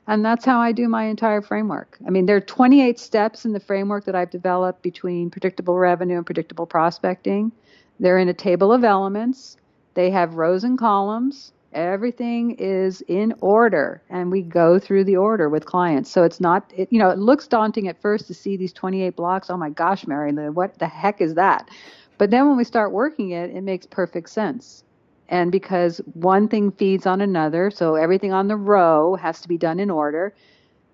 And 0.08 0.26
that's 0.26 0.46
how 0.46 0.60
I 0.60 0.72
do 0.72 0.88
my 0.88 1.06
entire 1.06 1.42
framework. 1.42 1.98
I 2.06 2.10
mean, 2.10 2.26
there 2.26 2.36
are 2.36 2.42
28 2.42 3.00
steps 3.00 3.46
in 3.46 3.54
the 3.54 3.60
framework 3.60 4.06
that 4.06 4.16
I've 4.16 4.32
developed 4.32 4.82
between 4.82 5.30
predictable 5.30 5.78
revenue 5.78 6.18
and 6.18 6.26
predictable 6.26 6.66
prospecting. 6.66 7.52
They're 8.00 8.18
in 8.18 8.28
a 8.28 8.34
table 8.34 8.74
of 8.74 8.84
elements. 8.84 9.58
They 9.94 10.10
have 10.12 10.36
rows 10.36 10.64
and 10.64 10.78
columns 10.78 11.54
everything 11.74 12.52
is 12.60 13.02
in 13.08 13.34
order 13.40 14.02
and 14.10 14.30
we 14.30 14.42
go 14.42 14.78
through 14.78 15.04
the 15.04 15.16
order 15.16 15.48
with 15.48 15.66
clients 15.66 16.12
so 16.12 16.24
it's 16.24 16.42
not 16.42 16.72
it, 16.76 16.92
you 16.92 17.00
know 17.00 17.10
it 17.10 17.18
looks 17.18 17.48
daunting 17.48 17.88
at 17.88 18.02
first 18.02 18.28
to 18.28 18.34
see 18.34 18.58
these 18.58 18.74
28 18.74 19.16
blocks 19.16 19.50
oh 19.50 19.58
my 19.58 19.70
gosh 19.70 20.06
mary 20.06 20.32
what 20.50 20.78
the 20.80 20.88
heck 20.88 21.22
is 21.22 21.36
that 21.36 21.70
but 22.18 22.30
then 22.30 22.48
when 22.48 22.58
we 22.58 22.64
start 22.64 22.92
working 22.92 23.32
it 23.32 23.50
it 23.52 23.62
makes 23.62 23.86
perfect 23.86 24.30
sense 24.30 24.84
and 25.32 25.52
because 25.52 26.00
one 26.14 26.48
thing 26.48 26.72
feeds 26.72 27.08
on 27.08 27.22
another 27.22 27.72
so 27.72 27.96
everything 27.96 28.32
on 28.32 28.48
the 28.48 28.56
row 28.56 29.16
has 29.16 29.42
to 29.42 29.48
be 29.48 29.58
done 29.58 29.80
in 29.80 29.90
order 29.90 30.34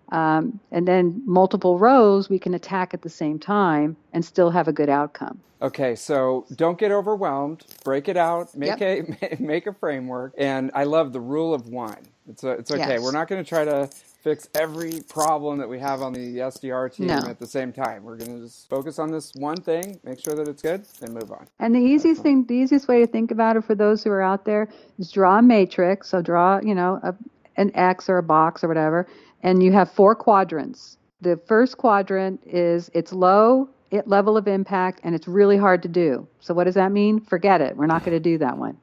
um, 0.09 0.59
and 0.71 0.87
then 0.87 1.21
multiple 1.25 1.77
rows 1.77 2.29
we 2.29 2.39
can 2.39 2.53
attack 2.53 2.93
at 2.93 3.01
the 3.01 3.09
same 3.09 3.39
time 3.39 3.97
and 4.13 4.23
still 4.23 4.49
have 4.49 4.67
a 4.67 4.73
good 4.73 4.89
outcome. 4.89 5.41
Okay, 5.61 5.95
so 5.95 6.45
don't 6.55 6.77
get 6.77 6.91
overwhelmed. 6.91 7.65
Break 7.83 8.07
it 8.07 8.15
out. 8.15 8.55
Make 8.55 8.79
yep. 8.79 9.21
a 9.21 9.35
make 9.39 9.67
a 9.67 9.73
framework. 9.73 10.33
And 10.37 10.71
I 10.73 10.83
love 10.83 11.13
the 11.13 11.19
rule 11.19 11.53
of 11.53 11.67
one. 11.67 11.97
It's 12.29 12.43
a, 12.43 12.51
it's 12.51 12.71
okay. 12.71 12.93
Yes. 12.93 13.01
We're 13.01 13.11
not 13.11 13.27
going 13.27 13.43
to 13.43 13.47
try 13.47 13.65
to 13.65 13.89
fix 14.27 14.49
every 14.55 14.99
problem 15.07 15.57
that 15.57 15.69
we 15.69 15.79
have 15.79 16.01
on 16.01 16.11
the 16.11 16.37
SDR 16.37 16.93
team 16.93 17.07
no. 17.07 17.19
at 17.27 17.39
the 17.39 17.47
same 17.47 17.71
time. 17.71 18.03
We're 18.03 18.17
going 18.17 18.35
to 18.35 18.43
just 18.43 18.69
focus 18.69 18.99
on 18.99 19.09
this 19.09 19.33
one 19.35 19.55
thing, 19.55 19.97
make 20.03 20.19
sure 20.19 20.33
that 20.33 20.49
it's 20.49 20.61
good, 20.61 20.85
and 21.01 21.13
move 21.13 21.31
on. 21.31 21.47
And 21.59 21.73
the 21.73 21.79
easiest 21.79 22.23
thing, 22.23 22.45
the 22.45 22.55
easiest 22.55 22.89
way 22.89 22.99
to 22.99 23.07
think 23.07 23.31
about 23.31 23.55
it 23.55 23.63
for 23.63 23.73
those 23.73 24.03
who 24.03 24.09
are 24.11 24.21
out 24.21 24.43
there 24.43 24.67
is 24.99 25.11
draw 25.11 25.37
a 25.37 25.41
matrix. 25.41 26.09
So 26.09 26.21
draw, 26.21 26.59
you 26.61 26.75
know, 26.75 26.99
a, 27.03 27.15
an 27.55 27.71
X 27.73 28.09
or 28.09 28.17
a 28.17 28.23
box 28.23 28.65
or 28.65 28.67
whatever, 28.67 29.07
and 29.43 29.63
you 29.63 29.71
have 29.71 29.89
four 29.91 30.13
quadrants. 30.13 30.97
The 31.21 31.39
first 31.47 31.77
quadrant 31.77 32.41
is 32.45 32.91
it's 32.93 33.13
low 33.13 33.69
it 33.89 34.07
level 34.07 34.35
of 34.35 34.49
impact 34.49 34.99
and 35.03 35.15
it's 35.15 35.29
really 35.29 35.57
hard 35.57 35.81
to 35.83 35.87
do. 35.87 36.27
So 36.41 36.53
what 36.53 36.65
does 36.65 36.75
that 36.75 36.91
mean? 36.91 37.21
Forget 37.21 37.61
it. 37.61 37.77
We're 37.77 37.85
not 37.85 38.03
going 38.03 38.17
to 38.17 38.19
do 38.19 38.37
that 38.39 38.57
one. 38.57 38.77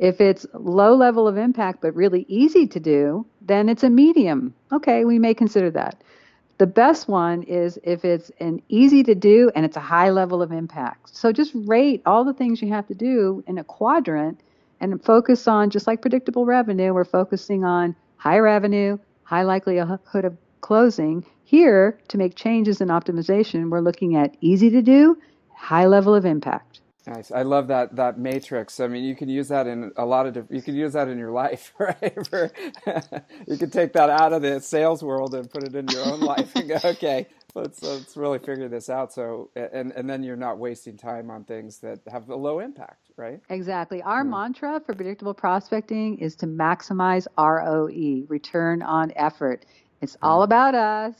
If 0.00 0.18
it's 0.18 0.46
low 0.54 0.94
level 0.96 1.28
of 1.28 1.36
impact 1.36 1.82
but 1.82 1.94
really 1.94 2.24
easy 2.26 2.66
to 2.66 2.80
do, 2.80 3.26
then 3.42 3.68
it's 3.68 3.82
a 3.82 3.90
medium. 3.90 4.54
Okay, 4.72 5.04
we 5.04 5.18
may 5.18 5.34
consider 5.34 5.70
that. 5.72 6.02
The 6.56 6.66
best 6.66 7.06
one 7.06 7.42
is 7.42 7.78
if 7.84 8.02
it's 8.02 8.30
an 8.40 8.62
easy 8.70 9.02
to 9.02 9.14
do 9.14 9.50
and 9.54 9.66
it's 9.66 9.76
a 9.76 9.80
high 9.80 10.08
level 10.08 10.40
of 10.40 10.52
impact. 10.52 11.14
So 11.14 11.32
just 11.32 11.52
rate 11.54 12.00
all 12.06 12.24
the 12.24 12.32
things 12.32 12.62
you 12.62 12.68
have 12.68 12.86
to 12.88 12.94
do 12.94 13.44
in 13.46 13.58
a 13.58 13.64
quadrant 13.64 14.40
and 14.80 15.04
focus 15.04 15.46
on 15.46 15.68
just 15.68 15.86
like 15.86 16.00
predictable 16.00 16.46
revenue, 16.46 16.94
we're 16.94 17.04
focusing 17.04 17.64
on 17.64 17.94
high 18.16 18.38
revenue, 18.38 18.96
high 19.24 19.42
likelihood 19.42 20.24
of 20.24 20.36
closing. 20.62 21.26
Here, 21.44 21.98
to 22.08 22.16
make 22.16 22.36
changes 22.36 22.80
in 22.80 22.88
optimization, 22.88 23.68
we're 23.68 23.80
looking 23.80 24.16
at 24.16 24.34
easy 24.40 24.70
to 24.70 24.80
do, 24.80 25.18
high 25.54 25.86
level 25.86 26.14
of 26.14 26.24
impact. 26.24 26.80
Nice. 27.06 27.30
I 27.30 27.42
love 27.42 27.68
that 27.68 27.96
that 27.96 28.18
matrix. 28.18 28.78
I 28.78 28.86
mean, 28.86 29.04
you 29.04 29.16
can 29.16 29.28
use 29.28 29.48
that 29.48 29.66
in 29.66 29.92
a 29.96 30.04
lot 30.04 30.26
of 30.26 30.34
different. 30.34 30.54
You 30.54 30.62
can 30.62 30.74
use 30.74 30.92
that 30.92 31.08
in 31.08 31.18
your 31.18 31.30
life, 31.44 31.72
right? 31.78 32.26
For, 32.28 32.50
you 33.46 33.56
can 33.56 33.70
take 33.70 33.92
that 33.94 34.10
out 34.10 34.32
of 34.32 34.42
the 34.42 34.60
sales 34.60 35.02
world 35.02 35.34
and 35.34 35.50
put 35.50 35.62
it 35.62 35.74
in 35.74 35.88
your 35.88 36.04
own 36.04 36.20
life 36.20 36.54
and 36.54 36.68
go, 36.68 36.78
okay, 36.84 37.26
let's 37.54 37.82
let's 37.82 38.16
really 38.16 38.38
figure 38.38 38.68
this 38.68 38.90
out. 38.90 39.12
So, 39.12 39.50
and 39.56 39.92
and 39.92 40.08
then 40.08 40.22
you're 40.22 40.36
not 40.36 40.58
wasting 40.58 40.96
time 40.96 41.30
on 41.30 41.44
things 41.44 41.78
that 41.78 42.00
have 42.10 42.28
a 42.28 42.36
low 42.36 42.60
impact, 42.60 43.10
right? 43.16 43.40
Exactly. 43.48 44.02
Our 44.02 44.18
yeah. 44.18 44.30
mantra 44.30 44.80
for 44.84 44.94
predictable 44.94 45.34
prospecting 45.34 46.18
is 46.18 46.36
to 46.36 46.46
maximize 46.46 47.26
ROE, 47.38 48.26
return 48.28 48.82
on 48.82 49.12
effort. 49.16 49.64
It's 50.02 50.14
hmm. 50.14 50.26
all 50.26 50.42
about 50.42 50.74
us. 50.74 51.14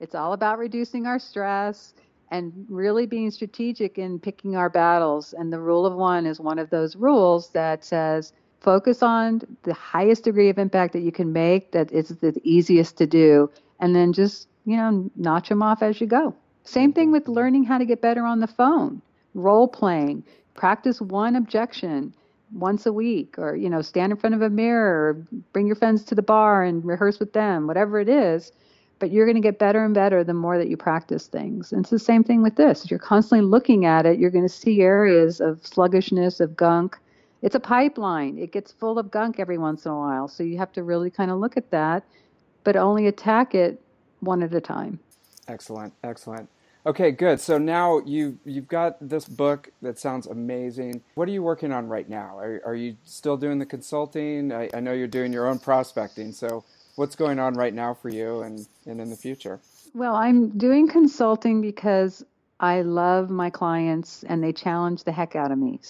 It's 0.00 0.14
all 0.14 0.32
about 0.32 0.58
reducing 0.58 1.06
our 1.06 1.18
stress 1.18 1.94
and 2.34 2.66
really 2.68 3.06
being 3.06 3.30
strategic 3.30 3.96
in 3.96 4.18
picking 4.18 4.56
our 4.56 4.68
battles. 4.68 5.34
And 5.38 5.52
the 5.52 5.60
rule 5.60 5.86
of 5.86 5.94
one 5.94 6.26
is 6.26 6.40
one 6.40 6.58
of 6.58 6.68
those 6.68 6.96
rules 6.96 7.50
that 7.50 7.84
says 7.84 8.32
focus 8.60 9.04
on 9.04 9.40
the 9.62 9.72
highest 9.72 10.24
degree 10.24 10.48
of 10.48 10.58
impact 10.58 10.94
that 10.94 11.02
you 11.02 11.12
can 11.12 11.32
make, 11.32 11.70
that 11.70 11.92
is 11.92 12.08
the 12.08 12.34
easiest 12.42 12.98
to 12.98 13.06
do, 13.06 13.48
and 13.78 13.94
then 13.94 14.12
just, 14.12 14.48
you 14.66 14.76
know, 14.76 15.08
notch 15.14 15.48
them 15.48 15.62
off 15.62 15.80
as 15.80 16.00
you 16.00 16.08
go. 16.08 16.34
Same 16.64 16.92
thing 16.92 17.12
with 17.12 17.28
learning 17.28 17.62
how 17.64 17.78
to 17.78 17.84
get 17.84 18.00
better 18.00 18.24
on 18.24 18.40
the 18.40 18.48
phone, 18.48 19.00
role 19.34 19.68
playing, 19.68 20.24
practice 20.54 21.00
one 21.00 21.36
objection 21.36 22.12
once 22.52 22.86
a 22.86 22.92
week 22.92 23.38
or 23.38 23.56
you 23.56 23.68
know 23.68 23.82
stand 23.82 24.12
in 24.12 24.18
front 24.18 24.34
of 24.34 24.42
a 24.42 24.50
mirror 24.50 25.08
or 25.08 25.12
bring 25.52 25.66
your 25.66 25.74
friends 25.74 26.04
to 26.04 26.14
the 26.14 26.22
bar 26.22 26.62
and 26.62 26.84
rehearse 26.84 27.18
with 27.18 27.32
them 27.32 27.66
whatever 27.66 27.98
it 27.98 28.08
is 28.08 28.52
but 28.98 29.10
you're 29.10 29.26
going 29.26 29.36
to 29.36 29.40
get 29.40 29.58
better 29.58 29.84
and 29.84 29.94
better 29.94 30.24
the 30.24 30.34
more 30.34 30.58
that 30.58 30.68
you 30.68 30.76
practice 30.76 31.26
things. 31.26 31.72
And 31.72 31.82
it's 31.82 31.90
the 31.90 31.98
same 31.98 32.24
thing 32.24 32.42
with 32.42 32.56
this. 32.56 32.84
If 32.84 32.90
you're 32.90 33.00
constantly 33.00 33.46
looking 33.46 33.84
at 33.84 34.06
it, 34.06 34.18
you're 34.18 34.30
going 34.30 34.46
to 34.46 34.52
see 34.52 34.80
areas 34.80 35.40
of 35.40 35.66
sluggishness, 35.66 36.40
of 36.40 36.56
gunk. 36.56 36.98
It's 37.42 37.54
a 37.54 37.60
pipeline. 37.60 38.38
It 38.38 38.52
gets 38.52 38.72
full 38.72 38.98
of 38.98 39.10
gunk 39.10 39.38
every 39.38 39.58
once 39.58 39.84
in 39.84 39.92
a 39.92 39.98
while. 39.98 40.28
So 40.28 40.42
you 40.42 40.56
have 40.58 40.72
to 40.72 40.82
really 40.82 41.10
kind 41.10 41.30
of 41.30 41.38
look 41.38 41.56
at 41.56 41.70
that, 41.70 42.04
but 42.62 42.76
only 42.76 43.06
attack 43.06 43.54
it 43.54 43.80
one 44.20 44.42
at 44.42 44.54
a 44.54 44.60
time. 44.60 44.98
Excellent. 45.48 45.92
Excellent. 46.02 46.48
Okay, 46.86 47.12
good. 47.12 47.40
So 47.40 47.56
now 47.56 48.00
you 48.04 48.38
you've 48.44 48.68
got 48.68 48.96
this 49.00 49.24
book 49.24 49.70
that 49.80 49.98
sounds 49.98 50.26
amazing. 50.26 51.02
What 51.14 51.28
are 51.28 51.32
you 51.32 51.42
working 51.42 51.72
on 51.72 51.88
right 51.88 52.06
now? 52.08 52.36
Are, 52.36 52.60
are 52.66 52.74
you 52.74 52.96
still 53.04 53.38
doing 53.38 53.58
the 53.58 53.64
consulting? 53.64 54.52
I, 54.52 54.68
I 54.74 54.80
know 54.80 54.92
you're 54.92 55.06
doing 55.06 55.32
your 55.32 55.46
own 55.46 55.58
prospecting. 55.58 56.32
So 56.32 56.64
what's 56.96 57.16
going 57.16 57.38
on 57.38 57.54
right 57.54 57.74
now 57.74 57.94
for 57.94 58.08
you 58.08 58.40
and, 58.42 58.66
and 58.86 59.00
in 59.00 59.10
the 59.10 59.16
future? 59.16 59.60
Well, 59.94 60.14
I'm 60.14 60.56
doing 60.56 60.88
consulting 60.88 61.60
because 61.60 62.24
I 62.60 62.82
love 62.82 63.30
my 63.30 63.50
clients 63.50 64.24
and 64.24 64.42
they 64.42 64.52
challenge 64.52 65.04
the 65.04 65.12
heck 65.12 65.36
out 65.36 65.52
of 65.52 65.58
me. 65.58 65.80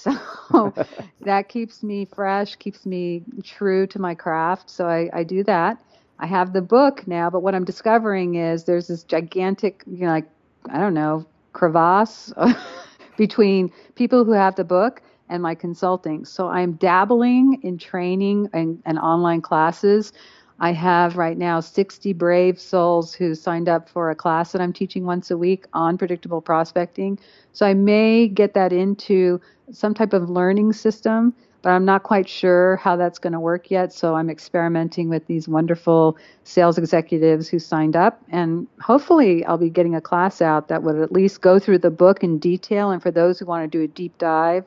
So 0.51 0.75
that 1.23 1.49
keeps 1.49 1.83
me 1.83 2.05
fresh, 2.05 2.57
keeps 2.57 2.85
me 2.85 3.23
true 3.43 3.87
to 3.89 3.99
my 3.99 4.15
craft. 4.15 4.71
So 4.71 4.87
I, 4.87 5.09
I 5.13 5.25
do 5.25 5.43
that. 5.45 5.83
I 6.19 6.27
have 6.27 6.53
the 6.53 6.63
book 6.63 7.07
now, 7.09 7.31
but 7.31 7.41
what 7.41 7.55
I'm 7.55 7.65
discovering 7.65 8.37
is 8.37 8.65
there's 8.65 8.87
this 8.87 9.03
gigantic, 9.03 9.83
you 9.87 10.07
know, 10.07 10.13
like, 10.13 10.29
I 10.71 10.79
don't 10.79 10.95
know, 10.95 11.27
crevasse 11.53 12.33
between 13.17 13.73
people 13.95 14.25
who 14.25 14.33
have 14.33 14.55
the 14.55 14.65
book 14.65 15.03
and 15.29 15.43
my 15.43 15.55
consulting. 15.55 16.25
So 16.25 16.49
I'm 16.49 16.73
dabbling 16.75 17.61
in 17.63 17.79
training 17.79 18.51
and, 18.53 18.83
and 18.85 18.99
online 18.99 19.41
classes 19.41 20.13
I 20.61 20.73
have 20.73 21.17
right 21.17 21.37
now 21.37 21.61
60 21.61 22.13
brave 22.13 22.61
souls 22.61 23.15
who 23.15 23.35
signed 23.35 23.69
up 23.69 23.89
for 23.89 24.11
a 24.11 24.15
class 24.15 24.53
that 24.53 24.61
I'm 24.61 24.73
teaching 24.73 25.05
once 25.05 25.31
a 25.31 25.37
week 25.37 25.67
on 25.73 25.99
predictable 25.99 26.41
prospecting. 26.41 27.19
So 27.53 27.67
I 27.67 27.75
may 27.75 28.29
get 28.29 28.55
that 28.55 28.73
into 28.73 29.41
some 29.73 29.95
type 29.95 30.13
of 30.13 30.31
learning 30.31 30.73
system, 30.73 31.35
but 31.63 31.71
I'm 31.71 31.85
not 31.85 32.03
quite 32.03 32.29
sure 32.29 32.77
how 32.77 32.95
that's 32.97 33.19
going 33.19 33.33
to 33.33 33.41
work 33.41 33.71
yet. 33.71 33.93
So 33.93 34.15
I'm 34.15 34.31
experimenting 34.31 35.09
with 35.09 35.27
these 35.27 35.49
wonderful 35.49 36.17
sales 36.45 36.79
executives 36.79 37.49
who 37.49 37.59
signed 37.59 37.97
up. 37.97 38.23
And 38.29 38.69
hopefully, 38.81 39.45
I'll 39.47 39.59
be 39.59 39.71
getting 39.71 39.95
a 39.95 40.01
class 40.01 40.41
out 40.41 40.69
that 40.69 40.83
would 40.83 40.97
at 41.01 41.11
least 41.11 41.41
go 41.41 41.59
through 41.59 41.79
the 41.79 41.91
book 41.91 42.23
in 42.23 42.39
detail. 42.39 42.91
And 42.91 43.03
for 43.03 43.11
those 43.11 43.39
who 43.39 43.47
want 43.47 43.65
to 43.65 43.79
do 43.79 43.83
a 43.83 43.89
deep 43.89 44.19
dive, 44.19 44.65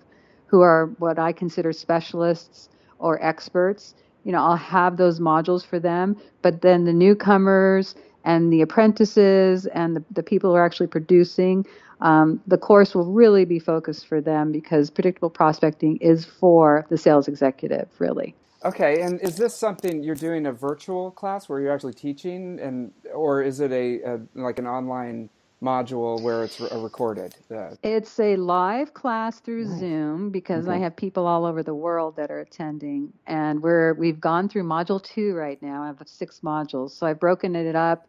who 0.48 0.62
are 0.62 0.88
what 0.98 1.20
I 1.20 1.34
consider 1.34 1.72
specialists 1.72 2.70
or 3.00 3.24
experts, 3.24 3.94
you 4.28 4.34
know, 4.34 4.44
I'll 4.44 4.58
have 4.58 4.98
those 4.98 5.22
modules 5.22 5.66
for 5.66 5.80
them. 5.80 6.18
But 6.42 6.62
then 6.62 6.84
the 6.84 6.92
newcomers 6.92 7.96
and 8.26 8.52
the 8.52 8.62
apprentices 8.62 9.68
and 9.68 9.96
the, 9.96 10.04
the 10.12 10.22
people 10.22 10.50
who 10.50 10.58
are 10.58 10.66
actually 10.66 10.88
producing, 10.88 11.66
um, 12.02 12.42
the 12.46 12.58
course 12.58 12.94
will 12.94 13.06
really 13.06 13.46
be 13.46 13.58
focused 13.58 14.06
for 14.06 14.20
them 14.20 14.52
because 14.52 14.90
predictable 14.90 15.30
prospecting 15.30 15.96
is 15.98 16.26
for 16.26 16.86
the 16.90 16.98
sales 16.98 17.30
executive, 17.30 17.88
really. 18.00 18.36
Okay, 18.66 19.02
and 19.02 19.22
is 19.22 19.38
this 19.38 19.56
something 19.56 20.04
you're 20.04 20.14
doing 20.14 20.48
a 20.48 20.52
virtual 20.52 21.12
class 21.12 21.48
where 21.48 21.62
you're 21.62 21.72
actually 21.72 21.94
teaching, 21.94 22.60
and 22.60 22.92
or 23.14 23.42
is 23.42 23.62
it 23.62 23.72
a, 23.72 24.02
a 24.02 24.20
like 24.36 24.60
an 24.60 24.68
online 24.68 25.30
module 25.62 26.22
where 26.22 26.44
it's 26.44 26.60
re- 26.60 26.70
recorded? 26.74 27.36
Uh, 27.50 27.72
it's 27.84 28.20
a 28.20 28.36
live 28.36 28.94
class 28.94 29.40
through 29.40 29.66
Zoom 29.66 30.30
because. 30.30 30.68
I 30.68 30.78
have 30.78 30.96
people 30.96 31.26
all 31.26 31.46
over 31.46 31.64
the 31.64 31.74
world 31.74 32.16
that 32.18 32.30
are 32.30 32.40
attending, 32.40 33.14
and 33.26 33.62
we're 33.62 33.94
we've 33.94 34.20
gone 34.20 34.50
through 34.50 34.64
module 34.64 35.02
two 35.02 35.34
right 35.34 35.62
now. 35.62 35.84
I 35.84 35.88
have 35.88 36.02
six 36.06 36.42
modules, 36.42 36.92
so 36.92 37.08
I've 37.08 37.20
broken 37.20 37.56
it 37.56 37.76
up 37.76 38.08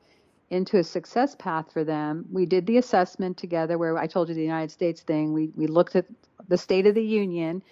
into 0.51 0.79
a 0.79 0.85
success 0.85 1.35
path 1.35 1.73
for 1.73 1.85
them. 1.85 2.25
We 2.33 2.47
did 2.47 2.67
the 2.67 2.79
assessment 2.79 3.37
together 3.37 3.79
where 3.79 3.97
I 3.97 4.07
told 4.07 4.29
you 4.29 4.35
the 4.35 4.43
United 4.43 4.71
States 4.71 5.03
thing. 5.03 5.33
We 5.33 5.51
we 5.55 5.67
looked 5.67 5.97
at 5.97 6.07
the 6.49 6.59
State 6.59 6.87
of 6.87 6.95
the 6.95 7.05
Union. 7.05 7.63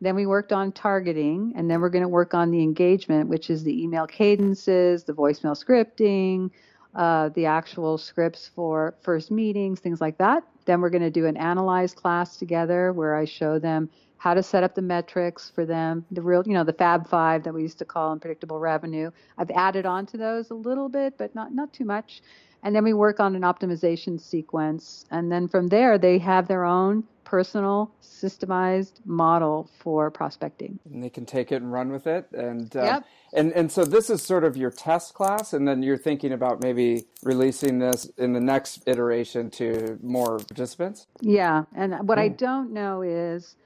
Then 0.00 0.16
we 0.16 0.26
worked 0.26 0.52
on 0.52 0.72
targeting, 0.72 1.52
and 1.54 1.70
then 1.70 1.80
we're 1.80 1.88
going 1.88 2.02
to 2.02 2.08
work 2.08 2.34
on 2.34 2.50
the 2.50 2.60
engagement, 2.60 3.28
which 3.28 3.50
is 3.50 3.62
the 3.62 3.82
email 3.82 4.06
cadences, 4.06 5.04
the 5.04 5.12
voicemail 5.12 5.56
scripting, 5.56 6.50
uh, 6.94 7.30
the 7.30 7.46
actual 7.46 7.98
scripts 7.98 8.50
for 8.54 8.94
first 9.02 9.30
meetings, 9.30 9.80
things 9.80 10.00
like 10.00 10.18
that. 10.18 10.42
Then 10.66 10.80
we're 10.80 10.90
going 10.90 11.02
to 11.02 11.10
do 11.10 11.26
an 11.26 11.36
analyze 11.36 11.94
class 11.94 12.36
together 12.36 12.92
where 12.92 13.16
I 13.16 13.24
show 13.24 13.58
them 13.58 13.88
how 14.18 14.34
to 14.34 14.42
set 14.42 14.62
up 14.62 14.74
the 14.74 14.82
metrics 14.82 15.50
for 15.52 15.66
them, 15.66 16.04
the 16.12 16.22
real, 16.22 16.44
you 16.46 16.52
know, 16.52 16.62
the 16.62 16.72
Fab 16.72 17.08
Five 17.08 17.42
that 17.42 17.52
we 17.52 17.62
used 17.62 17.78
to 17.78 17.84
call 17.84 18.12
unpredictable 18.12 18.60
revenue. 18.60 19.10
I've 19.36 19.50
added 19.50 19.84
on 19.84 20.06
to 20.06 20.16
those 20.16 20.50
a 20.50 20.54
little 20.54 20.88
bit, 20.88 21.18
but 21.18 21.34
not 21.34 21.52
not 21.52 21.72
too 21.72 21.84
much. 21.84 22.22
And 22.62 22.74
then 22.74 22.84
we 22.84 22.92
work 22.92 23.18
on 23.18 23.34
an 23.34 23.42
optimization 23.42 24.20
sequence, 24.20 25.04
and 25.10 25.32
then 25.32 25.48
from 25.48 25.68
there 25.68 25.98
they 25.98 26.18
have 26.18 26.46
their 26.46 26.64
own 26.64 27.04
personal 27.24 27.90
systemized 28.02 29.00
model 29.06 29.70
for 29.78 30.10
prospecting. 30.10 30.78
And 30.84 31.02
they 31.02 31.08
can 31.08 31.24
take 31.24 31.50
it 31.50 31.62
and 31.62 31.72
run 31.72 31.90
with 31.90 32.06
it. 32.06 32.30
And 32.32 32.76
uh, 32.76 32.84
yep. 32.84 33.06
and 33.32 33.52
and 33.52 33.72
so 33.72 33.84
this 33.84 34.10
is 34.10 34.22
sort 34.22 34.44
of 34.44 34.56
your 34.56 34.70
test 34.70 35.14
class, 35.14 35.54
and 35.54 35.66
then 35.66 35.82
you're 35.82 35.96
thinking 35.96 36.32
about 36.32 36.62
maybe 36.62 37.04
releasing 37.22 37.78
this 37.78 38.04
in 38.18 38.32
the 38.32 38.40
next 38.40 38.82
iteration 38.86 39.50
to 39.52 39.98
more 40.02 40.38
participants. 40.38 41.06
Yeah, 41.20 41.64
and 41.74 42.06
what 42.06 42.18
I 42.18 42.28
hmm. 42.28 42.36
don't 42.36 42.72
know 42.72 43.02
is 43.02 43.56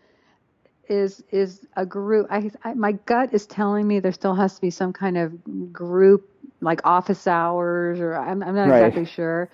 is 0.88 1.22
is 1.30 1.66
a 1.76 1.84
group. 1.84 2.28
I, 2.30 2.50
I 2.62 2.74
my 2.74 2.92
gut 2.92 3.34
is 3.34 3.46
telling 3.46 3.86
me 3.86 4.00
there 4.00 4.12
still 4.12 4.34
has 4.34 4.54
to 4.54 4.60
be 4.60 4.70
some 4.70 4.92
kind 4.92 5.18
of 5.18 5.72
group 5.72 6.30
like 6.60 6.80
office 6.84 7.26
hours 7.26 8.00
or 8.00 8.14
I'm, 8.14 8.42
I'm 8.42 8.54
not 8.54 8.68
right. 8.68 8.82
exactly 8.82 9.04
sure. 9.04 9.50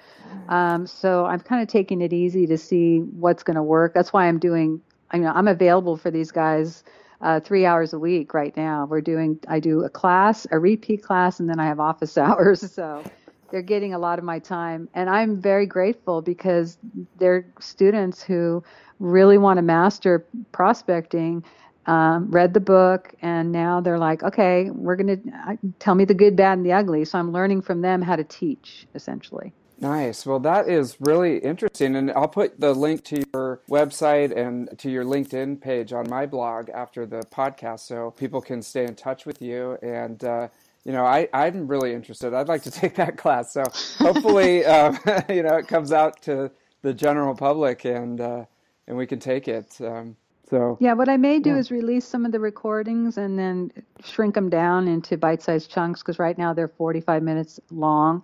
Um, 0.48 0.86
so 0.86 1.24
I'm 1.26 1.40
kind 1.40 1.62
of 1.62 1.68
taking 1.68 2.00
it 2.00 2.12
easy 2.12 2.46
to 2.46 2.58
see 2.58 2.98
what's 2.98 3.42
going 3.42 3.56
to 3.56 3.62
work. 3.62 3.94
That's 3.94 4.12
why 4.12 4.26
I'm 4.26 4.38
doing, 4.38 4.80
I 5.10 5.18
mean, 5.18 5.28
I'm 5.28 5.48
available 5.48 5.96
for 5.96 6.10
these 6.10 6.30
guys 6.30 6.84
uh, 7.20 7.40
three 7.40 7.64
hours 7.64 7.92
a 7.92 7.98
week 7.98 8.34
right 8.34 8.56
now. 8.56 8.86
We're 8.86 9.00
doing, 9.00 9.38
I 9.48 9.60
do 9.60 9.84
a 9.84 9.88
class, 9.88 10.46
a 10.50 10.58
repeat 10.58 11.02
class, 11.02 11.40
and 11.40 11.48
then 11.48 11.60
I 11.60 11.66
have 11.66 11.80
office 11.80 12.18
hours. 12.18 12.72
So 12.72 13.04
they're 13.50 13.62
getting 13.62 13.94
a 13.94 13.98
lot 13.98 14.18
of 14.18 14.24
my 14.24 14.38
time. 14.38 14.88
And 14.94 15.08
I'm 15.08 15.40
very 15.40 15.66
grateful 15.66 16.22
because 16.22 16.78
they're 17.18 17.46
students 17.60 18.22
who 18.22 18.64
really 18.98 19.38
want 19.38 19.58
to 19.58 19.62
master 19.62 20.26
prospecting 20.52 21.44
um, 21.86 22.30
read 22.30 22.54
the 22.54 22.60
book, 22.60 23.14
and 23.22 23.50
now 23.50 23.80
they're 23.80 23.98
like, 23.98 24.22
okay, 24.22 24.70
we're 24.70 24.96
going 24.96 25.22
to 25.22 25.58
tell 25.78 25.94
me 25.94 26.04
the 26.04 26.14
good, 26.14 26.36
bad, 26.36 26.58
and 26.58 26.66
the 26.66 26.72
ugly. 26.72 27.04
So 27.04 27.18
I'm 27.18 27.32
learning 27.32 27.62
from 27.62 27.80
them 27.80 28.02
how 28.02 28.16
to 28.16 28.24
teach, 28.24 28.86
essentially. 28.94 29.52
Nice. 29.82 30.24
Well, 30.24 30.38
that 30.38 30.68
is 30.68 30.96
really 31.00 31.38
interesting. 31.38 31.96
And 31.96 32.12
I'll 32.12 32.28
put 32.28 32.60
the 32.60 32.72
link 32.72 33.02
to 33.06 33.24
your 33.34 33.62
website 33.68 34.34
and 34.34 34.70
to 34.78 34.88
your 34.88 35.04
LinkedIn 35.04 35.60
page 35.60 35.92
on 35.92 36.08
my 36.08 36.24
blog 36.24 36.70
after 36.70 37.04
the 37.04 37.22
podcast 37.34 37.80
so 37.80 38.12
people 38.12 38.40
can 38.40 38.62
stay 38.62 38.84
in 38.84 38.94
touch 38.94 39.26
with 39.26 39.42
you. 39.42 39.76
And, 39.82 40.22
uh, 40.22 40.48
you 40.84 40.92
know, 40.92 41.04
I, 41.04 41.28
I'm 41.34 41.66
really 41.66 41.94
interested. 41.94 42.32
I'd 42.32 42.46
like 42.46 42.62
to 42.62 42.70
take 42.80 42.94
that 42.94 43.16
class. 43.16 43.52
So 43.52 43.64
hopefully, 43.98 44.64
um, 44.64 45.00
you 45.28 45.42
know, 45.42 45.56
it 45.56 45.66
comes 45.66 45.90
out 45.90 46.22
to 46.22 46.52
the 46.82 46.94
general 46.94 47.34
public 47.34 47.84
and, 47.84 48.20
uh, 48.20 48.44
and 48.86 48.96
we 48.96 49.08
can 49.08 49.18
take 49.18 49.48
it. 49.48 49.80
Um, 49.80 50.16
so 50.52 50.76
yeah, 50.80 50.92
what 50.92 51.08
I 51.08 51.16
may 51.16 51.38
do 51.38 51.50
yeah. 51.50 51.56
is 51.56 51.70
release 51.70 52.04
some 52.04 52.26
of 52.26 52.32
the 52.32 52.38
recordings 52.38 53.16
and 53.16 53.38
then 53.38 53.72
shrink 54.04 54.34
them 54.34 54.50
down 54.50 54.86
into 54.86 55.16
bite-sized 55.16 55.70
chunks 55.70 56.02
because 56.02 56.18
right 56.18 56.36
now 56.36 56.52
they're 56.52 56.68
45 56.68 57.22
minutes 57.22 57.58
long. 57.70 58.22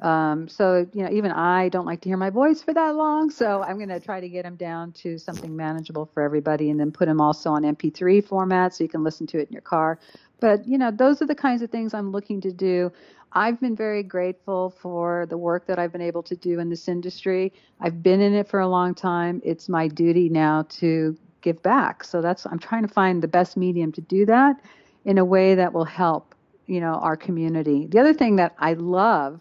Um, 0.00 0.48
so 0.48 0.86
you 0.94 1.02
know, 1.02 1.10
even 1.10 1.30
I 1.30 1.68
don't 1.68 1.84
like 1.84 2.00
to 2.02 2.08
hear 2.08 2.16
my 2.16 2.30
voice 2.30 2.62
for 2.62 2.72
that 2.72 2.94
long. 2.94 3.28
So 3.28 3.62
I'm 3.62 3.76
going 3.76 3.90
to 3.90 4.00
try 4.00 4.18
to 4.18 4.30
get 4.30 4.44
them 4.44 4.56
down 4.56 4.92
to 4.92 5.18
something 5.18 5.54
manageable 5.54 6.06
for 6.14 6.22
everybody, 6.22 6.70
and 6.70 6.80
then 6.80 6.90
put 6.90 7.06
them 7.06 7.20
also 7.20 7.50
on 7.50 7.64
MP3 7.64 8.24
format 8.24 8.74
so 8.74 8.82
you 8.82 8.88
can 8.88 9.04
listen 9.04 9.26
to 9.26 9.38
it 9.38 9.48
in 9.48 9.52
your 9.52 9.60
car. 9.60 9.98
But 10.40 10.66
you 10.66 10.78
know, 10.78 10.90
those 10.90 11.20
are 11.20 11.26
the 11.26 11.34
kinds 11.34 11.60
of 11.60 11.70
things 11.70 11.92
I'm 11.92 12.12
looking 12.12 12.40
to 12.42 12.50
do. 12.50 12.90
I've 13.34 13.60
been 13.60 13.76
very 13.76 14.02
grateful 14.02 14.70
for 14.70 15.26
the 15.28 15.36
work 15.36 15.66
that 15.66 15.78
I've 15.78 15.92
been 15.92 16.00
able 16.00 16.22
to 16.22 16.36
do 16.36 16.60
in 16.60 16.70
this 16.70 16.88
industry. 16.88 17.52
I've 17.78 18.02
been 18.02 18.22
in 18.22 18.32
it 18.32 18.48
for 18.48 18.60
a 18.60 18.68
long 18.68 18.94
time. 18.94 19.42
It's 19.44 19.68
my 19.68 19.86
duty 19.86 20.30
now 20.30 20.62
to 20.78 21.14
give 21.40 21.62
back. 21.62 22.04
So 22.04 22.20
that's 22.20 22.46
I'm 22.46 22.58
trying 22.58 22.82
to 22.86 22.92
find 22.92 23.22
the 23.22 23.28
best 23.28 23.56
medium 23.56 23.92
to 23.92 24.00
do 24.00 24.26
that 24.26 24.60
in 25.04 25.18
a 25.18 25.24
way 25.24 25.54
that 25.54 25.72
will 25.72 25.84
help, 25.84 26.34
you 26.66 26.80
know, 26.80 26.94
our 26.94 27.16
community. 27.16 27.86
The 27.86 27.98
other 27.98 28.14
thing 28.14 28.36
that 28.36 28.54
I 28.58 28.74
love 28.74 29.40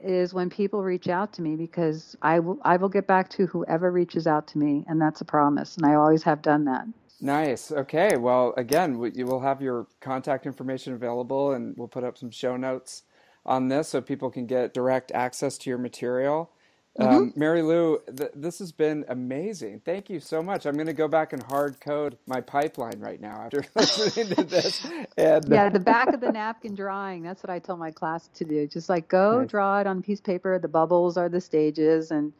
is 0.00 0.32
when 0.32 0.48
people 0.48 0.82
reach 0.82 1.08
out 1.08 1.32
to 1.34 1.42
me 1.42 1.56
because 1.56 2.16
I 2.22 2.38
will 2.38 2.58
I 2.62 2.76
will 2.76 2.88
get 2.88 3.06
back 3.06 3.28
to 3.30 3.46
whoever 3.46 3.90
reaches 3.90 4.26
out 4.26 4.46
to 4.48 4.58
me 4.58 4.84
and 4.86 5.00
that's 5.00 5.20
a 5.20 5.24
promise 5.24 5.76
and 5.76 5.86
I 5.86 5.94
always 5.94 6.22
have 6.22 6.42
done 6.42 6.64
that. 6.66 6.86
Nice. 7.20 7.72
Okay. 7.72 8.16
Well, 8.16 8.54
again, 8.56 9.10
you 9.14 9.26
will 9.26 9.40
have 9.40 9.60
your 9.60 9.88
contact 10.00 10.46
information 10.46 10.92
available 10.92 11.52
and 11.52 11.76
we'll 11.76 11.88
put 11.88 12.04
up 12.04 12.16
some 12.16 12.30
show 12.30 12.56
notes 12.56 13.02
on 13.44 13.68
this 13.68 13.88
so 13.88 14.00
people 14.00 14.30
can 14.30 14.46
get 14.46 14.72
direct 14.72 15.10
access 15.12 15.58
to 15.58 15.70
your 15.70 15.78
material. 15.78 16.52
Mm-hmm. 16.98 17.16
Um, 17.16 17.32
Marylou, 17.36 17.98
th- 18.16 18.32
this 18.34 18.58
has 18.58 18.72
been 18.72 19.04
amazing. 19.08 19.80
Thank 19.84 20.10
you 20.10 20.18
so 20.18 20.42
much. 20.42 20.66
I'm 20.66 20.74
going 20.74 20.88
to 20.88 20.92
go 20.92 21.06
back 21.06 21.32
and 21.32 21.40
hard 21.44 21.80
code 21.80 22.18
my 22.26 22.40
pipeline 22.40 22.98
right 22.98 23.20
now 23.20 23.42
after 23.44 23.64
listening 23.76 24.34
to 24.34 24.42
this. 24.42 24.84
And, 25.16 25.44
yeah, 25.48 25.68
the 25.68 25.78
back 25.78 26.12
of 26.12 26.20
the 26.20 26.32
napkin 26.32 26.74
drawing. 26.74 27.22
That's 27.22 27.42
what 27.42 27.50
I 27.50 27.60
tell 27.60 27.76
my 27.76 27.92
class 27.92 28.28
to 28.34 28.44
do. 28.44 28.66
Just 28.66 28.88
like 28.88 29.08
go 29.08 29.40
nice. 29.40 29.50
draw 29.50 29.80
it 29.80 29.86
on 29.86 29.98
a 29.98 30.02
piece 30.02 30.18
of 30.18 30.24
paper. 30.24 30.58
The 30.58 30.68
bubbles 30.68 31.16
are 31.16 31.28
the 31.28 31.40
stages, 31.40 32.10
and 32.10 32.32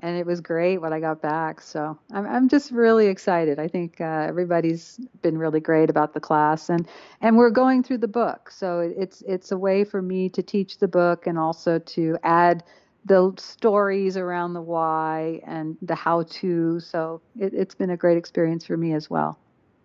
and 0.00 0.16
it 0.18 0.26
was 0.26 0.40
great 0.40 0.78
what 0.78 0.92
I 0.92 0.98
got 0.98 1.22
back. 1.22 1.60
So 1.60 1.96
I'm 2.12 2.26
I'm 2.26 2.48
just 2.48 2.72
really 2.72 3.06
excited. 3.06 3.60
I 3.60 3.68
think 3.68 4.00
uh, 4.00 4.26
everybody's 4.28 4.98
been 5.22 5.38
really 5.38 5.60
great 5.60 5.88
about 5.88 6.14
the 6.14 6.20
class, 6.20 6.68
and 6.68 6.88
and 7.20 7.36
we're 7.36 7.50
going 7.50 7.84
through 7.84 7.98
the 7.98 8.08
book. 8.08 8.50
So 8.50 8.80
it's 8.80 9.22
it's 9.22 9.52
a 9.52 9.56
way 9.56 9.84
for 9.84 10.02
me 10.02 10.28
to 10.30 10.42
teach 10.42 10.78
the 10.78 10.88
book 10.88 11.28
and 11.28 11.38
also 11.38 11.78
to 11.78 12.18
add 12.24 12.64
the 13.04 13.32
stories 13.38 14.16
around 14.16 14.54
the 14.54 14.60
why 14.60 15.40
and 15.46 15.76
the 15.82 15.94
how 15.94 16.24
to. 16.24 16.80
So 16.80 17.20
it, 17.38 17.52
has 17.52 17.74
been 17.74 17.90
a 17.90 17.96
great 17.96 18.16
experience 18.16 18.66
for 18.66 18.76
me 18.76 18.92
as 18.92 19.08
well. 19.08 19.38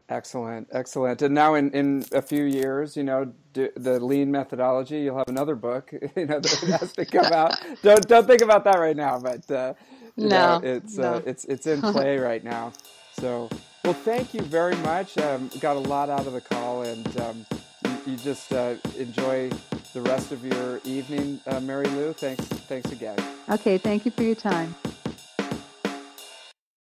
Excellent, 0.07 0.68
excellent. 0.72 1.24
And 1.24 1.34
now, 1.34 1.55
in, 1.55 1.72
in 1.72 2.05
a 2.11 2.22
few 2.22 2.43
years, 2.43 2.95
you 2.95 3.03
know, 3.03 3.34
do, 3.53 3.70
the 3.76 3.99
lean 3.99 4.30
methodology, 4.30 4.99
you'll 4.99 5.18
have 5.18 5.30
another 5.30 5.55
book, 5.55 5.91
you 6.16 6.26
know, 6.28 6.39
that 6.39 6.80
has 6.80 6.93
to 6.93 7.05
come 7.05 7.34
out. 7.34 7.55
don't 7.82 8.07
don't 8.07 8.28
think 8.28 8.41
about 8.41 8.63
that 8.66 8.78
right 8.78 8.95
now, 8.95 9.18
but 9.18 9.49
uh, 9.49 9.74
no, 10.16 10.28
know, 10.28 10.61
it's 10.63 10.97
no. 10.97 11.16
Uh, 11.16 11.22
it's 11.26 11.45
it's 11.45 11.66
in 11.66 11.82
play 11.82 12.18
right 12.20 12.43
now. 12.43 12.72
So, 13.20 13.49
well, 13.84 13.93
thank 13.93 14.36
you 14.36 14.41
very 14.41 14.76
much. 14.78 15.18
Um, 15.18 15.49
got 15.59 15.76
a 15.76 15.80
lot 15.80 16.09
out 16.09 16.28
of 16.28 16.34
the 16.34 16.41
call, 16.41 16.84
and 16.84 17.22
um, 17.22 17.45
you, 17.86 18.11
you, 18.11 18.18
just 18.18 18.53
uh, 18.53 18.76
enjoy 18.99 19.49
the 19.95 20.01
rest 20.01 20.33
of 20.33 20.43
your 20.45 20.81
evening, 20.83 21.39
uh, 21.47 21.53
Marylou. 21.53 22.13
Thanks, 22.13 22.43
thanks 22.43 22.91
again. 22.91 23.17
Okay, 23.49 23.77
thank 23.77 24.03
you 24.03 24.11
for 24.11 24.23
your 24.23 24.35
time. 24.35 24.75